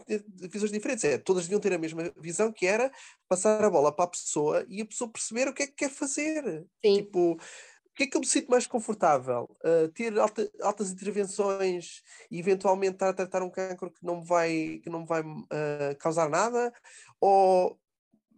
visões 0.49 0.71
diferentes, 0.71 1.03
é, 1.03 1.17
todas 1.17 1.43
deviam 1.43 1.59
ter 1.59 1.73
a 1.73 1.79
mesma 1.79 2.11
visão, 2.17 2.51
que 2.51 2.67
era 2.67 2.91
passar 3.27 3.63
a 3.63 3.69
bola 3.69 3.91
para 3.91 4.05
a 4.05 4.09
pessoa 4.09 4.65
e 4.69 4.81
a 4.81 4.85
pessoa 4.85 5.09
perceber 5.09 5.47
o 5.47 5.53
que 5.53 5.63
é 5.63 5.67
que 5.67 5.73
quer 5.73 5.89
fazer. 5.89 6.65
Sim. 6.83 6.97
Tipo, 6.97 7.33
o 7.33 7.95
que 7.95 8.03
é 8.03 8.07
que 8.07 8.15
eu 8.15 8.21
me 8.21 8.27
sinto 8.27 8.49
mais 8.49 8.67
confortável? 8.67 9.49
Uh, 9.63 9.89
ter 9.89 10.17
alta, 10.19 10.49
altas 10.61 10.91
intervenções 10.91 12.01
e 12.29 12.39
eventualmente 12.39 12.93
estar 12.93 13.09
a 13.09 13.13
tratar 13.13 13.41
um 13.43 13.49
cancro 13.49 13.91
que 13.91 14.05
não 14.05 14.23
vai, 14.23 14.79
que 14.83 14.89
não 14.89 15.05
vai 15.05 15.21
uh, 15.21 15.97
causar 15.99 16.29
nada? 16.29 16.71
Ou 17.19 17.79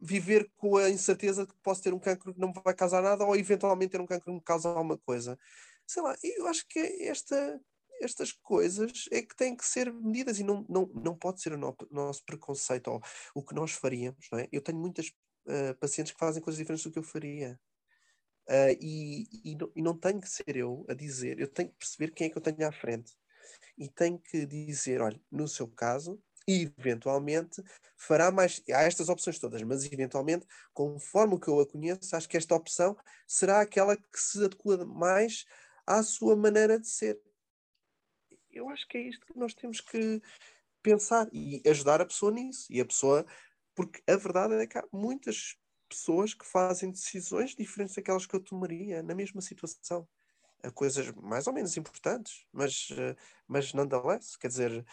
viver 0.01 0.49
com 0.57 0.77
a 0.77 0.89
incerteza 0.89 1.45
de 1.45 1.53
que 1.53 1.59
posso 1.61 1.83
ter 1.83 1.93
um 1.93 1.99
cancro 1.99 2.33
que 2.33 2.39
não 2.39 2.47
me 2.47 2.61
vai 2.63 2.73
causar 2.73 3.03
nada 3.03 3.23
ou 3.23 3.35
eventualmente 3.35 3.91
ter 3.91 4.01
um 4.01 4.07
cancro 4.07 4.25
que 4.25 4.31
me 4.31 4.41
causa 4.41 4.69
alguma 4.69 4.97
coisa. 4.97 5.37
Sei 5.85 6.01
lá, 6.01 6.15
eu 6.23 6.47
acho 6.47 6.65
que 6.67 6.79
esta, 7.03 7.61
estas 8.01 8.31
coisas 8.31 9.05
é 9.11 9.21
que 9.21 9.35
têm 9.35 9.55
que 9.55 9.65
ser 9.65 9.91
medidas 9.93 10.39
e 10.39 10.43
não, 10.43 10.65
não, 10.67 10.87
não 10.87 11.15
pode 11.15 11.41
ser 11.41 11.53
o 11.53 11.57
no, 11.57 11.75
nosso 11.91 12.23
preconceito 12.25 12.87
ou 12.89 13.01
o 13.35 13.43
que 13.43 13.55
nós 13.55 13.71
faríamos, 13.71 14.27
não 14.31 14.39
é? 14.39 14.47
Eu 14.51 14.61
tenho 14.61 14.77
muitas 14.77 15.07
uh, 15.07 15.75
pacientes 15.79 16.13
que 16.13 16.19
fazem 16.19 16.41
coisas 16.41 16.57
diferentes 16.57 16.83
do 16.83 16.91
que 16.91 16.99
eu 16.99 17.03
faria. 17.03 17.59
Uh, 18.49 18.75
e, 18.81 19.51
e, 19.51 19.55
não, 19.55 19.71
e 19.75 19.81
não 19.81 19.97
tenho 19.97 20.19
que 20.19 20.29
ser 20.29 20.55
eu 20.55 20.85
a 20.89 20.93
dizer, 20.93 21.39
eu 21.39 21.47
tenho 21.47 21.69
que 21.69 21.77
perceber 21.77 22.11
quem 22.11 22.27
é 22.27 22.29
que 22.29 22.37
eu 22.37 22.41
tenho 22.41 22.67
à 22.67 22.71
frente. 22.71 23.13
E 23.77 23.87
tenho 23.87 24.19
que 24.19 24.45
dizer, 24.45 25.01
olha, 25.01 25.19
no 25.31 25.47
seu 25.47 25.67
caso, 25.67 26.21
eventualmente 26.47 27.61
fará 27.95 28.31
mais. 28.31 28.61
Há 28.69 28.83
estas 28.83 29.09
opções 29.09 29.39
todas, 29.39 29.61
mas 29.63 29.85
eventualmente, 29.85 30.45
conforme 30.73 31.35
o 31.35 31.39
que 31.39 31.47
eu 31.47 31.59
a 31.59 31.67
conheço, 31.67 32.15
acho 32.15 32.27
que 32.27 32.37
esta 32.37 32.55
opção 32.55 32.95
será 33.27 33.61
aquela 33.61 33.95
que 33.95 34.19
se 34.19 34.43
adequa 34.43 34.85
mais 34.85 35.45
à 35.85 36.03
sua 36.03 36.35
maneira 36.35 36.79
de 36.79 36.87
ser. 36.87 37.19
Eu 38.51 38.69
acho 38.69 38.87
que 38.87 38.97
é 38.97 39.01
isto 39.01 39.25
que 39.25 39.37
nós 39.37 39.53
temos 39.53 39.81
que 39.81 40.21
pensar 40.81 41.27
e 41.31 41.61
ajudar 41.67 42.01
a 42.01 42.05
pessoa 42.05 42.31
nisso. 42.31 42.67
E 42.69 42.79
a 42.81 42.85
pessoa, 42.85 43.25
porque 43.75 44.01
a 44.07 44.15
verdade 44.15 44.55
é 44.55 44.67
que 44.67 44.77
há 44.77 44.83
muitas 44.91 45.57
pessoas 45.87 46.33
que 46.33 46.45
fazem 46.45 46.91
decisões 46.91 47.55
diferentes 47.55 47.95
daquelas 47.95 48.25
que 48.25 48.35
eu 48.35 48.39
tomaria 48.39 49.03
na 49.03 49.13
mesma 49.13 49.41
situação 49.41 50.07
coisas 50.69 51.11
mais 51.13 51.47
ou 51.47 51.53
menos 51.53 51.75
importantes, 51.75 52.45
mas, 52.51 52.89
eh, 52.91 53.15
mas 53.47 53.73
nonetheless, 53.73 54.37
quer 54.37 54.47
dizer, 54.47 54.85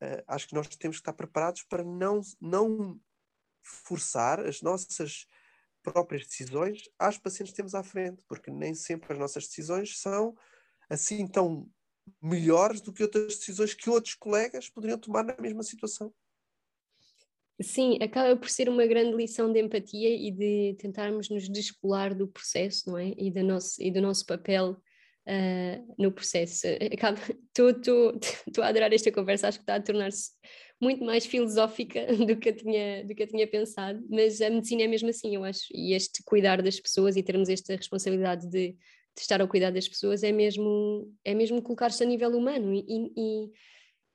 uh, 0.00 0.22
acho 0.28 0.46
que 0.46 0.54
nós 0.54 0.68
temos 0.76 0.98
que 0.98 1.00
estar 1.00 1.12
preparados 1.12 1.62
para 1.64 1.82
não, 1.82 2.20
não 2.40 3.00
forçar 3.62 4.38
as 4.46 4.62
nossas 4.62 5.26
próprias 5.82 6.26
decisões 6.26 6.88
às 6.98 7.18
pacientes 7.18 7.52
que 7.52 7.56
temos 7.56 7.74
à 7.74 7.82
frente, 7.82 8.22
porque 8.28 8.50
nem 8.50 8.74
sempre 8.74 9.12
as 9.12 9.18
nossas 9.18 9.48
decisões 9.48 9.98
são 9.98 10.36
assim 10.88 11.26
tão 11.26 11.68
melhores 12.20 12.80
do 12.80 12.92
que 12.92 13.02
outras 13.02 13.36
decisões 13.36 13.74
que 13.74 13.90
outros 13.90 14.14
colegas 14.14 14.68
poderiam 14.68 14.98
tomar 14.98 15.24
na 15.24 15.36
mesma 15.40 15.62
situação. 15.62 16.12
Sim, 17.60 17.98
acaba 18.00 18.36
por 18.36 18.48
ser 18.48 18.68
uma 18.68 18.86
grande 18.86 19.16
lição 19.16 19.52
de 19.52 19.60
empatia 19.60 20.14
e 20.14 20.30
de 20.30 20.76
tentarmos 20.78 21.28
nos 21.28 21.48
descolar 21.48 22.14
do 22.14 22.28
processo, 22.28 22.88
não 22.88 22.96
é? 22.96 23.12
E 23.16 23.32
do 23.32 23.42
nosso, 23.42 23.82
e 23.82 23.90
do 23.90 24.00
nosso 24.00 24.24
papel 24.24 24.80
uh, 25.26 25.94
no 25.98 26.12
processo. 26.12 26.66
Estou 26.80 28.14
a 28.62 28.68
adorar 28.68 28.92
esta 28.92 29.10
conversa, 29.10 29.48
acho 29.48 29.58
que 29.58 29.64
está 29.64 29.74
a 29.74 29.82
tornar-se 29.82 30.30
muito 30.80 31.04
mais 31.04 31.26
filosófica 31.26 32.06
do 32.26 32.36
que, 32.36 32.50
eu 32.50 32.56
tinha, 32.56 33.04
do 33.04 33.14
que 33.14 33.22
eu 33.22 33.26
tinha 33.26 33.46
pensado, 33.46 34.04
mas 34.08 34.40
a 34.40 34.48
medicina 34.48 34.82
é 34.82 34.86
mesmo 34.86 35.08
assim, 35.08 35.34
eu 35.34 35.44
acho, 35.44 35.66
e 35.72 35.94
este 35.94 36.22
cuidar 36.24 36.62
das 36.62 36.78
pessoas 36.78 37.16
e 37.16 37.22
termos 37.22 37.48
esta 37.48 37.74
responsabilidade 37.74 38.48
de, 38.48 38.76
de 39.18 39.22
estar 39.22 39.40
ao 39.40 39.48
cuidar 39.48 39.70
das 39.70 39.88
pessoas 39.88 40.22
é 40.22 40.32
mesmo, 40.32 41.12
é 41.24 41.34
mesmo 41.34 41.62
colocar-se 41.62 42.02
a 42.02 42.06
nível 42.06 42.30
humano 42.30 42.72
e, 42.72 42.84
e, 42.88 43.52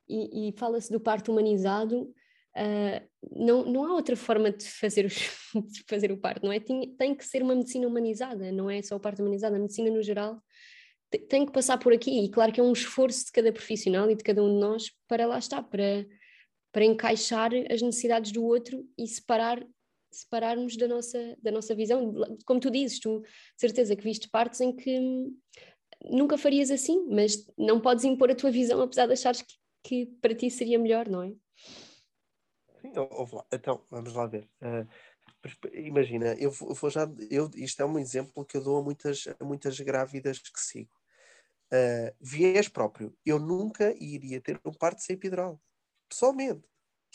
e, 0.08 0.48
e 0.48 0.52
fala-se 0.58 0.90
do 0.90 1.00
parto 1.00 1.30
humanizado, 1.30 2.12
Uh, 2.56 3.02
não, 3.32 3.64
não 3.64 3.84
há 3.84 3.94
outra 3.94 4.14
forma 4.14 4.48
de 4.48 4.64
fazer, 4.64 5.04
os, 5.04 5.12
de 5.72 5.82
fazer 5.88 6.12
o 6.12 6.16
parto, 6.16 6.46
não 6.46 6.52
é? 6.52 6.60
Tem, 6.60 6.94
tem 6.94 7.12
que 7.12 7.26
ser 7.26 7.42
uma 7.42 7.52
medicina 7.52 7.84
humanizada, 7.84 8.52
não 8.52 8.70
é 8.70 8.80
só 8.80 8.94
o 8.94 9.00
parto 9.00 9.22
humanizado, 9.22 9.56
a 9.56 9.58
medicina 9.58 9.90
no 9.90 10.00
geral 10.00 10.40
tem 11.28 11.46
que 11.46 11.52
passar 11.52 11.78
por 11.78 11.92
aqui. 11.92 12.24
E 12.24 12.30
claro 12.30 12.52
que 12.52 12.60
é 12.60 12.62
um 12.62 12.72
esforço 12.72 13.26
de 13.26 13.32
cada 13.32 13.52
profissional 13.52 14.10
e 14.10 14.14
de 14.14 14.24
cada 14.24 14.42
um 14.42 14.52
de 14.52 14.60
nós 14.60 14.90
para 15.08 15.26
lá 15.26 15.38
estar, 15.38 15.62
para, 15.62 16.06
para 16.72 16.84
encaixar 16.84 17.50
as 17.70 17.82
necessidades 17.82 18.32
do 18.32 18.44
outro 18.44 18.84
e 18.98 19.06
separar 19.06 19.64
separarmos 20.14 20.76
da 20.76 20.88
nossa, 20.88 21.36
da 21.42 21.50
nossa 21.50 21.74
visão. 21.74 22.14
Como 22.46 22.60
tu 22.60 22.70
dizes, 22.70 22.98
tu 23.00 23.20
de 23.20 23.28
certeza 23.60 23.96
que 23.96 24.02
viste 24.02 24.28
partes 24.28 24.60
em 24.60 24.74
que 24.74 24.98
nunca 26.04 26.36
farias 26.36 26.70
assim, 26.70 27.06
mas 27.08 27.46
não 27.56 27.80
podes 27.80 28.04
impor 28.04 28.30
a 28.30 28.34
tua 28.34 28.50
visão 28.50 28.80
apesar 28.80 29.06
de 29.06 29.12
achares 29.12 29.42
que, 29.42 29.54
que 29.82 30.06
para 30.20 30.34
ti 30.34 30.50
seria 30.50 30.78
melhor, 30.78 31.08
não 31.08 31.22
é? 31.22 31.32
Sim, 32.80 32.92
então, 33.52 33.82
vamos 33.90 34.12
lá 34.12 34.26
ver. 34.26 34.48
Uh, 34.60 34.86
imagina, 35.72 36.34
eu 36.34 36.50
vou 36.50 36.90
já. 36.90 37.08
Eu, 37.30 37.50
isto 37.54 37.80
é 37.80 37.86
um 37.86 37.98
exemplo 37.98 38.44
que 38.44 38.56
eu 38.56 38.62
dou 38.62 38.78
a 38.78 38.82
muitas, 38.82 39.24
a 39.40 39.44
muitas 39.44 39.78
grávidas 39.80 40.38
que 40.38 40.60
sigo. 40.60 40.92
Uh, 41.72 42.14
viés 42.20 42.68
próprio. 42.68 43.16
Eu 43.24 43.38
nunca 43.38 43.94
iria 43.98 44.40
ter 44.40 44.60
um 44.64 44.72
parto 44.72 45.00
sem 45.00 45.16
epidural. 45.16 45.60
Pessoalmente. 46.08 46.68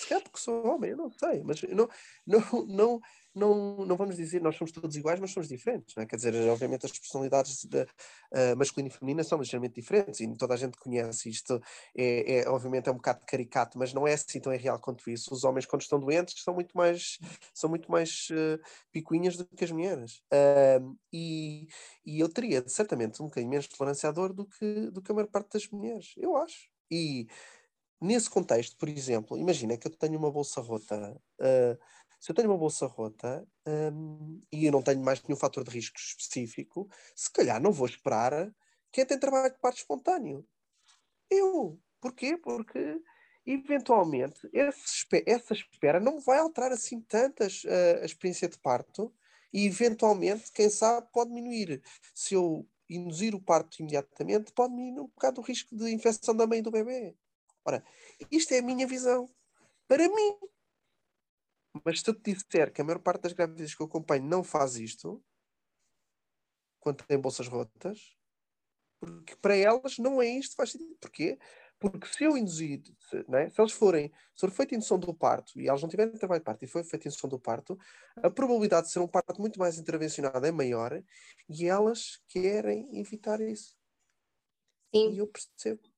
Calhar 0.07 0.23
porque 0.23 0.39
sou 0.39 0.65
homem, 0.65 0.91
eu 0.91 0.97
não 0.97 1.11
sei, 1.11 1.43
mas 1.43 1.61
não, 1.63 1.89
não, 2.25 2.65
não, 2.67 3.01
não, 3.35 3.85
não 3.85 3.97
vamos 3.97 4.15
dizer 4.15 4.41
nós 4.41 4.55
somos 4.55 4.71
todos 4.71 4.95
iguais, 4.95 5.19
mas 5.19 5.31
somos 5.31 5.47
diferentes, 5.47 5.95
não 5.95 6.03
é? 6.03 6.05
Quer 6.05 6.15
dizer, 6.15 6.35
obviamente 6.49 6.85
as 6.85 6.97
personalidades 6.97 7.65
de, 7.65 7.81
uh, 7.81 8.57
masculina 8.57 8.89
e 8.89 8.97
feminina 8.97 9.23
são 9.23 9.39
ligeiramente 9.39 9.75
diferentes 9.75 10.19
e 10.19 10.37
toda 10.37 10.53
a 10.53 10.57
gente 10.57 10.77
conhece 10.77 11.29
isto. 11.29 11.61
É, 11.95 12.39
é, 12.39 12.49
obviamente 12.49 12.89
é 12.89 12.91
um 12.91 12.95
bocado 12.95 13.25
caricato, 13.25 13.77
mas 13.77 13.93
não 13.93 14.07
é 14.07 14.13
assim 14.13 14.39
tão 14.39 14.51
real 14.55 14.79
quanto 14.79 15.09
isso. 15.09 15.33
Os 15.33 15.43
homens, 15.43 15.65
quando 15.65 15.81
estão 15.81 15.99
doentes, 15.99 16.43
são 16.43 16.53
muito 16.53 16.75
mais, 16.75 17.17
são 17.53 17.69
muito 17.69 17.91
mais 17.91 18.27
uh, 18.31 18.59
picuinhas 18.91 19.37
do 19.37 19.45
que 19.45 19.63
as 19.63 19.71
mulheres. 19.71 20.21
Uh, 20.33 20.97
e, 21.13 21.67
e 22.05 22.19
eu 22.19 22.29
teria 22.29 22.67
certamente 22.67 23.21
um 23.21 23.25
bocadinho 23.25 23.49
menos 23.49 23.67
toleranciador 23.67 24.33
do 24.33 24.45
que, 24.45 24.89
do 24.91 25.01
que 25.01 25.11
a 25.11 25.15
maior 25.15 25.27
parte 25.27 25.53
das 25.53 25.67
mulheres, 25.69 26.13
eu 26.17 26.35
acho. 26.35 26.69
E 26.91 27.27
nesse 28.01 28.29
contexto, 28.29 28.77
por 28.77 28.89
exemplo, 28.89 29.37
imagina 29.37 29.77
que 29.77 29.87
eu 29.87 29.91
tenho 29.91 30.17
uma 30.17 30.31
bolsa 30.31 30.61
rota. 30.61 31.19
Uh, 31.39 31.77
se 32.19 32.31
eu 32.31 32.35
tenho 32.35 32.49
uma 32.49 32.57
bolsa 32.57 32.85
rota 32.85 33.47
um, 33.65 34.41
e 34.51 34.65
eu 34.65 34.71
não 34.71 34.81
tenho 34.81 35.01
mais 35.01 35.23
nenhum 35.23 35.39
fator 35.39 35.63
de 35.63 35.71
risco 35.71 35.97
específico, 35.97 36.89
se 37.15 37.31
calhar 37.31 37.61
não 37.61 37.71
vou 37.71 37.87
esperar 37.87 38.53
quem 38.91 39.05
tem 39.05 39.17
trabalho 39.17 39.53
de 39.53 39.59
parto 39.59 39.77
espontâneo. 39.77 40.45
Eu. 41.29 41.79
Porquê? 42.01 42.37
Porque 42.37 43.01
eventualmente 43.45 44.39
essa 44.53 45.53
espera 45.53 45.99
não 45.99 46.19
vai 46.19 46.39
alterar 46.39 46.71
assim 46.71 47.01
tantas 47.01 47.63
uh, 47.63 48.01
a 48.01 48.05
experiência 48.05 48.47
de 48.47 48.59
parto 48.59 49.13
e 49.51 49.65
eventualmente, 49.65 50.51
quem 50.51 50.69
sabe, 50.69 51.07
pode 51.11 51.29
diminuir. 51.29 51.81
Se 52.13 52.35
eu 52.35 52.67
induzir 52.89 53.35
o 53.35 53.41
parto 53.41 53.79
imediatamente, 53.79 54.51
pode 54.53 54.73
diminuir 54.73 55.01
um 55.01 55.07
bocado 55.07 55.41
o 55.41 55.43
risco 55.43 55.75
de 55.75 55.91
infecção 55.91 56.35
da 56.35 56.47
mãe 56.47 56.59
e 56.59 56.61
do 56.61 56.71
bebê. 56.71 57.15
Ora, 57.69 57.83
isto 58.31 58.51
é 58.55 58.57
a 58.57 58.63
minha 58.63 58.87
visão. 58.87 59.29
Para 59.87 60.09
mim, 60.09 60.39
mas 61.85 62.01
se 62.01 62.09
eu 62.09 62.15
te 62.15 62.33
disser 62.33 62.73
que 62.73 62.81
a 62.81 62.83
maior 62.83 62.97
parte 62.97 63.21
das 63.21 63.33
grávidas 63.33 63.75
que 63.75 63.81
eu 63.83 63.85
acompanho 63.85 64.23
não 64.23 64.43
faz 64.43 64.75
isto, 64.75 65.23
quando 66.79 67.03
tem 67.03 67.19
bolsas 67.19 67.47
rotas, 67.47 68.17
porque 68.99 69.35
para 69.35 69.55
elas 69.55 69.99
não 69.99 70.19
é 70.19 70.27
isto 70.27 70.55
faz 70.55 70.71
sentido. 70.71 70.97
Porquê? 70.99 71.37
Porque 71.77 72.07
se 72.07 72.23
eu 72.23 72.35
induzir, 72.35 72.81
se, 73.07 73.23
é? 73.35 73.49
se 73.51 73.61
eles 73.61 73.71
forem, 73.71 74.11
se 74.35 74.41
for 74.41 74.49
feita 74.49 74.73
indução 74.73 74.97
do 74.97 75.13
parto 75.13 75.59
e 75.61 75.69
elas 75.69 75.83
não 75.83 75.89
tiverem 75.89 76.17
trabalho 76.17 76.41
de 76.41 76.45
parto 76.45 76.65
e 76.65 76.67
foi 76.67 76.83
feita 76.83 77.07
indução 77.07 77.29
do 77.29 77.39
parto, 77.39 77.77
a 78.17 78.31
probabilidade 78.31 78.87
de 78.87 78.93
ser 78.93 78.99
um 78.99 79.07
parto 79.07 79.39
muito 79.39 79.59
mais 79.59 79.77
intervencionado 79.77 80.43
é 80.43 80.51
maior 80.51 81.03
e 81.47 81.67
elas 81.67 82.19
querem 82.27 82.99
evitar 82.99 83.39
isso. 83.41 83.77
Sim. 84.91 85.13
E 85.13 85.19
eu 85.19 85.27
percebo. 85.27 85.88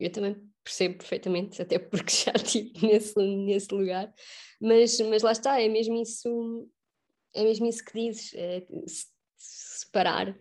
Eu 0.00 0.10
também 0.10 0.36
percebo 0.64 0.98
perfeitamente, 0.98 1.60
até 1.60 1.78
porque 1.78 2.12
já 2.12 2.32
estive 2.36 2.86
nesse, 2.86 3.18
nesse 3.18 3.74
lugar, 3.74 4.12
mas, 4.60 4.98
mas 5.00 5.22
lá 5.22 5.32
está, 5.32 5.60
é 5.60 5.68
mesmo 5.68 6.00
isso, 6.00 6.68
é 7.34 7.42
mesmo 7.42 7.66
isso 7.66 7.84
que 7.84 7.92
dizes, 7.92 8.34
é, 8.34 8.66
separar. 9.36 10.36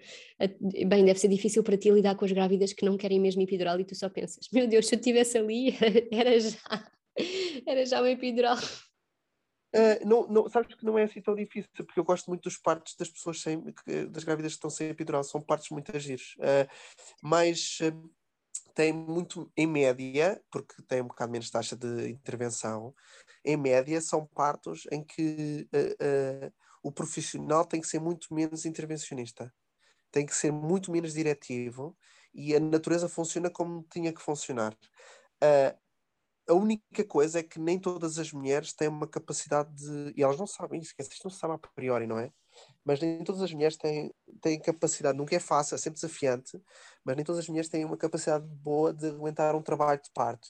Bem, 0.87 1.05
deve 1.05 1.19
ser 1.19 1.29
difícil 1.29 1.63
para 1.63 1.77
ti 1.77 1.89
lidar 1.89 2.15
com 2.15 2.25
as 2.25 2.31
grávidas 2.31 2.73
que 2.73 2.85
não 2.85 2.97
querem 2.97 3.19
mesmo 3.19 3.41
epidural 3.41 3.79
e 3.79 3.85
tu 3.85 3.95
só 3.95 4.09
pensas, 4.09 4.47
meu 4.51 4.67
Deus, 4.67 4.87
se 4.87 4.95
eu 4.95 4.99
estivesse 4.99 5.37
ali, 5.37 5.75
era 6.11 6.39
já, 6.39 6.91
era 7.65 7.85
já 7.85 8.01
uma 8.01 8.09
epidural. 8.09 8.57
Uh, 9.75 10.03
não, 10.03 10.27
não, 10.27 10.49
sabes 10.49 10.73
que 10.73 10.83
não 10.83 10.97
é 10.97 11.03
assim 11.03 11.21
tão 11.21 11.35
difícil, 11.35 11.69
porque 11.85 11.99
eu 11.99 12.03
gosto 12.03 12.27
muito 12.27 12.41
dos 12.41 12.57
partos 12.57 12.95
das 12.95 13.07
pessoas 13.07 13.39
sem, 13.39 13.63
das 14.09 14.23
grávidas 14.23 14.53
que 14.53 14.57
estão 14.57 14.69
sem 14.69 14.89
epidural, 14.89 15.23
são 15.23 15.39
partos 15.39 15.69
muito 15.69 15.95
agiros. 15.95 16.35
Uh, 16.39 16.67
mas 17.21 17.77
uh, 17.81 18.11
tem 18.73 18.93
muito, 18.93 19.51
em 19.55 19.67
média, 19.67 20.41
porque 20.51 20.81
tem 20.87 21.01
um 21.01 21.07
bocado 21.07 21.31
menos 21.31 21.49
taxa 21.49 21.75
de 21.75 22.09
intervenção, 22.09 22.93
em 23.43 23.57
média 23.57 23.99
são 24.01 24.25
partos 24.25 24.87
em 24.91 25.03
que 25.03 25.67
uh, 25.73 26.47
uh, 26.47 26.53
o 26.83 26.91
profissional 26.91 27.65
tem 27.65 27.81
que 27.81 27.87
ser 27.87 27.99
muito 27.99 28.33
menos 28.33 28.65
intervencionista, 28.65 29.53
tem 30.11 30.25
que 30.25 30.35
ser 30.35 30.51
muito 30.51 30.91
menos 30.91 31.13
diretivo 31.13 31.97
e 32.33 32.55
a 32.55 32.59
natureza 32.59 33.09
funciona 33.09 33.49
como 33.49 33.85
tinha 33.91 34.13
que 34.13 34.21
funcionar. 34.21 34.73
Uh, 35.43 35.77
a 36.49 36.53
única 36.53 37.03
coisa 37.05 37.39
é 37.39 37.43
que 37.43 37.59
nem 37.59 37.79
todas 37.79 38.17
as 38.17 38.31
mulheres 38.31 38.73
têm 38.73 38.87
uma 38.87 39.07
capacidade 39.07 39.71
de. 39.75 40.13
E 40.15 40.23
elas 40.23 40.39
não 40.39 40.47
sabem 40.47 40.81
isso, 40.81 40.93
isto 40.97 41.23
não 41.23 41.31
se 41.31 41.39
sabe 41.39 41.53
a 41.53 41.57
priori, 41.57 42.07
não 42.07 42.17
é? 42.17 42.31
Mas 42.83 42.99
nem 42.99 43.23
todas 43.23 43.41
as 43.41 43.53
mulheres 43.53 43.77
têm, 43.77 44.13
têm 44.41 44.59
capacidade, 44.59 45.17
nunca 45.17 45.35
é 45.35 45.39
fácil, 45.39 45.75
é 45.75 45.77
sempre 45.77 45.99
desafiante, 45.99 46.59
mas 47.03 47.15
nem 47.15 47.25
todas 47.25 47.39
as 47.39 47.47
mulheres 47.47 47.69
têm 47.69 47.85
uma 47.85 47.97
capacidade 47.97 48.45
boa 48.47 48.93
de 48.93 49.07
aguentar 49.07 49.55
um 49.55 49.61
trabalho 49.61 50.01
de 50.01 50.09
parto 50.11 50.47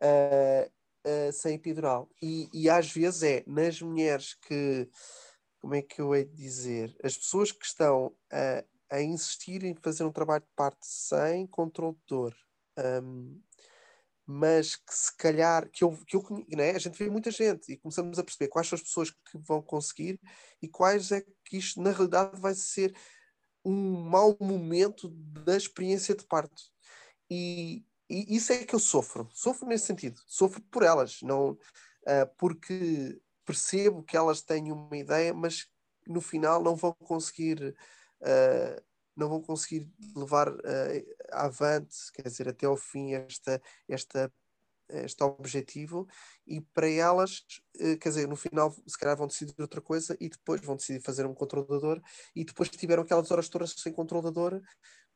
uh, 0.00 0.70
uh, 1.06 1.32
sem 1.32 1.54
epidural. 1.54 2.08
E, 2.22 2.48
e 2.52 2.70
às 2.70 2.90
vezes 2.90 3.22
é 3.22 3.44
nas 3.46 3.80
mulheres 3.80 4.34
que, 4.34 4.88
como 5.60 5.74
é 5.74 5.82
que 5.82 6.00
eu 6.00 6.14
hei 6.14 6.24
de 6.24 6.34
dizer, 6.34 6.96
as 7.02 7.16
pessoas 7.16 7.52
que 7.52 7.64
estão 7.64 8.14
a, 8.32 8.64
a 8.96 9.02
insistir 9.02 9.64
em 9.64 9.74
fazer 9.74 10.04
um 10.04 10.12
trabalho 10.12 10.42
de 10.42 10.50
parto 10.56 10.78
sem 10.82 11.46
controle 11.46 11.94
de 11.94 12.02
dor. 12.08 12.34
Um, 13.02 13.40
mas 14.32 14.76
que 14.76 14.94
se 14.94 15.16
calhar, 15.16 15.68
que 15.70 15.82
eu, 15.82 15.90
que 16.06 16.16
eu 16.16 16.24
né? 16.56 16.70
a 16.70 16.78
gente 16.78 16.96
vê 16.96 17.10
muita 17.10 17.32
gente 17.32 17.72
e 17.72 17.76
começamos 17.76 18.16
a 18.16 18.22
perceber 18.22 18.48
quais 18.48 18.68
são 18.68 18.76
as 18.76 18.82
pessoas 18.82 19.10
que 19.10 19.36
vão 19.38 19.60
conseguir 19.60 20.20
e 20.62 20.68
quais 20.68 21.10
é 21.10 21.20
que 21.44 21.56
isto 21.56 21.82
na 21.82 21.90
realidade 21.90 22.40
vai 22.40 22.54
ser 22.54 22.94
um 23.64 24.04
mau 24.04 24.36
momento 24.40 25.08
da 25.08 25.56
experiência 25.56 26.14
de 26.14 26.24
parto. 26.24 26.62
E, 27.28 27.84
e 28.08 28.36
isso 28.36 28.52
é 28.52 28.64
que 28.64 28.74
eu 28.74 28.78
sofro, 28.78 29.28
sofro 29.32 29.66
nesse 29.66 29.86
sentido, 29.86 30.20
sofro 30.28 30.62
por 30.70 30.84
elas, 30.84 31.18
não 31.22 31.50
uh, 31.50 31.58
porque 32.38 33.20
percebo 33.44 34.04
que 34.04 34.16
elas 34.16 34.42
têm 34.42 34.70
uma 34.70 34.96
ideia, 34.96 35.34
mas 35.34 35.66
no 36.06 36.20
final 36.20 36.62
não 36.62 36.76
vão 36.76 36.92
conseguir 36.92 37.74
uh, 38.20 38.82
não 39.16 39.28
vão 39.28 39.40
conseguir 39.40 39.88
levar 40.14 40.48
uh, 40.48 40.60
avante, 41.32 41.96
quer 42.12 42.22
dizer, 42.22 42.48
até 42.48 42.66
ao 42.66 42.76
fim 42.76 43.14
esta, 43.14 43.60
esta, 43.88 44.32
este 44.88 45.22
objetivo 45.22 46.08
e 46.46 46.60
para 46.60 46.88
elas, 46.88 47.44
uh, 47.76 47.98
quer 47.98 48.08
dizer, 48.08 48.28
no 48.28 48.36
final 48.36 48.74
se 48.86 48.98
calhar 48.98 49.16
vão 49.16 49.26
decidir 49.26 49.54
outra 49.58 49.80
coisa 49.80 50.16
e 50.20 50.28
depois 50.28 50.60
vão 50.60 50.76
decidir 50.76 51.00
fazer 51.00 51.26
um 51.26 51.34
controlador 51.34 52.00
e 52.34 52.44
depois 52.44 52.68
tiveram 52.68 53.02
aquelas 53.02 53.30
horas 53.30 53.48
todas 53.48 53.72
sem 53.72 53.92
controlador 53.92 54.60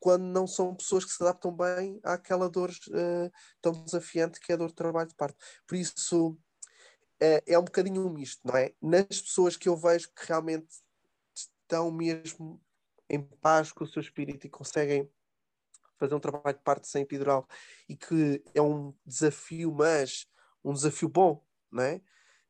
quando 0.01 0.25
não 0.25 0.47
são 0.47 0.75
pessoas 0.75 1.05
que 1.05 1.13
se 1.13 1.23
adaptam 1.23 1.57
bem 1.57 1.99
àquela 2.03 2.49
dor 2.49 2.71
uh, 2.71 3.31
tão 3.63 3.73
desafiante 3.85 4.39
que 4.39 4.53
é 4.53 4.55
a 4.55 4.59
dor 4.59 4.69
de 4.69 4.75
trabalho 4.75 5.09
de 5.09 5.15
parto. 5.15 5.39
Por 5.67 5.77
isso 5.77 6.37
é 7.47 7.59
um 7.59 7.65
bocadinho 7.65 8.07
um 8.07 8.13
misto, 8.13 8.41
não 8.45 8.55
é? 8.55 8.75
Nas 8.83 9.07
pessoas 9.07 9.57
que 9.57 9.67
eu 9.67 9.77
vejo 9.77 10.11
que 10.15 10.27
realmente 10.27 10.69
estão 11.65 11.91
mesmo 11.91 12.61
em 13.09 13.23
paz 13.23 13.73
com 13.73 13.85
o 13.85 13.87
seu 13.87 14.01
espírito 14.01 14.47
e 14.47 14.51
conseguem 14.51 15.11
fazer 15.99 16.15
um 16.15 16.21
trabalho 16.21 16.57
de 16.57 16.63
parte 16.63 16.89
sem 16.89 17.03
epidural 17.03 17.47
e 17.89 17.97
que 17.97 18.43
é 18.55 18.61
um 18.61 18.95
desafio, 19.05 19.73
mas 19.73 20.27
um 20.65 20.73
desafio 20.73 21.09
bom, 21.09 21.45
não 21.71 21.83
é? 21.83 22.01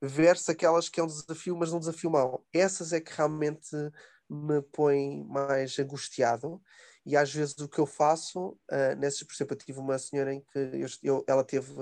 Versus 0.00 0.48
aquelas 0.48 0.88
que 0.88 1.00
é 1.00 1.02
um 1.02 1.06
desafio, 1.06 1.56
mas 1.56 1.72
um 1.72 1.78
desafio 1.78 2.10
mau. 2.10 2.46
Essas 2.52 2.92
é 2.92 3.00
que 3.00 3.12
realmente 3.12 3.74
me 4.28 4.60
põem 4.62 5.24
mais 5.24 5.78
angustiado 5.78 6.60
e 7.06 7.16
às 7.16 7.32
vezes 7.32 7.58
o 7.58 7.68
que 7.68 7.78
eu 7.78 7.86
faço 7.86 8.58
uh, 8.70 8.96
nessas, 8.98 9.22
por 9.22 9.34
exemplo, 9.34 9.54
eu 9.54 9.58
tive 9.58 9.78
uma 9.78 9.98
senhora 9.98 10.32
em 10.32 10.40
que 10.40 10.58
eu, 10.58 10.88
eu, 11.02 11.24
ela 11.26 11.44
teve 11.44 11.72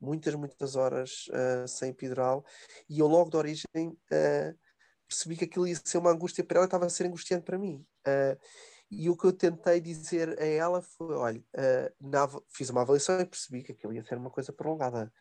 muitas, 0.00 0.34
muitas 0.34 0.74
horas 0.74 1.28
uh, 1.28 1.68
sem 1.68 1.90
epidural 1.90 2.44
e 2.88 2.98
eu 2.98 3.06
logo 3.06 3.30
de 3.30 3.36
origem 3.36 3.66
uh, 3.76 4.58
percebi 5.12 5.36
que 5.36 5.44
aquilo 5.44 5.66
ia 5.66 5.76
ser 5.84 5.98
uma 5.98 6.10
angústia 6.10 6.42
para 6.42 6.58
ela, 6.58 6.64
estava 6.64 6.86
a 6.86 6.90
ser 6.90 7.06
angustiante 7.06 7.44
para 7.44 7.58
mim. 7.58 7.86
Uh, 8.06 8.38
e 8.90 9.08
o 9.08 9.16
que 9.16 9.24
eu 9.24 9.32
tentei 9.32 9.80
dizer 9.80 10.38
a 10.40 10.44
ela 10.44 10.82
foi: 10.82 11.14
olha, 11.14 11.40
uh, 11.40 12.08
na, 12.08 12.28
fiz 12.50 12.70
uma 12.70 12.82
avaliação 12.82 13.20
e 13.20 13.26
percebi 13.26 13.62
que 13.62 13.72
aquilo 13.72 13.92
ia 13.92 14.04
ser 14.04 14.16
uma 14.16 14.30
coisa 14.30 14.52
prolongada. 14.52 15.12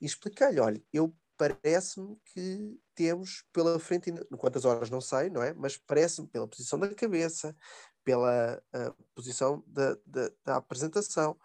E 0.00 0.06
expliquei-lhe: 0.06 0.60
olha, 0.60 0.82
eu 0.92 1.14
parece-me 1.36 2.18
que 2.32 2.78
temos 2.94 3.44
pela 3.52 3.78
frente, 3.78 4.12
quantas 4.36 4.66
horas 4.66 4.90
não 4.90 5.00
sei, 5.00 5.30
não 5.30 5.42
é? 5.42 5.54
Mas 5.54 5.76
parece-me, 5.78 6.28
pela 6.28 6.46
posição 6.46 6.78
da 6.78 6.94
cabeça, 6.94 7.56
pela 8.04 8.62
posição 9.14 9.64
da, 9.66 9.96
da, 10.06 10.30
da, 10.44 10.56
apresentação, 10.56 11.38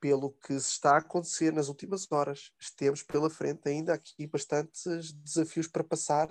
pelo 0.00 0.30
que 0.30 0.58
se 0.60 0.70
está 0.72 0.92
a 0.92 0.98
acontecer 0.98 1.52
nas 1.52 1.68
últimas 1.68 2.06
horas. 2.10 2.52
Temos 2.76 3.02
pela 3.02 3.28
frente 3.28 3.68
ainda 3.68 3.94
aqui 3.94 4.28
bastantes 4.28 5.12
desafios 5.12 5.66
para 5.66 5.82
passar 5.82 6.28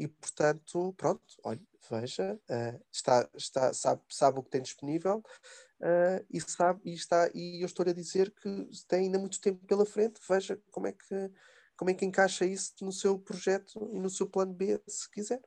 e, 0.00 0.08
portanto, 0.08 0.94
pronto, 0.94 1.22
olha, 1.44 1.60
veja, 1.90 2.34
uh, 2.48 2.84
está, 2.90 3.28
está, 3.34 3.74
sabe, 3.74 4.02
sabe 4.08 4.38
o 4.38 4.42
que 4.42 4.48
tem 4.48 4.62
disponível 4.62 5.18
uh, 5.18 6.24
e 6.30 6.40
sabe 6.40 6.80
e 6.86 6.94
está 6.94 7.30
e 7.34 7.60
eu 7.60 7.66
estou 7.66 7.86
a 7.86 7.92
dizer 7.92 8.30
que 8.30 8.70
tem 8.88 9.00
ainda 9.00 9.18
muito 9.18 9.38
tempo 9.42 9.62
pela 9.66 9.84
frente. 9.84 10.18
Veja 10.26 10.58
como 10.70 10.86
é 10.86 10.92
que 10.92 11.30
como 11.76 11.90
é 11.90 11.94
que 11.94 12.06
encaixa 12.06 12.46
isso 12.46 12.74
no 12.80 12.92
seu 12.92 13.18
projeto 13.18 13.90
e 13.92 13.98
no 13.98 14.08
seu 14.08 14.26
plano 14.26 14.54
B, 14.54 14.82
se 14.88 15.10
quiser. 15.10 15.42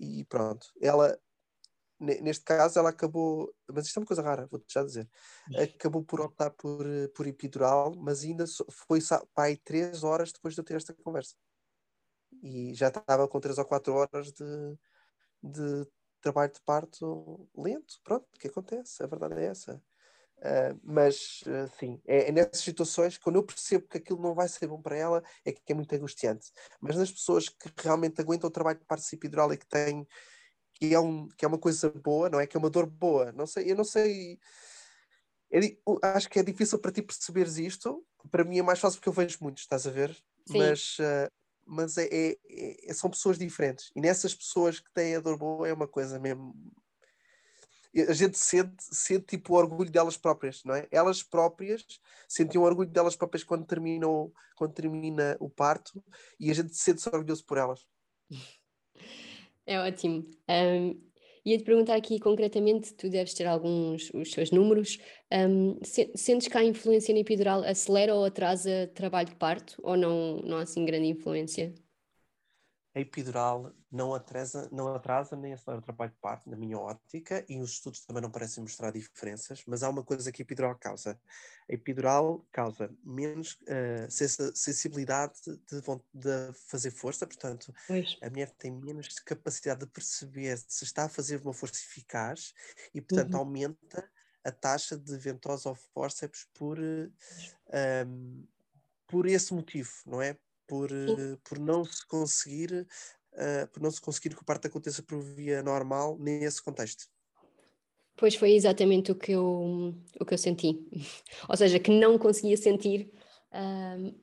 E 0.00 0.24
pronto, 0.24 0.66
ela 0.80 1.16
neste 2.00 2.44
caso 2.44 2.78
ela 2.78 2.90
acabou, 2.90 3.54
mas 3.72 3.86
isto 3.86 3.98
é 3.98 4.00
uma 4.00 4.06
coisa 4.06 4.20
rara, 4.20 4.46
vou-te 4.48 4.72
já 4.72 4.82
dizer, 4.82 5.08
acabou 5.56 6.04
por 6.04 6.20
optar 6.20 6.50
por, 6.50 6.84
por 7.14 7.26
epidural, 7.26 7.94
mas 7.94 8.24
ainda 8.24 8.44
foi 8.70 8.98
pai 9.32 9.56
três 9.56 10.02
horas 10.02 10.32
depois 10.32 10.54
de 10.54 10.60
eu 10.60 10.64
ter 10.64 10.74
esta 10.74 10.92
conversa. 10.92 11.36
E 12.44 12.74
já 12.74 12.88
estava 12.88 13.26
com 13.26 13.40
três 13.40 13.56
ou 13.56 13.64
quatro 13.64 13.94
horas 13.94 14.30
de, 14.30 14.78
de 15.42 15.88
trabalho 16.20 16.52
de 16.52 16.60
parto 16.60 17.48
lento. 17.56 17.98
Pronto, 18.04 18.26
o 18.34 18.38
que 18.38 18.48
acontece? 18.48 19.02
A 19.02 19.06
verdade 19.06 19.40
é 19.40 19.46
essa. 19.46 19.82
Uh, 20.38 20.78
mas, 20.82 21.42
uh, 21.46 21.66
sim, 21.78 22.02
é, 22.06 22.28
é, 22.28 22.32
nessas 22.32 22.60
situações, 22.60 23.16
quando 23.16 23.36
eu 23.36 23.42
percebo 23.42 23.88
que 23.88 23.96
aquilo 23.96 24.20
não 24.20 24.34
vai 24.34 24.46
ser 24.46 24.66
bom 24.66 24.78
para 24.82 24.94
ela, 24.94 25.24
é 25.42 25.52
que 25.52 25.72
é 25.72 25.74
muito 25.74 25.94
angustiante. 25.94 26.52
Mas 26.82 26.96
nas 26.96 27.10
pessoas 27.10 27.48
que 27.48 27.70
realmente 27.78 28.20
aguentam 28.20 28.48
o 28.48 28.52
trabalho 28.52 28.78
de 28.78 28.84
parto 28.84 29.04
epidural 29.14 29.50
e 29.50 29.56
que 29.56 29.66
têm, 29.66 30.06
que 30.74 30.92
é, 30.92 31.00
um, 31.00 31.28
que 31.28 31.46
é 31.46 31.48
uma 31.48 31.58
coisa 31.58 31.88
boa, 31.88 32.28
não 32.28 32.38
é? 32.38 32.46
Que 32.46 32.58
é 32.58 32.60
uma 32.60 32.68
dor 32.68 32.84
boa. 32.84 33.32
Não 33.32 33.46
sei, 33.46 33.72
eu 33.72 33.76
não 33.76 33.84
sei. 33.84 34.38
É, 35.50 35.60
acho 36.14 36.28
que 36.28 36.38
é 36.38 36.42
difícil 36.42 36.78
para 36.78 36.92
ti 36.92 37.00
perceberes 37.00 37.56
isto. 37.56 38.04
Para 38.30 38.44
mim 38.44 38.58
é 38.58 38.62
mais 38.62 38.80
fácil 38.80 38.98
porque 38.98 39.08
eu 39.08 39.14
vejo 39.14 39.38
muitos, 39.40 39.62
estás 39.62 39.86
a 39.86 39.90
ver? 39.90 40.14
Sim. 40.46 40.58
Mas 40.58 40.98
uh, 40.98 41.30
mas 41.66 41.96
é, 41.98 42.08
é, 42.12 42.36
é, 42.90 42.92
são 42.92 43.10
pessoas 43.10 43.38
diferentes. 43.38 43.90
E 43.94 44.00
nessas 44.00 44.34
pessoas 44.34 44.80
que 44.80 44.92
têm 44.92 45.16
a 45.16 45.20
dor 45.20 45.38
boa 45.38 45.68
é 45.68 45.72
uma 45.72 45.88
coisa 45.88 46.18
mesmo. 46.18 46.54
A 48.08 48.12
gente 48.12 48.36
sente, 48.36 48.74
sente 48.78 49.24
tipo 49.26 49.54
o 49.54 49.56
orgulho 49.56 49.90
delas 49.90 50.16
próprias, 50.16 50.64
não 50.64 50.74
é? 50.74 50.88
Elas 50.90 51.22
próprias 51.22 51.84
sentiam 52.28 52.64
orgulho 52.64 52.88
delas 52.88 53.14
próprias 53.14 53.44
quando, 53.44 53.64
terminam, 53.64 54.32
quando 54.56 54.74
termina 54.74 55.36
o 55.38 55.48
parto 55.48 56.02
e 56.40 56.50
a 56.50 56.54
gente 56.54 56.76
sente-se 56.76 57.08
orgulhoso 57.08 57.44
por 57.44 57.58
elas. 57.58 57.86
É 59.66 59.80
ótimo. 59.80 60.26
Um, 60.46 61.00
Ia-te 61.44 61.64
perguntar 61.64 61.96
aqui 61.96 62.18
concretamente, 62.18 62.94
tu 62.94 63.08
deves 63.10 63.34
ter 63.34 63.46
alguns 63.46 64.10
os 64.14 64.30
seus 64.30 64.50
números, 64.50 64.98
um, 65.32 65.78
sentes 66.16 66.48
que 66.48 66.56
a 66.56 66.64
influência 66.64 67.12
na 67.12 67.20
epidural 67.20 67.62
acelera 67.64 68.14
ou 68.14 68.24
atrasa 68.24 68.90
trabalho 68.94 69.28
de 69.28 69.36
parto 69.36 69.74
ou 69.82 69.96
não, 69.96 70.38
não 70.42 70.56
há 70.56 70.62
assim 70.62 70.84
grande 70.84 71.08
influência? 71.08 71.74
a 72.94 73.00
epidural 73.00 73.72
não 73.94 74.12
atrasa, 74.12 74.68
não 74.72 74.92
atrasa 74.92 75.36
nem 75.36 75.52
acelera 75.52 75.78
o 75.78 75.84
trabalho 75.84 76.10
de 76.10 76.18
parto, 76.18 76.50
na 76.50 76.56
minha 76.56 76.76
ótica, 76.76 77.44
e 77.48 77.60
os 77.60 77.70
estudos 77.70 78.04
também 78.04 78.20
não 78.20 78.30
parecem 78.30 78.60
mostrar 78.60 78.90
diferenças, 78.90 79.62
mas 79.68 79.84
há 79.84 79.88
uma 79.88 80.02
coisa 80.02 80.32
que 80.32 80.42
a 80.42 80.44
epidural 80.44 80.74
causa. 80.74 81.18
A 81.70 81.72
epidural 81.72 82.44
causa 82.50 82.92
menos 83.04 83.52
uh, 83.62 84.10
sensibilidade 84.54 85.34
de, 85.44 85.80
de, 86.12 86.52
fazer 86.66 86.90
força, 86.90 87.24
portanto, 87.24 87.72
pois. 87.86 88.18
a 88.20 88.28
mulher 88.28 88.50
tem 88.58 88.72
menos 88.72 89.08
capacidade 89.20 89.80
de 89.80 89.86
perceber 89.86 90.58
se 90.66 90.82
está 90.82 91.04
a 91.04 91.08
fazer 91.08 91.40
uma 91.40 91.54
força 91.54 91.76
eficaz 91.76 92.52
e, 92.92 93.00
portanto, 93.00 93.34
uhum. 93.34 93.40
aumenta 93.40 94.10
a 94.42 94.50
taxa 94.50 94.98
de 94.98 95.16
ventosa 95.16 95.68
ao 95.68 95.76
fórceps 95.76 96.48
por, 96.52 96.80
uh, 96.80 97.12
um, 98.06 98.44
por 99.06 99.26
esse 99.26 99.54
motivo, 99.54 99.92
não 100.04 100.20
é? 100.20 100.36
por, 100.66 100.90
uh, 100.90 101.38
por 101.44 101.58
não 101.58 101.84
se 101.84 102.06
conseguir 102.06 102.86
uh, 103.34 103.68
por 103.72 103.82
não 103.82 103.90
se 103.90 104.00
conseguir 104.00 104.34
que 104.34 104.42
o 104.42 104.44
parto 104.44 104.66
aconteça 104.66 105.02
por 105.02 105.20
via 105.20 105.62
normal 105.62 106.16
nesse 106.18 106.62
contexto. 106.62 107.06
Pois 108.16 108.34
foi 108.36 108.52
exatamente 108.52 109.10
o 109.10 109.14
que 109.14 109.32
eu, 109.32 109.94
o 110.20 110.24
que 110.24 110.34
eu 110.34 110.38
senti. 110.38 110.86
Ou 111.48 111.56
seja, 111.56 111.78
que 111.78 111.90
não 111.90 112.16
conseguia 112.16 112.56
sentir 112.56 113.12
uh, 113.52 114.14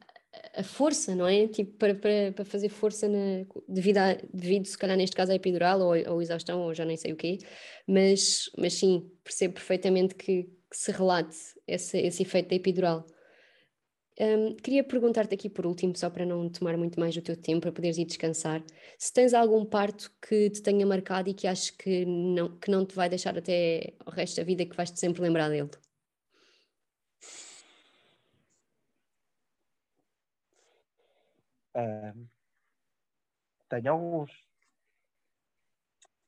a 0.56 0.64
força, 0.64 1.14
não 1.14 1.28
é? 1.28 1.48
Tipo, 1.48 1.74
para, 1.78 1.96
para, 1.96 2.32
para 2.34 2.46
fazer 2.46 2.70
força 2.70 3.08
na, 3.08 3.46
devido, 3.68 3.98
a, 3.98 4.14
devido, 4.34 4.66
se 4.66 4.78
calhar, 4.78 4.96
neste 4.96 5.16
caso, 5.16 5.32
à 5.32 5.36
epidural 5.36 5.80
ou, 5.82 5.94
ou 6.14 6.22
exaustão, 6.22 6.62
ou 6.62 6.74
já 6.74 6.86
nem 6.86 6.98
sei 6.98 7.12
o 7.12 7.18
quê. 7.18 7.40
Mas, 7.88 8.50
mas 8.58 8.74
sim, 8.74 9.12
percebo 9.24 9.56
perfeitamente 9.56 10.16
que, 10.16 10.44
que 10.44 10.78
se 10.78 10.92
relate 10.92 11.36
esse, 11.68 11.98
esse 11.98 12.24
efeito 12.24 12.50
da 12.50 12.56
epidural. 12.56 13.06
Um, 14.20 14.56
queria 14.56 14.84
perguntar-te 14.84 15.34
aqui 15.34 15.50
por 15.50 15.66
último, 15.66 15.96
só 15.96 16.10
para 16.10 16.26
não 16.26 16.50
tomar 16.50 16.78
muito 16.78 17.00
mais 17.00 17.16
o 17.16 17.22
teu 17.22 17.36
tempo, 17.36 17.62
para 17.62 17.72
poderes 17.72 17.98
ir 17.98 18.06
descansar, 18.06 18.64
se 18.98 19.12
tens 19.12 19.34
algum 19.34 19.66
parto 19.66 20.14
que 20.22 20.50
te 20.50 20.62
tenha 20.62 20.86
marcado 20.86 21.30
e 21.30 21.34
que 21.34 21.48
achas 21.48 21.70
que 21.72 22.06
não, 22.06 22.58
que 22.60 22.70
não 22.70 22.86
te 22.86 22.94
vai 22.96 23.10
deixar 23.10 23.38
até 23.38 23.94
o 24.06 24.12
resto 24.12 24.38
da 24.38 24.44
vida, 24.44 24.66
que 24.66 24.76
vais-te 24.76 25.00
sempre 25.00 25.22
lembrar 25.22 25.50
dele. 25.50 25.72
Um, 31.76 32.28
tenho 33.70 33.92
alguns. 33.94 34.32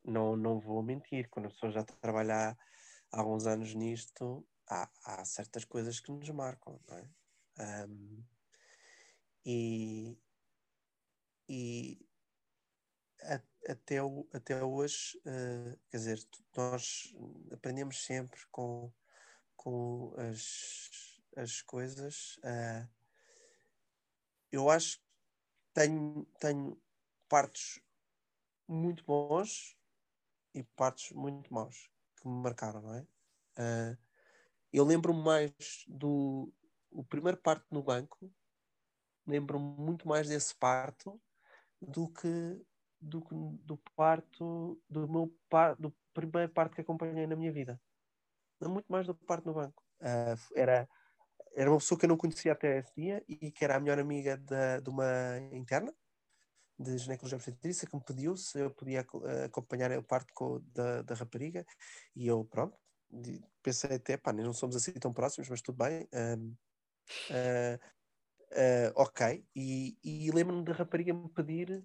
Não, 0.06 0.36
não 0.36 0.60
vou 0.60 0.82
mentir, 0.82 1.30
quando 1.30 1.48
a 1.48 1.50
pessoa 1.50 1.72
já 1.72 1.84
trabalha 1.84 2.58
há 3.12 3.20
alguns 3.20 3.46
anos 3.46 3.74
nisto, 3.76 4.46
há, 4.70 4.90
há 5.06 5.26
certas 5.26 5.66
coisas 5.66 6.00
que 6.00 6.12
nos 6.12 6.30
marcam, 6.30 6.80
não 6.88 6.98
é? 6.98 7.10
Um, 7.60 8.24
e 9.46 10.18
e 11.48 12.00
a, 13.22 13.42
até, 13.72 14.02
o, 14.02 14.28
até 14.34 14.64
hoje, 14.64 15.18
uh, 15.20 15.78
quer 15.90 15.98
dizer, 15.98 16.28
nós 16.56 17.14
aprendemos 17.52 18.04
sempre 18.04 18.40
com, 18.52 18.92
com 19.56 20.14
as, 20.18 21.22
as 21.36 21.62
coisas. 21.62 22.38
Uh, 22.38 22.90
eu 24.52 24.70
acho 24.70 24.98
que 24.98 25.06
tenho, 25.74 26.26
tenho 26.40 26.82
partes 27.28 27.80
muito 28.68 29.04
bons 29.04 29.78
e 30.54 30.64
partes 30.64 31.12
muito 31.12 31.54
maus 31.54 31.90
que 32.16 32.28
me 32.28 32.42
marcaram, 32.42 32.82
não 32.82 32.96
é? 32.96 33.02
Uh, 33.58 33.98
eu 34.72 34.84
lembro-me 34.84 35.22
mais 35.22 35.86
do, 35.88 36.52
o 36.94 37.04
primeiro 37.04 37.38
parto 37.38 37.66
no 37.72 37.84
banco 37.84 38.32
lembro-me 39.26 39.66
muito 39.78 40.08
mais 40.08 40.28
desse 40.28 40.56
parto 40.56 41.20
do 41.82 42.10
que 42.10 42.62
do, 43.00 43.22
do 43.64 43.78
parto 43.96 44.82
do 44.90 45.08
meu 45.08 45.36
par, 45.50 45.76
do 45.76 45.94
primeiro 46.14 46.52
parto 46.52 46.76
que 46.76 46.82
acompanhei 46.82 47.28
na 47.28 47.36
minha 47.36 47.52
vida. 47.52 47.80
Muito 48.62 48.86
mais 48.88 49.06
do 49.06 49.14
parto 49.14 49.46
no 49.48 49.54
banco. 49.54 49.84
Uh, 50.00 50.40
era 50.56 50.88
era 51.56 51.70
uma 51.70 51.78
pessoa 51.78 52.00
que 52.00 52.06
eu 52.06 52.10
não 52.10 52.18
conhecia 52.18 52.52
até 52.52 52.80
esse 52.80 52.92
dia 52.96 53.24
e 53.28 53.52
que 53.52 53.64
era 53.64 53.76
a 53.76 53.80
melhor 53.80 54.00
amiga 54.00 54.38
de, 54.38 54.82
de 54.82 54.90
uma 54.90 55.38
interna 55.52 55.94
de 56.80 56.98
ginecologia 56.98 57.36
obstetrícia 57.36 57.88
que 57.88 57.96
me 57.96 58.04
pediu 58.04 58.36
se 58.36 58.60
eu 58.60 58.72
podia 58.72 59.06
acompanhar 59.46 59.92
o 59.98 60.04
parto 60.04 60.34
com, 60.34 60.60
da, 60.74 61.04
da 61.04 61.14
rapariga. 61.14 61.64
E 62.16 62.26
eu 62.28 62.44
pronto 62.46 62.76
pensei 63.62 63.96
até, 63.96 64.18
pá, 64.18 64.34
não 64.34 64.54
somos 64.54 64.76
assim 64.76 64.92
tão 64.94 65.14
próximos, 65.14 65.50
mas 65.50 65.62
tudo 65.62 65.78
bem. 65.78 66.08
Um, 66.14 66.56
Uh, 67.30 68.94
ok, 68.96 69.44
e, 69.56 69.98
e 70.04 70.32
lembro-me 70.32 70.64
da 70.64 70.74
rapariga 70.74 71.12
me 71.12 71.28
pedir, 71.30 71.84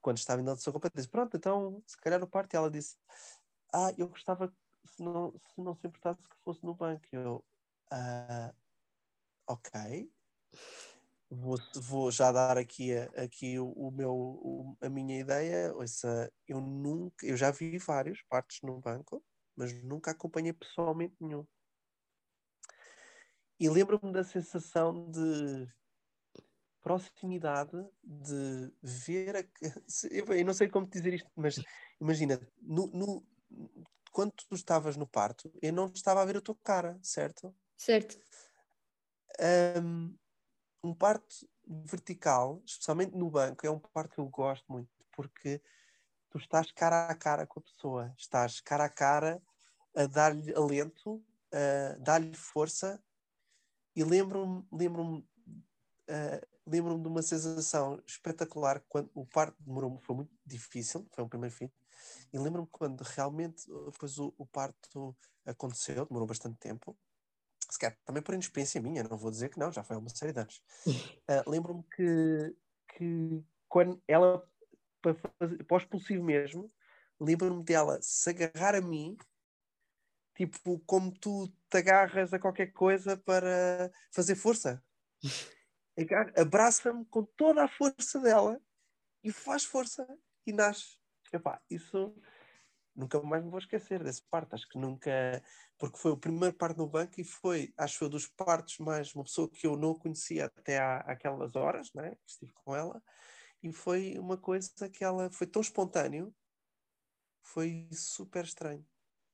quando 0.00 0.18
estava 0.18 0.40
em 0.40 0.48
audição 0.48 0.72
completa, 0.72 0.96
disse: 0.96 1.08
Pronto, 1.08 1.36
então 1.36 1.82
se 1.86 1.96
calhar 1.96 2.22
o 2.22 2.28
parto, 2.28 2.54
e 2.54 2.56
ela 2.56 2.70
disse: 2.70 2.96
Ah, 3.72 3.92
eu 3.98 4.08
gostava, 4.08 4.52
se 4.86 5.02
não 5.02 5.32
se, 5.32 5.60
não 5.60 5.74
se 5.74 5.86
importasse, 5.86 6.22
que 6.22 6.36
fosse 6.44 6.64
no 6.64 6.74
banco. 6.74 7.02
Eu, 7.10 7.44
uh, 7.92 8.54
ok, 9.48 10.08
vou, 11.30 11.58
vou 11.74 12.10
já 12.10 12.30
dar 12.30 12.56
aqui, 12.58 12.92
aqui 13.16 13.58
o, 13.58 13.70
o 13.72 13.90
meu, 13.90 14.12
o, 14.14 14.76
a 14.80 14.88
minha 14.88 15.18
ideia. 15.18 15.74
Ouça, 15.74 16.32
eu 16.46 16.60
nunca, 16.60 17.26
eu 17.26 17.36
já 17.36 17.50
vi 17.50 17.78
vários 17.78 18.22
partos 18.28 18.60
no 18.62 18.80
banco, 18.80 19.24
mas 19.56 19.72
nunca 19.82 20.12
acompanhei 20.12 20.52
pessoalmente 20.52 21.16
nenhum. 21.20 21.44
E 23.64 23.68
lembro-me 23.70 24.12
da 24.12 24.22
sensação 24.22 25.10
de 25.10 25.66
proximidade, 26.82 27.72
de 28.02 28.70
ver. 28.82 29.36
A... 29.36 29.44
Eu 30.12 30.44
não 30.44 30.52
sei 30.52 30.68
como 30.68 30.86
dizer 30.86 31.14
isto, 31.14 31.30
mas 31.34 31.58
imagina, 31.98 32.38
no, 32.60 32.88
no, 32.88 33.26
quando 34.12 34.32
tu 34.32 34.54
estavas 34.54 34.98
no 34.98 35.06
parto, 35.06 35.50
eu 35.62 35.72
não 35.72 35.86
estava 35.86 36.20
a 36.20 36.26
ver 36.26 36.36
a 36.36 36.42
tua 36.42 36.54
cara, 36.62 36.98
certo? 37.00 37.56
Certo. 37.74 38.18
Um, 39.82 40.14
um 40.82 40.94
parto 40.94 41.48
vertical, 41.66 42.62
especialmente 42.66 43.16
no 43.16 43.30
banco, 43.30 43.66
é 43.66 43.70
um 43.70 43.78
parto 43.78 44.16
que 44.16 44.20
eu 44.20 44.28
gosto 44.28 44.70
muito, 44.70 44.90
porque 45.10 45.58
tu 46.28 46.36
estás 46.36 46.70
cara 46.70 47.06
a 47.06 47.14
cara 47.14 47.46
com 47.46 47.60
a 47.60 47.62
pessoa, 47.62 48.14
estás 48.18 48.60
cara 48.60 48.84
a 48.84 48.90
cara 48.90 49.42
a 49.96 50.04
dar-lhe 50.04 50.54
alento, 50.54 51.24
a 51.50 51.96
dar-lhe 51.96 52.36
força 52.36 53.02
e 53.94 54.04
lembro-me 54.04 54.64
lembro-me 54.72 55.18
uh, 55.18 56.46
lembro-me 56.66 57.02
de 57.02 57.08
uma 57.08 57.22
sensação 57.22 58.02
espetacular 58.06 58.82
quando 58.88 59.10
o 59.14 59.26
parto 59.26 59.56
demorou 59.62 59.98
foi 60.00 60.16
muito 60.16 60.32
difícil, 60.44 61.06
foi 61.12 61.24
o 61.24 61.28
primeiro 61.28 61.54
filho, 61.54 61.72
e 62.32 62.38
lembro-me 62.38 62.68
quando 62.70 63.02
realmente 63.02 63.66
depois 63.90 64.18
o, 64.18 64.34
o, 64.38 64.46
parto 64.46 65.16
aconteceu, 65.44 66.06
demorou 66.06 66.26
bastante 66.26 66.58
tempo, 66.58 66.96
se 67.70 67.78
calhar 67.78 67.96
também 68.04 68.22
por 68.22 68.34
inexperiência 68.34 68.80
minha, 68.80 69.02
não 69.02 69.16
vou 69.16 69.30
dizer 69.30 69.50
que 69.50 69.58
não, 69.58 69.70
já 69.70 69.82
foi 69.82 69.96
uma 69.96 70.08
série 70.08 70.32
de 70.32 70.40
anos. 70.40 70.62
Uh, 70.86 71.44
lembro-me 71.48 71.82
que, 71.84 72.56
que 72.88 73.44
quando 73.68 74.02
ela 74.08 74.42
para, 75.00 75.14
para 75.14 75.74
o 75.74 75.76
expulsivo 75.76 76.24
mesmo, 76.24 76.70
lembro-me 77.20 77.62
dela 77.62 77.98
se 78.00 78.30
agarrar 78.30 78.74
a 78.74 78.80
mim, 78.80 79.16
tipo, 80.34 80.78
como 80.86 81.12
tu 81.12 81.52
te 81.74 81.78
agarras 81.78 82.32
a 82.32 82.38
qualquer 82.38 82.72
coisa 82.72 83.16
para 83.16 83.90
fazer 84.12 84.36
força. 84.36 84.82
Abraça-me 86.36 87.04
com 87.06 87.24
toda 87.24 87.64
a 87.64 87.68
força 87.68 88.20
dela 88.20 88.60
e 89.24 89.32
faz 89.32 89.64
força 89.64 90.06
e 90.46 90.52
nasce. 90.52 90.98
Epá, 91.32 91.60
isso 91.68 92.14
nunca 92.94 93.20
mais 93.22 93.42
me 93.42 93.50
vou 93.50 93.58
esquecer 93.58 94.04
desse 94.04 94.22
parte. 94.30 94.54
Acho 94.54 94.68
que 94.68 94.78
nunca. 94.78 95.10
Porque 95.76 95.98
foi 95.98 96.12
o 96.12 96.16
primeiro 96.16 96.54
parte 96.54 96.78
no 96.78 96.88
banco 96.88 97.20
e 97.20 97.24
foi, 97.24 97.74
acho 97.76 97.94
que 97.94 97.98
foi 97.98 98.08
dos 98.08 98.28
partos 98.28 98.78
mais. 98.78 99.12
Uma 99.12 99.24
pessoa 99.24 99.50
que 99.50 99.66
eu 99.66 99.76
não 99.76 99.94
conhecia 99.94 100.46
até 100.46 100.78
há, 100.78 100.98
aquelas 100.98 101.56
horas, 101.56 101.92
né? 101.92 102.10
Que 102.10 102.30
estive 102.30 102.52
com 102.52 102.76
ela 102.76 103.02
e 103.62 103.72
foi 103.72 104.16
uma 104.18 104.36
coisa 104.36 104.88
que 104.90 105.02
ela 105.02 105.30
foi 105.30 105.46
tão 105.46 105.62
espontâneo, 105.62 106.34
foi 107.42 107.88
super 107.92 108.44
estranho 108.44 108.86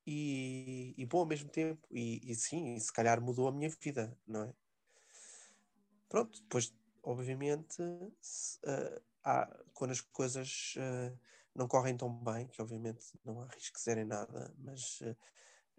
e, 0.07 0.95
e 0.97 1.07
bom 1.07 1.21
ao 1.21 1.27
mesmo 1.27 1.49
tempo. 1.49 1.87
E, 1.91 2.31
e 2.31 2.35
sim, 2.35 2.79
se 2.79 2.93
calhar 2.93 3.21
mudou 3.21 3.49
a 3.49 3.53
minha 3.53 3.69
vida, 3.69 4.17
não 4.27 4.45
é? 4.45 4.55
Pronto, 6.09 6.41
depois, 6.43 6.75
obviamente, 7.03 7.77
se, 8.21 8.59
uh, 8.59 9.01
há, 9.25 9.47
quando 9.73 9.93
as 9.93 10.01
coisas 10.01 10.75
uh, 10.77 11.17
não 11.55 11.69
correm 11.69 11.97
tão 11.97 12.13
bem, 12.13 12.49
que 12.49 12.61
obviamente 12.61 13.07
não 13.25 13.41
há 13.41 13.47
risco 13.47 13.79
zero 13.79 14.01
em 14.01 14.05
nada, 14.05 14.53
mas 14.59 15.01
uh, 15.03 15.17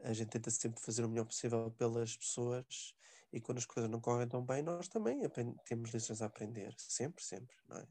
a 0.03 0.13
gente 0.13 0.29
tenta 0.29 0.49
sempre 0.49 0.81
fazer 0.81 1.03
o 1.03 1.09
melhor 1.09 1.25
possível 1.25 1.69
pelas 1.71 2.15
pessoas 2.15 2.95
e 3.33 3.39
quando 3.39 3.57
as 3.59 3.65
coisas 3.65 3.89
não 3.89 3.99
correm 3.99 4.27
tão 4.27 4.43
bem, 4.43 4.61
nós 4.61 4.87
também 4.87 5.21
temos 5.65 5.91
lições 5.91 6.21
a 6.21 6.25
aprender, 6.25 6.73
sempre, 6.77 7.23
sempre, 7.23 7.55
não 7.67 7.77
é? 7.77 7.87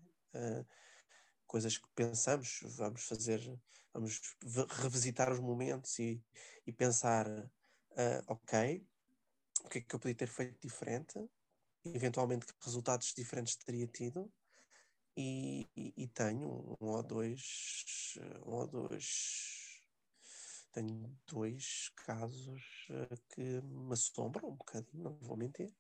Coisas 1.51 1.77
que 1.77 1.89
pensamos, 1.97 2.61
vamos 2.63 3.03
fazer, 3.03 3.41
vamos 3.93 4.21
revisitar 4.83 5.33
os 5.33 5.41
momentos 5.41 5.99
e, 5.99 6.23
e 6.65 6.73
pensar, 6.73 7.27
uh, 7.29 8.23
ok, 8.29 8.87
o 9.65 9.69
que 9.69 9.79
é 9.79 9.81
que 9.81 9.93
eu 9.93 9.99
podia 9.99 10.15
ter 10.15 10.29
feito 10.29 10.57
diferente, 10.61 11.19
eventualmente 11.85 12.47
que 12.47 12.55
resultados 12.65 13.13
diferentes 13.13 13.57
teria 13.57 13.89
tido, 13.89 14.33
e, 15.17 15.69
e, 15.77 15.93
e 15.97 16.07
tenho 16.07 16.79
um 16.81 16.87
ou 16.87 17.03
dois, 17.03 18.17
um 18.47 18.53
ou 18.53 18.69
dois, 18.69 19.83
tenho 20.71 21.19
dois 21.27 21.91
casos 21.97 22.63
uh, 22.91 23.21
que 23.35 23.61
me 23.61 23.93
assombram 23.93 24.51
um 24.51 24.55
bocadinho, 24.55 25.03
não 25.03 25.19
vou 25.19 25.37
mentir. 25.37 25.75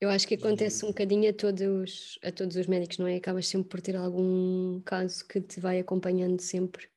Eu 0.00 0.10
acho 0.10 0.28
que 0.28 0.34
acontece 0.34 0.84
um 0.84 0.88
bocadinho 0.88 1.30
a 1.30 1.32
todos, 1.32 2.18
a 2.22 2.30
todos 2.30 2.56
os 2.56 2.66
médicos, 2.66 2.98
não 2.98 3.06
é? 3.06 3.16
Acabas 3.16 3.48
sempre 3.48 3.68
por 3.68 3.80
ter 3.80 3.96
algum 3.96 4.80
caso 4.82 5.26
que 5.26 5.40
te 5.40 5.58
vai 5.58 5.78
acompanhando 5.78 6.40
sempre. 6.40 6.88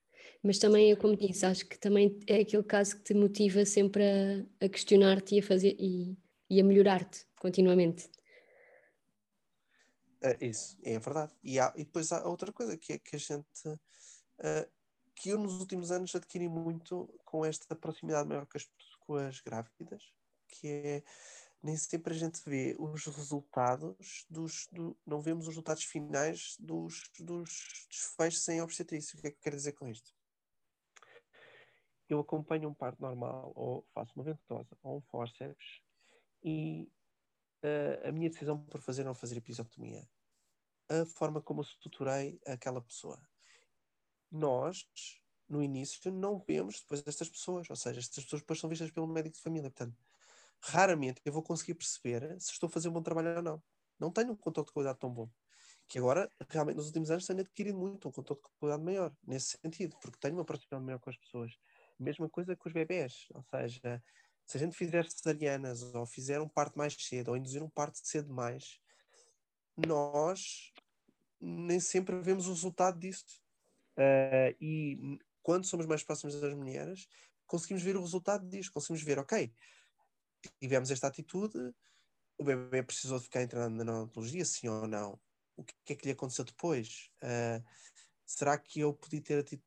Mas 0.43 0.57
também, 0.57 0.95
como 0.95 1.15
disse, 1.15 1.45
acho 1.45 1.65
que 1.65 1.77
também 1.77 2.19
é 2.27 2.41
aquele 2.41 2.63
caso 2.63 2.97
que 2.97 3.03
te 3.03 3.13
motiva 3.13 3.65
sempre 3.65 4.03
a, 4.03 4.65
a 4.65 4.69
questionar-te 4.69 5.35
e 5.35 5.39
a 5.39 5.43
fazer 5.43 5.75
e, 5.79 6.17
e 6.49 6.59
a 6.59 6.63
melhorar-te 6.63 7.25
continuamente. 7.39 8.09
É 10.21 10.37
isso, 10.45 10.77
é 10.83 10.99
verdade. 10.99 11.31
E, 11.41 11.57
há, 11.59 11.73
e 11.75 11.85
depois 11.85 12.11
há 12.11 12.27
outra 12.27 12.51
coisa 12.51 12.77
que 12.77 12.93
é 12.93 12.99
que 12.99 13.15
a 13.15 13.19
gente 13.19 13.67
uh, 13.67 14.69
que 15.15 15.29
eu 15.29 15.37
nos 15.37 15.59
últimos 15.59 15.91
anos 15.91 16.15
adquiri 16.15 16.47
muito 16.47 17.09
com 17.25 17.45
esta 17.45 17.75
proximidade 17.75 18.27
maior 18.27 18.45
com 18.45 18.57
as, 18.57 18.69
com 18.99 19.15
as 19.15 19.39
grávidas, 19.41 20.03
que 20.47 20.67
é 20.67 21.03
nem 21.62 21.76
sempre 21.76 22.14
a 22.14 22.18
gente 22.18 22.41
vê 22.45 22.76
os 22.80 23.05
resultados 23.05 24.26
dos. 24.30 24.68
Do, 24.72 24.97
não 25.05 25.22
vemos 25.22 25.43
os 25.43 25.49
resultados 25.49 25.84
finais 25.84 26.55
dos, 26.60 27.10
dos 27.20 27.88
desfechos 27.89 28.43
sem 28.43 28.62
obstetrícia. 28.62 29.18
O 29.18 29.22
que 29.22 29.28
é 29.28 29.32
que 29.32 29.38
eu 29.38 29.41
quero 29.41 29.55
dizer 29.55 29.74
com 29.74 29.88
isto? 29.88 30.14
Eu 32.07 32.20
acompanho 32.20 32.70
um 32.70 32.74
parto 32.74 33.01
normal, 33.01 33.51
ou 33.55 33.86
faço 33.93 34.14
uma 34.16 34.24
ventosa, 34.24 34.76
ou 34.82 34.97
um 34.97 35.01
forceps, 35.01 35.82
e 36.43 36.89
uh, 37.64 38.07
a 38.07 38.12
minha 38.12 38.30
decisão 38.30 38.60
por 38.66 38.82
fazer 38.82 39.01
ou 39.01 39.07
não 39.07 39.14
fazer 39.14 39.38
episiotomia, 39.38 40.10
a 40.89 41.05
forma 41.05 41.41
como 41.41 41.60
eu 41.62 41.66
estruturei 41.66 42.41
aquela 42.47 42.82
pessoa. 42.82 43.22
Nós, 44.32 44.88
no 45.47 45.62
início, 45.62 46.12
não 46.12 46.39
vemos 46.39 46.80
depois 46.80 47.03
destas 47.03 47.30
pessoas, 47.30 47.70
ou 47.70 47.76
seja, 47.76 47.99
estas 47.99 48.24
pessoas 48.24 48.41
depois 48.41 48.60
são 48.60 48.70
vistas 48.70 48.89
pelo 48.89 49.07
médico 49.07 49.36
de 49.36 49.43
família. 49.43 49.70
Portanto, 49.70 49.95
raramente 50.62 51.22
eu 51.26 51.34
vou 51.34 51.43
conseguir 51.43 51.76
perceber 51.76 52.39
se 52.39 52.51
estou 52.51 52.68
a 52.68 52.72
fazer 52.72 52.89
um 52.89 52.93
bom 52.93 53.01
trabalho 53.01 53.38
ou 53.38 53.41
não. 53.41 53.64
Não 53.99 54.12
tenho 54.12 54.32
um 54.32 54.36
controle 54.36 54.68
de 54.68 54.74
qualidade 54.74 54.99
tão 54.99 55.14
bom. 55.14 55.30
Que 55.88 55.97
agora, 55.97 56.32
realmente, 56.49 56.78
nos 56.78 56.88
últimos 56.88 57.10
anos, 57.10 57.26
tenho 57.26 57.39
adquirido 57.39 57.78
muito 57.78 58.07
um 58.07 58.12
controle 58.12 58.41
de 58.41 58.49
qualidade 58.60 58.84
maior, 58.84 59.14
nesse 59.26 59.57
sentido, 59.57 59.97
porque 60.01 60.20
tenho 60.20 60.36
uma 60.36 60.45
proximidade 60.45 60.84
maior 60.84 60.99
com 60.99 61.10
as 61.10 61.18
pessoas. 61.18 61.57
Mesma 61.99 62.30
coisa 62.30 62.55
com 62.55 62.70
os 62.70 62.74
bebés, 62.74 63.28
ou 63.34 63.43
seja, 63.43 64.01
se 64.45 64.57
a 64.57 64.60
gente 64.60 64.76
fizer 64.76 65.10
cesarianas, 65.10 65.93
ou 65.93 66.05
fizer 66.05 66.39
um 66.39 66.47
parto 66.47 66.78
mais 66.78 66.93
cedo, 66.93 67.30
ou 67.30 67.38
induzir 67.38 67.62
um 67.62 67.70
parto 67.70 67.99
cedo 68.01 68.34
mais, 68.34 68.80
nós 69.76 70.72
nem 71.39 71.80
sempre 71.80 72.20
vemos 72.22 72.47
o 72.47 72.53
resultado 72.53 72.99
disso. 72.99 73.41
Uh, 73.97 74.55
e 74.62 75.20
quando 75.41 75.66
somos 75.66 75.86
mais 75.86 76.03
próximos 76.03 76.39
das 76.39 76.53
mulheres, 76.53 77.07
conseguimos 77.47 77.84
ver 77.84 77.95
o 77.97 78.01
resultado 78.01 78.47
disso, 78.47 78.72
conseguimos 78.72 79.01
ver, 79.03 79.20
ok, 79.20 79.51
tivemos 80.59 80.91
esta 80.91 81.07
atitude, 81.07 81.73
o 82.37 82.43
bebê 82.43 82.81
precisou 82.81 83.17
de 83.17 83.25
ficar 83.25 83.43
internado 83.43 83.75
na 83.75 83.83
neonatologia, 83.83 84.45
sim 84.45 84.67
ou 84.67 84.87
não? 84.87 85.19
O 85.57 85.63
que 85.63 85.93
é 85.93 85.95
que 85.95 86.05
lhe 86.05 86.13
aconteceu 86.13 86.45
depois? 86.45 87.09
Uh, 87.21 87.61
será 88.25 88.57
que 88.57 88.79
eu 88.79 88.93
podia 88.93 89.21
ter, 89.21 89.43
ter, 89.43 89.59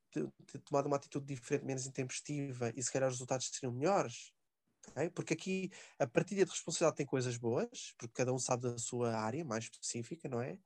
tomado 0.65 0.87
uma 0.87 0.97
atitude 0.97 1.27
diferente, 1.27 1.67
menos 1.67 1.87
intempestiva, 1.87 2.73
e 2.75 2.83
se 2.83 2.91
calhar 2.91 3.09
os 3.09 3.17
resultados 3.17 3.51
seriam 3.53 3.73
melhores? 3.73 4.33
Okay? 4.89 5.11
Porque 5.11 5.35
aqui 5.35 5.71
a 5.99 6.07
partilha 6.07 6.45
de 6.45 6.51
responsabilidade 6.51 6.97
tem 6.97 7.07
coisas 7.07 7.37
boas, 7.37 7.95
porque 7.99 8.15
cada 8.15 8.33
um 8.33 8.39
sabe 8.39 8.63
da 8.63 8.79
sua 8.79 9.15
área 9.17 9.45
mais 9.45 9.65
específica, 9.65 10.29
não 10.29 10.41
é? 10.41 10.59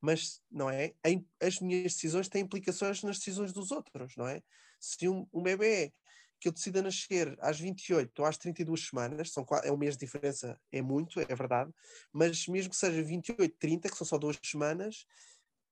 Mas 0.00 0.40
não 0.50 0.70
é? 0.70 0.94
As 1.40 1.60
minhas 1.60 1.94
decisões 1.94 2.28
têm 2.28 2.42
implicações 2.42 3.02
nas 3.02 3.18
decisões 3.18 3.52
dos 3.52 3.70
outros, 3.70 4.16
não 4.16 4.26
é? 4.26 4.42
Se 4.80 5.08
um, 5.08 5.28
um 5.32 5.42
bebê 5.42 5.92
que 6.40 6.48
eu 6.48 6.52
decida 6.52 6.82
nascer 6.82 7.36
às 7.40 7.60
28 7.60 8.18
ou 8.18 8.24
às 8.24 8.38
32 8.38 8.88
semanas, 8.88 9.30
são, 9.30 9.46
é 9.62 9.70
um 9.70 9.76
mês 9.76 9.96
de 9.96 10.06
diferença, 10.06 10.58
é 10.72 10.80
muito, 10.80 11.20
é 11.20 11.34
verdade, 11.34 11.70
mas 12.10 12.48
mesmo 12.48 12.70
que 12.70 12.76
seja 12.76 13.02
28, 13.02 13.56
30, 13.58 13.90
que 13.90 13.96
são 13.96 14.06
só 14.06 14.16
duas 14.16 14.38
semanas, 14.42 15.06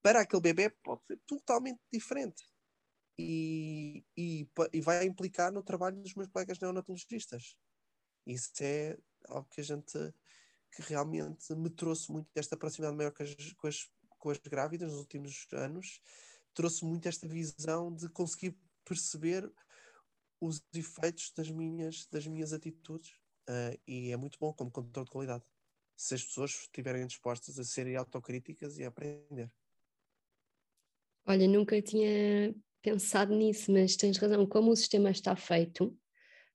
para 0.02 0.20
aquele 0.20 0.42
bebê 0.42 0.70
pode 0.84 1.00
ser 1.06 1.18
totalmente 1.26 1.80
diferente. 1.90 2.44
E, 3.18 4.04
e, 4.16 4.48
e 4.72 4.80
vai 4.80 5.04
implicar 5.04 5.50
no 5.50 5.62
trabalho 5.62 5.96
dos 5.96 6.14
meus 6.14 6.28
colegas 6.28 6.60
neonatologistas. 6.60 7.56
Isso 8.24 8.52
é 8.60 8.96
algo 9.26 9.48
que 9.50 9.60
a 9.60 9.64
gente 9.64 10.14
que 10.70 10.82
realmente 10.82 11.52
me 11.54 11.70
trouxe 11.70 12.12
muito 12.12 12.28
esta 12.36 12.56
proximidade 12.56 12.96
maior 12.96 13.10
com 13.10 13.22
as, 13.22 13.34
com 13.54 13.66
as, 13.66 13.90
com 14.18 14.30
as 14.30 14.38
grávidas 14.38 14.90
nos 14.90 15.00
últimos 15.00 15.46
anos, 15.52 16.00
trouxe 16.54 16.84
muito 16.84 17.08
esta 17.08 17.26
visão 17.26 17.92
de 17.92 18.08
conseguir 18.10 18.56
perceber 18.84 19.50
os 20.40 20.62
efeitos 20.74 21.32
das 21.36 21.50
minhas, 21.50 22.06
das 22.10 22.26
minhas 22.26 22.52
atitudes 22.52 23.10
uh, 23.48 23.78
e 23.86 24.10
é 24.10 24.16
muito 24.16 24.38
bom 24.38 24.52
como 24.52 24.70
controle 24.70 25.06
de 25.06 25.10
qualidade. 25.10 25.44
Se 25.96 26.14
as 26.14 26.22
pessoas 26.22 26.50
estiverem 26.50 27.06
dispostas 27.06 27.58
a 27.58 27.64
serem 27.64 27.96
autocríticas 27.96 28.78
e 28.78 28.84
a 28.84 28.88
aprender. 28.88 29.50
Olha, 31.26 31.48
nunca 31.48 31.80
tinha 31.82 32.54
pensado 32.80 33.34
nisso, 33.34 33.72
mas 33.72 33.96
tens 33.96 34.16
razão. 34.16 34.46
Como 34.46 34.70
o 34.70 34.76
sistema 34.76 35.10
está 35.10 35.34
feito, 35.34 35.86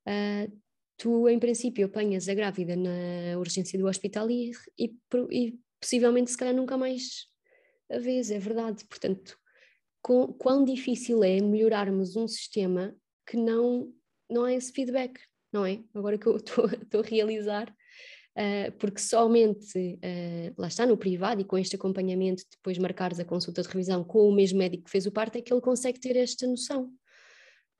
uh, 0.07 0.61
tu, 0.97 1.27
em 1.27 1.39
princípio, 1.39 1.85
apanhas 1.85 2.29
a 2.29 2.33
grávida 2.33 2.75
na 2.75 3.37
urgência 3.37 3.77
do 3.77 3.87
hospital 3.87 4.31
e, 4.31 4.51
e, 4.77 4.95
e 5.29 5.59
possivelmente, 5.79 6.31
se 6.31 6.37
calhar, 6.37 6.55
nunca 6.55 6.77
mais 6.77 7.27
a 7.91 7.99
vês, 7.99 8.31
é 8.31 8.39
verdade. 8.39 8.85
Portanto, 8.85 9.37
com, 10.01 10.31
quão 10.33 10.63
difícil 10.63 11.23
é 11.23 11.41
melhorarmos 11.41 12.15
um 12.15 12.27
sistema 12.27 12.95
que 13.25 13.37
não, 13.37 13.91
não 14.29 14.45
há 14.45 14.53
esse 14.53 14.71
feedback, 14.71 15.19
não 15.51 15.65
é? 15.65 15.81
Agora 15.93 16.17
que 16.17 16.27
eu 16.27 16.37
estou 16.37 17.01
a 17.01 17.03
realizar, 17.03 17.69
uh, 17.69 18.71
porque 18.79 18.99
somente 18.99 19.77
uh, 19.77 20.53
lá 20.57 20.67
está 20.67 20.85
no 20.85 20.97
privado 20.97 21.41
e 21.41 21.45
com 21.45 21.57
este 21.57 21.75
acompanhamento, 21.75 22.43
depois 22.51 22.77
marcares 22.77 23.19
a 23.19 23.25
consulta 23.25 23.61
de 23.61 23.67
revisão 23.67 24.03
com 24.03 24.27
o 24.27 24.33
mesmo 24.33 24.59
médico 24.59 24.85
que 24.85 24.91
fez 24.91 25.05
o 25.05 25.11
parto, 25.11 25.37
é 25.37 25.41
que 25.41 25.53
ele 25.53 25.61
consegue 25.61 25.99
ter 25.99 26.15
esta 26.15 26.47
noção. 26.47 26.91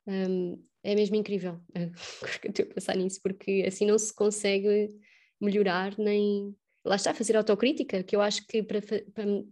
Um, 0.06 0.62
é 0.82 0.94
mesmo 0.94 1.16
incrível 1.16 1.58
eu 1.74 2.50
estou 2.50 2.66
a 2.66 2.74
pensar 2.74 2.94
nisso, 2.96 3.18
porque 3.22 3.64
assim 3.66 3.86
não 3.86 3.98
se 3.98 4.14
consegue 4.14 4.92
melhorar 5.40 5.96
nem. 5.98 6.54
Lá 6.86 6.96
está, 6.96 7.14
fazer 7.14 7.34
autocrítica, 7.34 8.02
que 8.02 8.14
eu 8.14 8.20
acho 8.20 8.46
que 8.46 8.62
para, 8.62 8.82
para, 8.82 8.98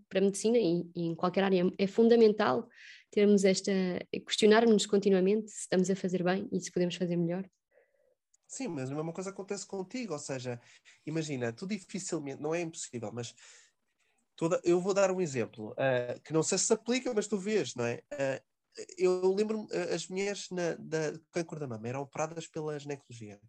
para 0.06 0.18
a 0.18 0.22
medicina 0.22 0.58
e, 0.58 0.84
e 0.94 1.06
em 1.06 1.14
qualquer 1.14 1.44
área 1.44 1.64
é 1.78 1.86
fundamental 1.86 2.68
termos 3.12 3.44
esta. 3.44 3.72
questionarmos 4.26 4.86
continuamente 4.86 5.50
se 5.50 5.60
estamos 5.60 5.88
a 5.90 5.94
fazer 5.94 6.24
bem 6.24 6.48
e 6.50 6.60
se 6.60 6.72
podemos 6.72 6.96
fazer 6.96 7.16
melhor. 7.16 7.48
Sim, 8.48 8.68
mas 8.68 8.90
a 8.90 8.94
mesma 8.94 9.12
coisa 9.12 9.30
acontece 9.30 9.66
contigo, 9.66 10.12
ou 10.12 10.18
seja, 10.18 10.60
imagina, 11.06 11.52
tu 11.52 11.66
dificilmente, 11.66 12.42
não 12.42 12.54
é 12.54 12.60
impossível, 12.60 13.10
mas 13.12 13.34
toda, 14.36 14.60
eu 14.64 14.80
vou 14.80 14.92
dar 14.92 15.10
um 15.10 15.20
exemplo, 15.20 15.72
uh, 15.72 16.20
que 16.22 16.32
não 16.32 16.42
sei 16.42 16.58
se 16.58 16.64
se 16.64 16.72
aplica, 16.72 17.14
mas 17.14 17.26
tu 17.26 17.38
vês, 17.38 17.74
não 17.74 17.86
é? 17.86 18.02
Uh, 18.12 18.42
eu 18.98 19.34
lembro-me, 19.34 19.64
uh, 19.64 19.94
as 19.94 20.06
mulheres 20.06 20.50
na, 20.50 20.74
da 20.74 21.18
câncer 21.30 21.60
da 21.60 21.66
mama 21.66 21.88
eram 21.88 22.02
operadas 22.02 22.46
pela 22.46 22.78
ginecologia. 22.78 23.40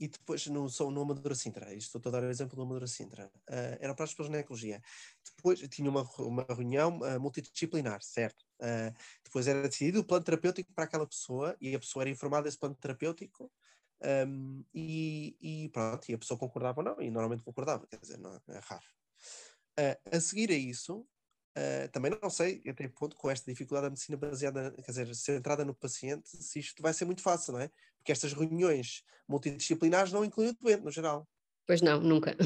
E 0.00 0.08
depois 0.08 0.46
no, 0.46 0.66
no 0.90 1.02
Amadora 1.02 1.34
Sintra, 1.34 1.74
estou 1.74 2.00
a 2.06 2.10
dar 2.10 2.22
o 2.24 2.30
exemplo 2.30 2.56
do 2.56 2.62
Amadora 2.62 2.86
Sintra, 2.86 3.30
eram 3.78 3.92
operadas 3.92 4.14
pela 4.14 4.26
ginecologia. 4.28 4.80
Depois 5.36 5.60
tinha 5.68 5.90
uma, 5.90 6.02
uma 6.18 6.46
reunião 6.48 6.98
multidisciplinar, 7.20 8.02
certo? 8.02 8.42
Uh, 8.60 8.92
depois 9.22 9.46
era 9.46 9.68
decidido 9.68 10.00
o 10.00 10.04
plano 10.04 10.24
terapêutico 10.24 10.72
para 10.72 10.84
aquela 10.84 11.06
pessoa 11.06 11.56
e 11.60 11.74
a 11.74 11.78
pessoa 11.78 12.02
era 12.02 12.10
informada 12.10 12.44
desse 12.44 12.58
plano 12.58 12.74
terapêutico 12.74 13.52
um, 14.02 14.64
e, 14.74 15.36
e, 15.40 15.68
pronto, 15.68 16.08
e 16.08 16.14
a 16.14 16.18
pessoa 16.18 16.38
concordava 16.38 16.80
ou 16.80 16.84
não, 16.84 17.00
e 17.00 17.10
normalmente 17.10 17.42
concordava, 17.42 17.86
quer 17.86 17.98
dizer, 18.00 18.18
não, 18.18 18.34
é 18.34 18.58
raro. 18.62 18.84
Uh, 19.78 20.16
a 20.16 20.20
seguir 20.20 20.50
a 20.50 20.54
isso, 20.54 21.06
uh, 21.56 21.88
também 21.90 22.12
não 22.22 22.30
sei 22.30 22.62
até 22.68 22.88
que 22.88 22.94
ponto, 22.94 23.16
com 23.16 23.30
esta 23.30 23.50
dificuldade 23.50 23.86
da 23.86 23.90
medicina 23.90 24.16
baseada, 24.16 24.70
quer 24.82 24.90
dizer, 24.90 25.14
centrada 25.14 25.64
no 25.64 25.74
paciente, 25.74 26.28
se 26.28 26.58
isto 26.58 26.82
vai 26.82 26.92
ser 26.92 27.04
muito 27.04 27.22
fácil, 27.22 27.54
não 27.54 27.60
é? 27.60 27.70
Porque 27.96 28.12
estas 28.12 28.32
reuniões 28.32 29.02
multidisciplinares 29.28 30.12
não 30.12 30.24
incluem 30.24 30.50
o 30.50 30.54
doente, 30.54 30.82
no 30.82 30.90
geral. 30.90 31.28
Pois 31.66 31.80
não, 31.80 32.00
nunca. 32.00 32.36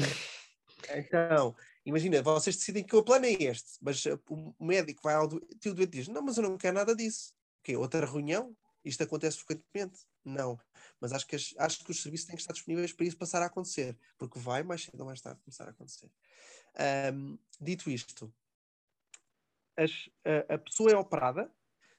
Então, 0.93 1.55
imagina, 1.85 2.21
vocês 2.21 2.55
decidem 2.57 2.83
que 2.83 2.95
o 2.95 3.03
plano 3.03 3.25
é 3.25 3.31
este, 3.31 3.77
mas 3.81 4.05
eh, 4.05 4.17
o 4.29 4.53
médico 4.65 5.01
vai 5.03 5.15
ao 5.15 5.27
doente, 5.27 5.69
o 5.69 5.73
doente 5.73 5.91
diz, 5.91 6.07
não, 6.07 6.21
mas 6.21 6.37
eu 6.37 6.43
não 6.43 6.57
quero 6.57 6.75
nada 6.75 6.95
disso. 6.95 7.33
Que 7.63 7.75
outra 7.75 8.05
reunião? 8.05 8.55
Isto 8.83 9.03
acontece 9.03 9.37
frequentemente? 9.37 10.01
Não. 10.23 10.59
Mas 11.01 11.11
acho 11.11 11.25
que, 11.25 11.35
as, 11.35 11.53
acho 11.57 11.83
que 11.83 11.91
os 11.91 12.01
serviços 12.01 12.27
têm 12.27 12.35
que 12.35 12.41
estar 12.41 12.53
disponíveis 12.53 12.93
para 12.93 13.05
isso 13.05 13.17
passar 13.17 13.41
a 13.41 13.47
acontecer, 13.47 13.97
porque 14.17 14.37
vai 14.37 14.61
mais 14.61 14.83
cedo 14.83 14.99
ou 14.99 15.07
mais 15.07 15.21
tarde 15.21 15.39
começar 15.41 15.67
a 15.67 15.71
acontecer. 15.71 16.11
Um, 17.13 17.37
dito 17.59 17.89
isto, 17.89 18.31
as, 19.77 19.91
a, 20.25 20.55
a 20.55 20.57
pessoa 20.57 20.91
é 20.91 20.97
operada, 20.97 21.51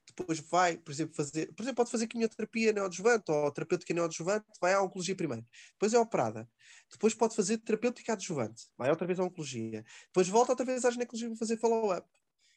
depois 0.06 0.38
vai, 0.38 0.78
por 0.78 0.92
exemplo, 0.92 1.14
fazer, 1.14 1.52
por 1.54 1.62
exemplo, 1.62 1.76
pode 1.76 1.90
fazer 1.90 2.06
quimioterapia 2.06 2.72
neoadjuvante 2.72 3.30
ou 3.30 3.50
terapêutica 3.50 3.92
neoadjuvante, 3.92 4.46
vai 4.60 4.72
à 4.72 4.80
oncologia 4.80 5.16
primeiro. 5.16 5.44
Depois 5.72 5.92
é 5.92 5.98
operada. 5.98 6.48
Depois 6.90 7.12
pode 7.14 7.34
fazer 7.34 7.58
terapêutica 7.58 8.12
adjuvante, 8.12 8.68
vai 8.78 8.88
outra 8.88 9.06
vez 9.06 9.18
à 9.18 9.24
oncologia. 9.24 9.84
Depois 10.06 10.28
volta 10.28 10.52
outra 10.52 10.64
vez 10.64 10.84
à 10.84 10.90
ginecologia 10.90 11.28
para 11.28 11.38
fazer 11.38 11.56
follow-up. 11.58 12.08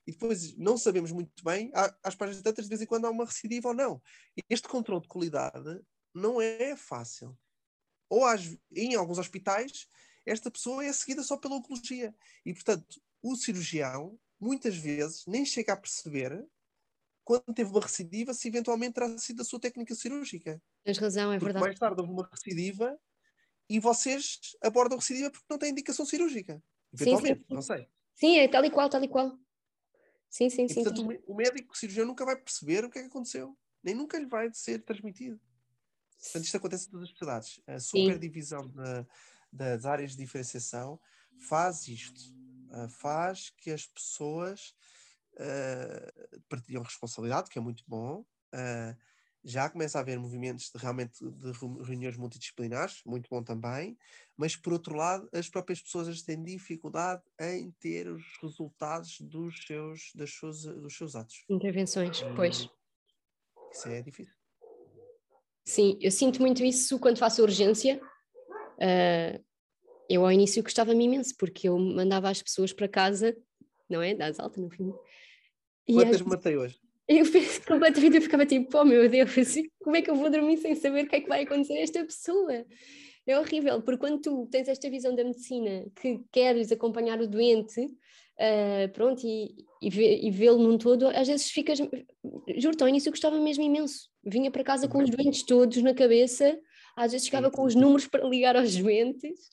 E 0.05 0.11
depois 0.11 0.55
não 0.57 0.77
sabemos 0.77 1.11
muito 1.11 1.43
bem, 1.43 1.71
às 2.03 2.15
páginas 2.15 2.41
tantas 2.41 2.65
de 2.65 2.69
vez 2.69 2.81
em 2.81 2.85
quando 2.85 3.05
há 3.05 3.09
uma 3.09 3.25
recidiva 3.25 3.69
ou 3.69 3.73
não. 3.73 4.01
Este 4.49 4.67
controle 4.67 5.01
de 5.01 5.07
qualidade 5.07 5.81
não 6.13 6.41
é 6.41 6.75
fácil. 6.75 7.37
Ou 8.09 8.25
às, 8.25 8.57
em 8.75 8.95
alguns 8.95 9.19
hospitais, 9.19 9.87
esta 10.25 10.49
pessoa 10.49 10.83
é 10.83 10.91
seguida 10.93 11.21
só 11.23 11.37
pela 11.37 11.55
oncologia. 11.55 12.15
E, 12.45 12.53
portanto, 12.53 13.01
o 13.21 13.35
cirurgião, 13.35 14.19
muitas 14.39 14.75
vezes, 14.75 15.25
nem 15.25 15.45
chega 15.45 15.73
a 15.73 15.77
perceber 15.77 16.47
quando 17.23 17.53
teve 17.53 17.69
uma 17.69 17.81
recidiva, 17.81 18.33
se 18.33 18.47
eventualmente 18.47 18.93
terá 18.93 19.17
sido 19.17 19.41
a 19.41 19.45
sua 19.45 19.59
técnica 19.59 19.93
cirúrgica. 19.93 20.59
Tens 20.83 20.97
razão, 20.97 21.31
é 21.31 21.35
porque 21.35 21.45
verdade. 21.45 21.65
Mais 21.65 21.77
tarde 21.77 22.01
houve 22.01 22.11
uma 22.11 22.27
recidiva 22.31 22.99
e 23.69 23.79
vocês 23.79 24.39
abordam 24.63 24.97
a 24.97 25.01
recidiva 25.01 25.29
porque 25.29 25.45
não 25.47 25.59
têm 25.59 25.69
indicação 25.69 26.05
cirúrgica. 26.05 26.63
Eventualmente, 26.91 27.39
sim, 27.39 27.45
sim. 27.47 27.53
não 27.53 27.61
sei. 27.61 27.87
Sim, 28.15 28.37
é 28.37 28.47
tal 28.47 28.65
e 28.65 28.71
qual, 28.71 28.89
tal 28.89 29.03
e 29.03 29.07
qual. 29.07 29.37
Sim, 30.27 30.49
sim, 30.49 30.65
e, 30.65 30.69
sim. 30.69 30.83
Portanto, 30.83 31.01
sim. 31.01 31.19
o 31.27 31.35
médico 31.35 31.73
o 31.73 31.77
cirurgião 31.77 32.05
nunca 32.05 32.25
vai 32.25 32.35
perceber 32.35 32.83
o 32.83 32.89
que 32.89 32.97
é 32.97 33.01
que 33.03 33.07
aconteceu. 33.07 33.55
Nem 33.83 33.93
nunca 33.93 34.17
lhe 34.17 34.25
vai 34.25 34.51
ser 34.53 34.83
transmitido. 34.83 35.39
Portanto, 36.19 36.43
isto 36.43 36.57
acontece 36.57 36.87
em 36.87 36.91
todas 36.91 37.03
as 37.03 37.09
especialidades. 37.09 37.61
A 37.67 37.79
superdivisão 37.79 38.73
das 39.51 39.85
áreas 39.85 40.11
de 40.11 40.17
diferenciação 40.17 40.99
faz 41.47 41.87
isto. 41.87 42.38
Uh, 42.69 42.89
faz 42.89 43.49
que 43.57 43.71
as 43.71 43.85
pessoas 43.85 44.75
uh, 45.35 46.39
partilham 46.47 46.83
responsabilidade, 46.83 47.49
que 47.49 47.57
é 47.57 47.61
muito 47.61 47.83
bom. 47.87 48.25
Uh, 48.53 48.95
já 49.43 49.69
começa 49.69 49.97
a 49.97 50.01
haver 50.01 50.19
movimentos 50.19 50.69
de, 50.69 50.77
realmente 50.77 51.17
de 51.23 51.51
reuniões 51.83 52.17
multidisciplinares, 52.17 53.01
muito 53.05 53.29
bom 53.29 53.41
também, 53.41 53.97
mas 54.35 54.55
por 54.55 54.73
outro 54.73 54.95
lado, 54.95 55.29
as 55.33 55.49
próprias 55.49 55.81
pessoas 55.81 56.21
têm 56.21 56.43
dificuldade 56.43 57.23
em 57.39 57.71
ter 57.79 58.07
os 58.07 58.23
resultados 58.41 59.21
dos 59.21 59.65
seus, 59.65 60.11
das 60.13 60.31
suas, 60.33 60.63
dos 60.63 60.95
seus 60.95 61.15
atos. 61.15 61.43
Intervenções, 61.49 62.21
pois. 62.35 62.67
Isso 63.71 63.87
é 63.87 64.01
difícil. 64.01 64.33
Sim, 65.65 65.97
eu 66.01 66.11
sinto 66.11 66.41
muito 66.41 66.63
isso 66.63 66.99
quando 66.99 67.17
faço 67.17 67.41
urgência. 67.41 68.01
Uh, 68.77 69.43
eu 70.09 70.25
ao 70.25 70.31
início 70.31 70.63
gostava-me 70.63 71.05
imenso, 71.05 71.35
porque 71.37 71.69
eu 71.69 71.77
mandava 71.77 72.29
as 72.29 72.41
pessoas 72.41 72.73
para 72.73 72.87
casa, 72.87 73.37
não 73.87 74.01
é? 74.01 74.15
Das 74.15 74.39
alta 74.39 74.59
no 74.59 74.69
fim. 74.69 74.91
Quantas 75.87 76.21
matei 76.23 76.57
hoje? 76.57 76.79
Eu 77.07 77.25
completamente 77.67 78.15
eu 78.15 78.21
ficava 78.21 78.45
tipo, 78.45 78.75
oh 78.75 78.83
meu 78.83 79.07
Deus, 79.07 79.29
como 79.83 79.95
é 79.95 80.01
que 80.01 80.09
eu 80.09 80.15
vou 80.15 80.29
dormir 80.29 80.57
sem 80.57 80.75
saber 80.75 81.05
o 81.05 81.07
que 81.07 81.15
é 81.15 81.21
que 81.21 81.29
vai 81.29 81.43
acontecer 81.43 81.73
a 81.73 81.81
esta 81.81 82.03
pessoa? 82.03 82.65
É 83.27 83.39
horrível, 83.39 83.81
porque 83.83 83.99
quando 83.99 84.19
tu 84.19 84.47
tens 84.47 84.67
esta 84.67 84.89
visão 84.89 85.13
da 85.15 85.23
medicina 85.23 85.85
que 86.01 86.19
queres 86.31 86.71
acompanhar 86.71 87.21
o 87.21 87.27
doente, 87.27 87.79
uh, 87.81 88.91
pronto, 88.91 89.21
e, 89.25 89.55
e, 89.79 90.31
vê-lo 90.31 90.57
num 90.57 90.79
todo, 90.79 91.07
às 91.09 91.27
vezes 91.27 91.51
ficas. 91.51 91.77
Juro-te, 92.57 92.81
ao 92.81 92.89
início 92.89 93.09
eu 93.09 93.13
gostava 93.13 93.39
mesmo 93.39 93.63
imenso. 93.63 94.09
Vinha 94.23 94.49
para 94.49 94.63
casa 94.63 94.87
com 94.87 95.03
os 95.03 95.11
doentes 95.11 95.43
todos 95.43 95.77
na 95.83 95.93
cabeça, 95.93 96.57
às 96.95 97.11
vezes 97.11 97.27
chegava 97.27 97.51
com 97.51 97.63
os 97.63 97.75
números 97.75 98.07
para 98.07 98.27
ligar 98.27 98.55
aos 98.55 98.75
doentes 98.75 99.49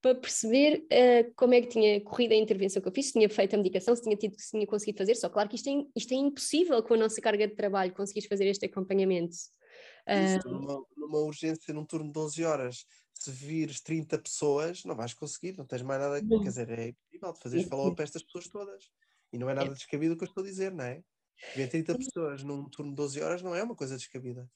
para 0.00 0.14
perceber 0.14 0.86
uh, 0.86 1.32
como 1.36 1.54
é 1.54 1.60
que 1.60 1.68
tinha 1.68 2.00
corrido 2.00 2.32
a 2.32 2.36
intervenção 2.36 2.80
que 2.80 2.88
eu 2.88 2.92
fiz, 2.92 3.06
se 3.06 3.12
tinha 3.12 3.28
feito 3.28 3.54
a 3.54 3.58
medicação, 3.58 3.94
se 3.94 4.02
tinha, 4.02 4.16
tido, 4.16 4.34
se 4.38 4.50
tinha 4.50 4.66
conseguido 4.66 4.98
fazer. 4.98 5.14
Só 5.14 5.28
claro 5.28 5.48
que 5.48 5.56
isto 5.56 5.68
é, 5.68 5.84
isto 5.94 6.12
é 6.12 6.16
impossível 6.16 6.82
com 6.82 6.94
a 6.94 6.96
nossa 6.96 7.20
carga 7.20 7.46
de 7.46 7.54
trabalho 7.54 7.92
conseguires 7.92 8.28
fazer 8.28 8.46
este 8.46 8.66
acompanhamento. 8.66 9.34
Isso, 9.34 10.48
uh, 10.48 10.50
numa, 10.50 10.82
numa, 10.96 11.18
urgência, 11.18 11.74
num 11.74 11.84
turno 11.84 12.06
de 12.06 12.12
12 12.12 12.44
horas, 12.44 12.86
se 13.14 13.30
vires 13.30 13.80
30 13.82 14.18
pessoas, 14.18 14.84
não 14.84 14.96
vais 14.96 15.12
conseguir, 15.12 15.56
não 15.56 15.66
tens 15.66 15.82
mais 15.82 16.00
nada, 16.00 16.22
não. 16.22 16.40
quer 16.40 16.48
dizer, 16.48 16.70
é 16.70 16.88
impossível 16.88 17.32
de 17.32 17.40
fazeres 17.40 17.68
follow 17.68 17.94
para 17.94 18.04
estas 18.04 18.22
pessoas 18.22 18.48
todas. 18.48 18.90
E 19.32 19.38
não 19.38 19.50
é 19.50 19.54
nada 19.54 19.70
é. 19.70 19.74
descabido 19.74 20.14
o 20.14 20.16
que 20.16 20.24
eu 20.24 20.28
estou 20.28 20.42
a 20.42 20.46
dizer, 20.46 20.72
não 20.72 20.84
é? 20.84 21.02
Ver 21.54 21.68
30 21.68 21.96
pessoas 21.96 22.42
num 22.42 22.68
turno 22.68 22.92
de 22.92 22.96
12 22.96 23.20
horas 23.22 23.42
não 23.42 23.54
é 23.54 23.62
uma 23.62 23.76
coisa 23.76 23.96
descabida. 23.96 24.48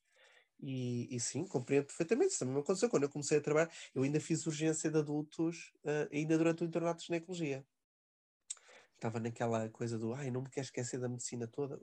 E, 0.61 1.15
e, 1.15 1.21
sim, 1.21 1.47
compreendo 1.47 1.87
perfeitamente. 1.87 2.31
Isso 2.31 2.39
também 2.39 2.55
me 2.55 2.61
aconteceu 2.61 2.89
quando 2.89 3.03
eu 3.03 3.09
comecei 3.09 3.39
a 3.39 3.41
trabalhar. 3.41 3.71
Eu 3.95 4.03
ainda 4.03 4.21
fiz 4.21 4.47
urgência 4.47 4.91
de 4.91 4.99
adultos, 4.99 5.73
uh, 5.85 6.09
ainda 6.13 6.39
durante 6.39 6.63
o 6.63 6.67
internato 6.67 7.01
de 7.01 7.07
ginecologia. 7.07 7.65
Estava 8.95 9.21
naquela 9.21 9.69
coisa 9.69 9.99
do, 9.99 10.15
ai, 10.15 10.31
não 10.31 10.43
me 10.43 10.49
quer 10.49 10.63
esquecer 10.63 10.99
da 10.99 11.09
medicina 11.09 11.47
toda. 11.47 11.79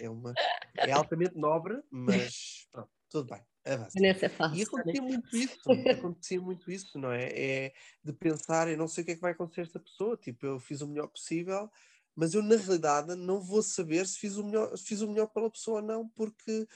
É, 0.00 0.08
uma, 0.08 0.32
é 0.76 0.92
altamente 0.92 1.36
nobre, 1.36 1.82
mas 1.90 2.66
pronto, 2.72 2.90
tudo 3.10 3.28
bem. 3.28 3.42
Avança. 3.66 4.00
Nessa 4.00 4.30
fase. 4.30 4.58
E 4.58 4.62
acontecia 4.62 5.02
muito 5.02 5.36
isso, 5.36 5.58
acontecia 5.90 6.40
muito 6.40 6.70
isso, 6.70 6.98
não 6.98 7.12
é? 7.12 7.28
É 7.34 7.72
de 8.02 8.12
pensar, 8.14 8.68
eu 8.68 8.78
não 8.78 8.88
sei 8.88 9.02
o 9.02 9.04
que 9.04 9.12
é 9.12 9.14
que 9.16 9.20
vai 9.20 9.32
acontecer 9.32 9.60
a 9.60 9.64
esta 9.64 9.78
pessoa, 9.78 10.16
tipo, 10.16 10.46
eu 10.46 10.58
fiz 10.58 10.80
o 10.80 10.88
melhor 10.88 11.08
possível, 11.08 11.70
mas 12.14 12.32
eu 12.32 12.42
na 12.42 12.56
realidade 12.56 13.14
não 13.14 13.40
vou 13.40 13.62
saber 13.62 14.06
se 14.06 14.18
fiz 14.18 14.36
o 14.36 14.44
melhor, 14.44 14.76
se 14.76 14.84
fiz 14.84 15.02
o 15.02 15.08
melhor 15.08 15.26
pela 15.26 15.50
pessoa 15.50 15.80
ou 15.80 15.86
não, 15.86 16.08
porque 16.08 16.66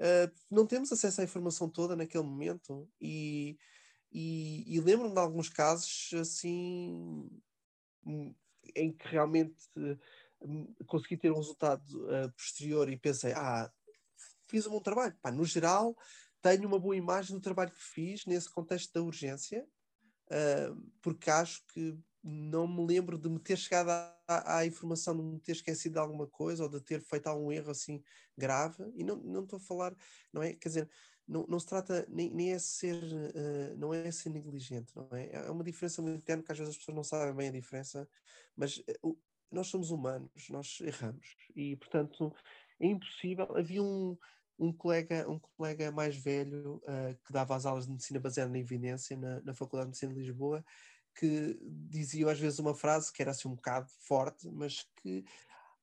uh, 0.00 0.32
não 0.50 0.66
temos 0.66 0.90
acesso 0.90 1.20
à 1.20 1.24
informação 1.24 1.68
toda 1.68 1.94
naquele 1.94 2.24
momento 2.24 2.88
e, 3.00 3.58
e, 4.10 4.64
e 4.66 4.80
lembro-me 4.80 5.14
de 5.14 5.20
alguns 5.20 5.48
casos 5.48 6.10
assim 6.14 7.30
hum, 8.04 8.34
em 8.74 8.92
que 8.92 9.06
realmente 9.08 9.56
uh, 9.76 10.84
consegui 10.86 11.16
ter 11.16 11.30
um 11.30 11.36
resultado 11.36 11.84
uh, 12.06 12.32
posterior 12.32 12.90
e 12.90 12.96
pensei, 12.96 13.32
ah, 13.32 13.70
fiz 14.46 14.66
um 14.66 14.70
bom 14.70 14.80
trabalho. 14.80 15.16
Pá, 15.20 15.30
no 15.30 15.44
geral, 15.44 15.96
tenho 16.40 16.66
uma 16.66 16.78
boa 16.78 16.96
imagem 16.96 17.36
do 17.36 17.42
trabalho 17.42 17.70
que 17.70 17.82
fiz 17.82 18.24
nesse 18.24 18.50
contexto 18.50 18.92
da 18.94 19.02
urgência, 19.02 19.66
porque 21.02 21.28
acho 21.28 21.62
que 21.66 21.98
não 22.22 22.68
me 22.68 22.86
lembro 22.86 23.18
de 23.18 23.28
me 23.28 23.38
ter 23.38 23.56
chegado 23.56 23.90
à, 23.90 24.58
à, 24.58 24.66
informação, 24.66 25.16
de 25.16 25.22
me 25.22 25.40
ter 25.40 25.52
esquecido 25.52 25.94
de 25.94 25.98
alguma 25.98 26.26
coisa 26.26 26.62
ou 26.62 26.68
de 26.68 26.80
ter 26.80 27.00
feito 27.00 27.26
algum 27.26 27.50
erro 27.50 27.70
assim 27.70 28.02
grave. 28.36 28.84
E 28.94 29.02
não, 29.02 29.16
não 29.16 29.44
estou 29.44 29.58
a 29.58 29.60
falar, 29.60 29.94
não 30.32 30.42
é? 30.42 30.52
Quer 30.52 30.68
dizer, 30.68 30.90
não, 31.26 31.46
não 31.48 31.58
se 31.60 31.66
trata, 31.66 32.06
nem, 32.08 32.30
nem 32.34 32.52
é 32.52 32.58
ser, 32.58 33.02
uh, 33.02 33.76
não 33.78 33.94
é 33.94 34.10
ser 34.10 34.30
negligente, 34.30 34.94
não 34.94 35.08
é? 35.12 35.30
É 35.32 35.50
uma 35.50 35.64
diferença 35.64 36.02
muito 36.02 36.20
interna 36.20 36.42
que 36.42 36.52
às 36.52 36.58
vezes 36.58 36.74
as 36.74 36.78
pessoas 36.78 36.96
não 36.96 37.04
sabem 37.04 37.34
bem 37.34 37.48
a 37.48 37.52
diferença, 37.52 38.08
mas 38.56 38.78
uh, 39.02 39.16
nós 39.50 39.68
somos 39.68 39.90
humanos, 39.90 40.48
nós 40.50 40.78
erramos 40.80 41.36
e, 41.54 41.76
portanto, 41.76 42.34
é 42.80 42.86
impossível. 42.86 43.56
Havia 43.56 43.82
um, 43.82 44.16
um 44.58 44.72
colega, 44.72 45.28
um 45.28 45.38
colega 45.38 45.90
mais 45.90 46.16
velho 46.16 46.76
uh, 46.84 47.16
que 47.24 47.32
dava 47.32 47.56
as 47.56 47.64
aulas 47.64 47.86
de 47.86 47.92
medicina 47.92 48.20
baseada 48.20 48.50
na 48.50 48.58
evidência 48.58 49.16
na, 49.16 49.40
na 49.42 49.54
Faculdade 49.54 49.86
de 49.86 49.90
Medicina 49.90 50.12
de 50.12 50.20
Lisboa, 50.20 50.64
que 51.14 51.58
dizia 51.62 52.30
às 52.30 52.38
vezes 52.38 52.58
uma 52.58 52.74
frase 52.74 53.12
que 53.12 53.22
era 53.22 53.30
assim 53.30 53.48
um 53.48 53.54
bocado 53.54 53.88
forte, 54.00 54.48
mas 54.48 54.86
que 54.96 55.24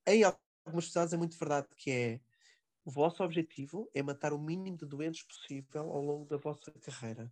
em 0.06 0.24
algumas 0.24 0.86
sociedades 0.86 1.14
é 1.14 1.18
muito 1.18 1.38
verdade, 1.38 1.68
que 1.76 1.92
é 1.92 2.20
o 2.86 2.92
vosso 2.92 3.24
objetivo 3.24 3.90
é 3.94 4.02
matar 4.02 4.32
o 4.32 4.40
mínimo 4.40 4.78
de 4.78 4.86
doentes 4.86 5.24
possível 5.24 5.92
ao 5.92 6.02
longo 6.02 6.26
da 6.26 6.38
vossa 6.38 6.72
carreira. 6.82 7.32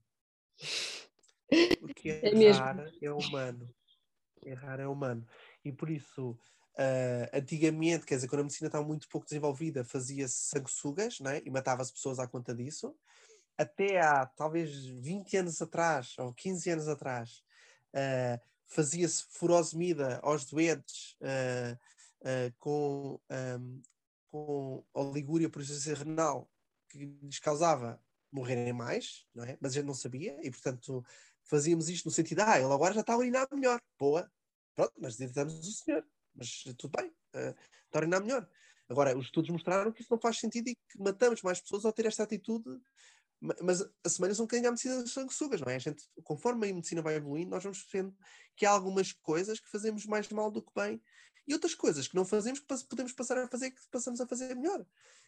Porque 1.80 2.10
é 2.22 2.43
errar 2.43 2.76
mesmo. 2.76 2.98
é 3.02 3.12
humano. 3.12 3.76
Errar 4.43 4.80
é 4.80 4.88
humano. 4.88 5.26
E 5.64 5.72
por 5.72 5.89
isso 5.89 6.38
Uh, 6.78 7.32
antigamente, 7.32 8.06
quer 8.06 8.16
dizer, 8.16 8.28
quando 8.28 8.41
a 8.41 8.43
medicina 8.43 8.68
estava 8.68 8.86
muito 8.86 9.08
pouco 9.08 9.26
desenvolvida, 9.26 9.86
fazia-se 9.86 10.50
sanguessugas 10.50 11.22
né? 11.22 11.41
e 11.46 11.50
matava-se 11.50 11.93
pessoas 11.93 12.20
à 12.20 12.28
conta 12.28 12.54
disso. 12.54 12.93
Até 13.58 14.02
há 14.02 14.26
talvez 14.26 14.86
20 14.86 15.38
anos 15.38 15.62
atrás, 15.62 16.16
ou 16.20 16.34
15 16.34 16.70
anos 16.70 16.89
atrás, 16.89 17.41
uh, 17.96 18.41
fazia-se 18.68 19.24
furosemida 19.30 20.20
aos 20.22 20.46
doentes 20.46 21.16
uh, 21.22 21.78
com, 22.58 23.20
um, 23.60 23.82
com 24.28 24.86
oligúria 24.93 25.50
por 25.50 25.62
insuficiência 25.62 26.04
renal, 26.04 26.50
que 26.89 27.06
lhes 27.22 27.39
causava 27.39 28.02
morrerem 28.32 28.74
mais, 28.74 29.26
não 29.34 29.43
é? 29.43 29.58
mas 29.62 29.72
a 29.72 29.76
gente 29.76 29.86
não 29.86 29.93
sabia, 29.93 30.38
e 30.46 30.50
portanto 30.50 31.06
fazíamos 31.43 31.89
isto 31.89 32.06
no 32.06 32.12
sentido, 32.12 32.39
ah, 32.41 32.60
ele 32.60 32.74
agora 32.74 32.93
já 32.93 33.02
está 33.02 33.14
a 33.14 33.18
urinar 33.18 33.48
melhor, 33.54 33.80
boa, 34.00 34.30
pronto, 34.74 34.93
mas 35.00 35.16
tentamos 35.16 35.60
o 35.60 35.72
senhor 35.72 36.04
mas 36.36 36.64
tudo 36.78 36.98
bem, 36.98 37.10
uh, 37.10 37.56
torna 37.89 38.20
melhor. 38.20 38.48
Agora, 38.88 39.18
os 39.18 39.26
estudos 39.26 39.50
mostraram 39.50 39.91
que 39.91 40.02
isso 40.02 40.14
não 40.14 40.20
faz 40.20 40.38
sentido 40.38 40.68
e 40.68 40.76
que 40.76 41.00
matamos 41.00 41.41
mais 41.41 41.60
pessoas 41.60 41.86
ao 41.86 41.93
ter 41.93 42.06
esta 42.06 42.24
atitude, 42.24 42.70
mas 43.62 43.82
a 44.04 44.10
semana 44.10 44.34
são 44.34 44.43
um 44.43 44.48
bocadinho 44.48 44.70
a 44.70 44.72
medicina 44.72 45.02
das 45.02 45.12
sanguessugas, 45.12 45.62
não 45.62 45.70
é? 45.70 45.76
A 45.76 45.80
gente, 45.80 46.04
conforme 46.24 46.70
a 46.70 46.74
medicina 46.74 47.02
vai 47.02 47.16
evoluindo, 47.16 47.52
nós 47.52 47.64
vamos 47.64 47.82
percebendo 47.82 48.16
que 48.56 48.66
há 48.66 48.72
algumas 48.72 49.12
coisas 49.12 49.60
que 49.60 49.70
fazemos 49.70 50.06
mais 50.06 50.28
mal 50.30 50.50
do 50.50 50.62
que 50.62 50.72
bem 50.76 51.02
e 51.48 51.54
outras 51.54 51.76
coisas 51.76 52.08
que 52.08 52.16
não 52.16 52.26
fazemos 52.26 52.60
que 52.60 52.68
podemos 52.89 53.14
passar 53.14 53.38
a 53.38 53.48
fazer 53.48 53.72
que 53.72 53.82
passamos 53.91 54.20
a 54.20 54.28
fazer 54.28 54.56
melhor. 54.56 54.86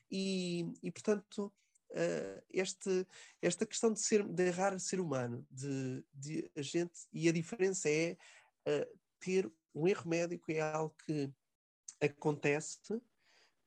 E, 0.10 0.66
e 0.82 0.92
portanto, 0.92 1.54
uh, 1.92 2.44
este, 2.50 3.06
esta 3.42 3.66
questão 3.66 3.94
de, 3.94 4.00
ser, 4.00 4.24
de 4.24 4.44
errar 4.44 4.78
ser 4.80 5.00
humano, 5.00 5.46
de, 5.52 6.04
de 6.14 6.52
a 6.56 6.62
gente, 6.62 7.08
e 7.14 7.30
a 7.30 7.32
diferença 7.32 7.90
é 7.90 8.18
uh, 8.68 9.00
ter 9.20 9.52
um 9.76 9.88
erro 9.88 10.10
médico 10.10 10.52
é 10.52 10.60
algo 10.60 10.96
que 11.06 11.32
acontece, 12.02 12.80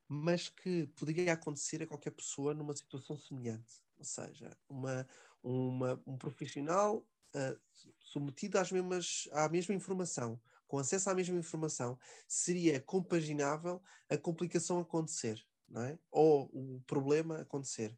mas 0.09 0.49
que 0.49 0.89
poderia 0.97 1.33
acontecer 1.33 1.83
a 1.83 1.87
qualquer 1.87 2.11
pessoa 2.11 2.53
numa 2.53 2.75
situação 2.75 3.17
semelhante. 3.17 3.90
Ou 4.01 4.05
seja, 4.05 4.57
uma, 4.69 5.07
uma, 5.43 6.03
um 6.07 6.17
profissional 6.17 7.07
uh, 7.35 7.61
submetido 8.01 8.59
às 8.59 8.73
mesmas, 8.73 9.29
à 9.33 9.49
mesma 9.49 9.75
informação, 9.75 10.41
com 10.67 10.79
acesso 10.79 11.11
à 11.11 11.15
mesma 11.15 11.39
informação, 11.39 11.99
seria 12.27 12.81
compaginável 12.81 13.83
a 14.09 14.17
complicação 14.17 14.81
acontecer, 14.81 15.45
não 15.69 15.83
é? 15.83 15.99
ou 16.11 16.51
o 16.53 16.83
problema 16.87 17.41
acontecer. 17.41 17.97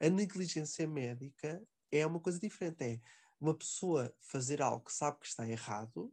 A 0.00 0.08
negligência 0.08 0.86
médica 0.86 1.62
é 1.90 2.04
uma 2.06 2.20
coisa 2.20 2.38
diferente. 2.38 2.82
É 2.82 3.00
uma 3.40 3.54
pessoa 3.54 4.14
fazer 4.20 4.60
algo 4.60 4.84
que 4.84 4.92
sabe 4.92 5.20
que 5.20 5.26
está 5.26 5.48
errado 5.48 6.12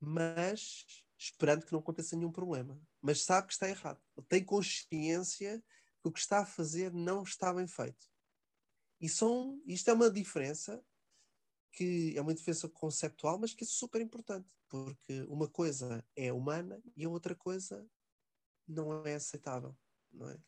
mas 0.00 0.84
esperando 1.18 1.64
que 1.64 1.72
não 1.72 1.80
aconteça 1.80 2.16
nenhum 2.16 2.32
problema. 2.32 2.78
Mas 3.00 3.22
sabe 3.22 3.46
que 3.46 3.54
está 3.54 3.68
errado. 3.68 4.00
Tem 4.28 4.44
consciência 4.44 5.62
que 6.06 6.08
o 6.08 6.12
que 6.12 6.20
está 6.20 6.40
a 6.40 6.46
fazer 6.46 6.92
não 6.92 7.22
está 7.22 7.52
bem 7.52 7.66
feito. 7.66 8.08
E 9.00 9.08
são, 9.08 9.60
isto 9.66 9.90
é 9.90 9.92
uma 9.92 10.10
diferença 10.10 10.82
que 11.72 12.14
é 12.16 12.22
uma 12.22 12.32
diferença 12.32 12.68
conceptual, 12.68 13.38
mas 13.38 13.52
que 13.52 13.64
é 13.64 13.66
super 13.66 14.00
importante, 14.00 14.54
porque 14.68 15.22
uma 15.28 15.48
coisa 15.48 16.02
é 16.14 16.32
humana 16.32 16.80
e 16.96 17.04
a 17.04 17.08
outra 17.08 17.34
coisa 17.34 17.86
não 18.66 19.04
é 19.04 19.14
aceitável, 19.14 19.76
não 20.10 20.30
é? 20.30 20.38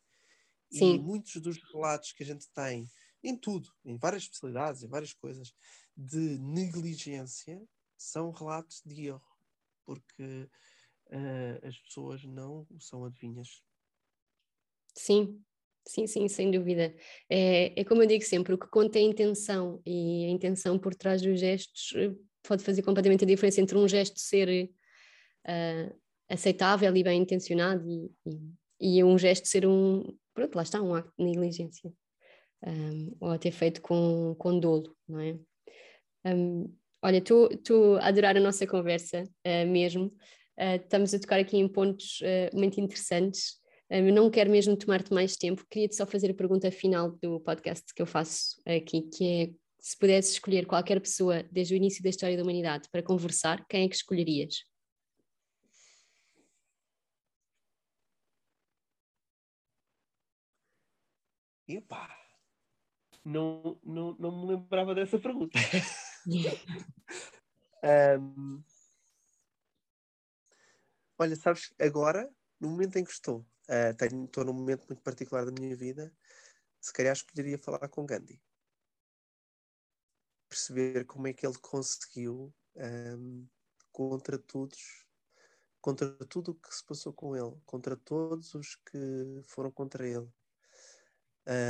Sim. 0.71 0.95
E 0.95 0.99
muitos 0.99 1.41
dos 1.43 1.59
relatos 1.73 2.13
que 2.13 2.23
a 2.23 2.27
gente 2.27 2.49
tem 2.51 2.91
em 3.23 3.37
tudo, 3.37 3.71
em 3.85 3.99
várias 3.99 4.23
especialidades, 4.23 4.83
em 4.83 4.89
várias 4.89 5.13
coisas, 5.13 5.53
de 5.95 6.39
negligência, 6.39 7.61
são 7.97 8.31
relatos 8.31 8.81
de 8.87 9.07
erro 9.07 9.29
porque 9.85 10.49
uh, 11.07 11.67
as 11.67 11.79
pessoas 11.79 12.25
não 12.25 12.67
são 12.79 13.05
adivinhas. 13.05 13.63
Sim, 14.95 15.43
sim, 15.87 16.07
sim, 16.07 16.29
sem 16.29 16.51
dúvida. 16.51 16.95
É, 17.29 17.81
é 17.81 17.85
como 17.85 18.03
eu 18.03 18.07
digo 18.07 18.25
sempre, 18.25 18.55
o 18.55 18.59
que 18.59 18.69
conta 18.69 18.99
é 18.99 19.03
a 19.03 19.05
intenção, 19.05 19.81
e 19.87 20.27
a 20.27 20.31
intenção 20.31 20.79
por 20.79 20.95
trás 20.95 21.23
dos 21.23 21.39
gestos 21.41 21.93
eh, 21.97 22.13
pode 22.47 22.63
fazer 22.63 22.83
completamente 22.83 23.25
a 23.25 23.27
diferença 23.27 23.61
entre 23.61 23.77
um 23.77 23.87
gesto 23.87 24.19
ser 24.19 24.71
uh, 25.47 25.97
aceitável 26.29 26.95
e 26.97 27.03
bem 27.03 27.21
intencionado 27.21 27.89
e, 27.89 28.11
e, 28.81 28.99
e, 28.99 29.05
um 29.05 29.19
gesto 29.19 29.47
ser 29.47 29.67
um, 29.67 30.05
pronto, 30.35 30.55
lá 30.55 30.63
está, 30.63 30.81
um 30.83 30.95
acto 30.95 31.13
de 31.19 31.25
negligência. 31.25 31.93
Um, 32.67 33.17
ou 33.21 33.31
até 33.31 33.53
feito 33.53 33.81
com, 33.81 34.35
com 34.37 34.59
dolo, 34.59 34.97
não 35.09 35.21
é? 35.21 35.39
Um, 36.25 36.75
Olha, 37.01 37.19
estou 37.19 37.97
a 37.99 38.09
adorar 38.09 38.37
a 38.37 38.41
nossa 38.41 38.67
conversa 38.67 39.23
uh, 39.23 39.67
mesmo. 39.71 40.07
Uh, 40.59 40.83
estamos 40.83 41.15
a 41.15 41.19
tocar 41.21 41.39
aqui 41.39 41.57
em 41.57 41.69
pontos 41.69 42.21
muito 42.53 42.81
interessantes. 42.81 43.61
Eu 43.91 44.13
não 44.13 44.31
quero 44.31 44.51
mesmo 44.51 44.77
tomar-te 44.77 45.13
mais 45.13 45.37
tempo. 45.37 45.67
Queria-te 45.71 45.97
só 45.97 46.07
fazer 46.07 46.31
a 46.31 46.35
pergunta 46.35 46.71
final 46.71 47.13
do 47.23 47.41
podcast 47.41 47.93
que 47.95 48.03
eu 48.03 48.07
faço 48.07 48.61
aqui, 48.67 49.03
que 49.03 49.27
é 49.27 49.51
se 49.81 49.97
pudesses 49.97 50.33
escolher 50.33 50.67
qualquer 50.67 51.01
pessoa 51.01 51.43
desde 51.45 51.75
o 51.75 51.77
início 51.77 52.03
da 52.03 52.11
história 52.11 52.37
da 52.37 52.43
humanidade 52.43 52.89
para 52.91 53.03
conversar, 53.03 53.65
quem 53.67 53.85
é 53.85 53.89
que 53.89 53.95
escolherias? 53.95 54.65
Epá, 61.67 62.09
não, 63.25 63.79
não, 63.85 64.17
não 64.19 64.41
me 64.41 64.55
lembrava 64.55 64.95
dessa 64.95 65.19
pergunta. 65.19 65.59
um, 68.21 68.63
olha, 71.19 71.37
sabes, 71.37 71.73
agora, 71.79 72.29
no 72.59 72.71
momento 72.71 72.97
em 72.97 73.05
que 73.05 73.11
estou, 73.11 73.47
estou 73.69 74.45
num 74.45 74.53
momento 74.53 74.87
muito 74.87 75.03
particular 75.03 75.45
da 75.45 75.53
minha 75.53 75.77
vida, 75.77 76.13
se 76.81 76.93
calhar 76.93 77.13
escolheria 77.13 77.59
falar 77.59 77.89
com 77.89 78.07
Gandhi. 78.07 78.41
Perceber 80.49 81.05
como 81.05 81.27
é 81.27 81.33
que 81.33 81.47
ele 81.47 81.59
conseguiu, 81.59 82.55
um, 82.77 83.47
contra 83.93 84.39
todos, 84.39 85.07
contra 85.81 86.11
tudo 86.27 86.53
o 86.53 86.55
que 86.55 86.75
se 86.75 86.85
passou 86.85 87.13
com 87.13 87.37
ele, 87.37 87.61
contra 87.67 87.97
todos 87.97 88.55
os 88.55 88.77
que 88.77 89.43
foram 89.45 89.71
contra 89.71 90.07
ele, 90.07 90.33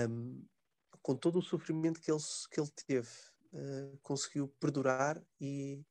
um, 0.09 0.46
com 1.03 1.16
todo 1.16 1.38
o 1.38 1.42
sofrimento 1.42 2.01
que 2.01 2.11
ele, 2.11 2.20
que 2.51 2.61
ele 2.61 2.70
teve, 2.86 3.11
uh, 3.53 3.99
conseguiu 4.03 4.49
perdurar 4.61 5.20
e 5.40 5.84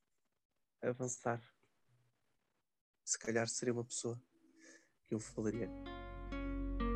avançar. 0.81 1.41
Se 3.03 3.17
calhar 3.17 3.47
seria 3.47 3.73
uma 3.73 3.85
pessoa 3.85 4.21
que 5.07 5.15
eu 5.15 5.19
falaria. 5.19 5.69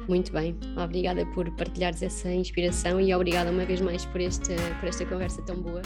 Muito 0.08 0.32
bem, 0.32 0.58
obrigada 0.82 1.26
por 1.28 1.50
partilhares 1.56 2.02
essa 2.02 2.30
inspiração 2.32 3.00
e 3.00 3.14
obrigada 3.14 3.52
uma 3.52 3.66
vez 3.66 3.80
mais 3.80 4.06
por 4.06 4.20
esta, 4.20 4.54
por 4.80 4.90
esta 4.90 5.06
conversa 5.06 5.42
tão 5.44 5.62
boa. 5.62 5.82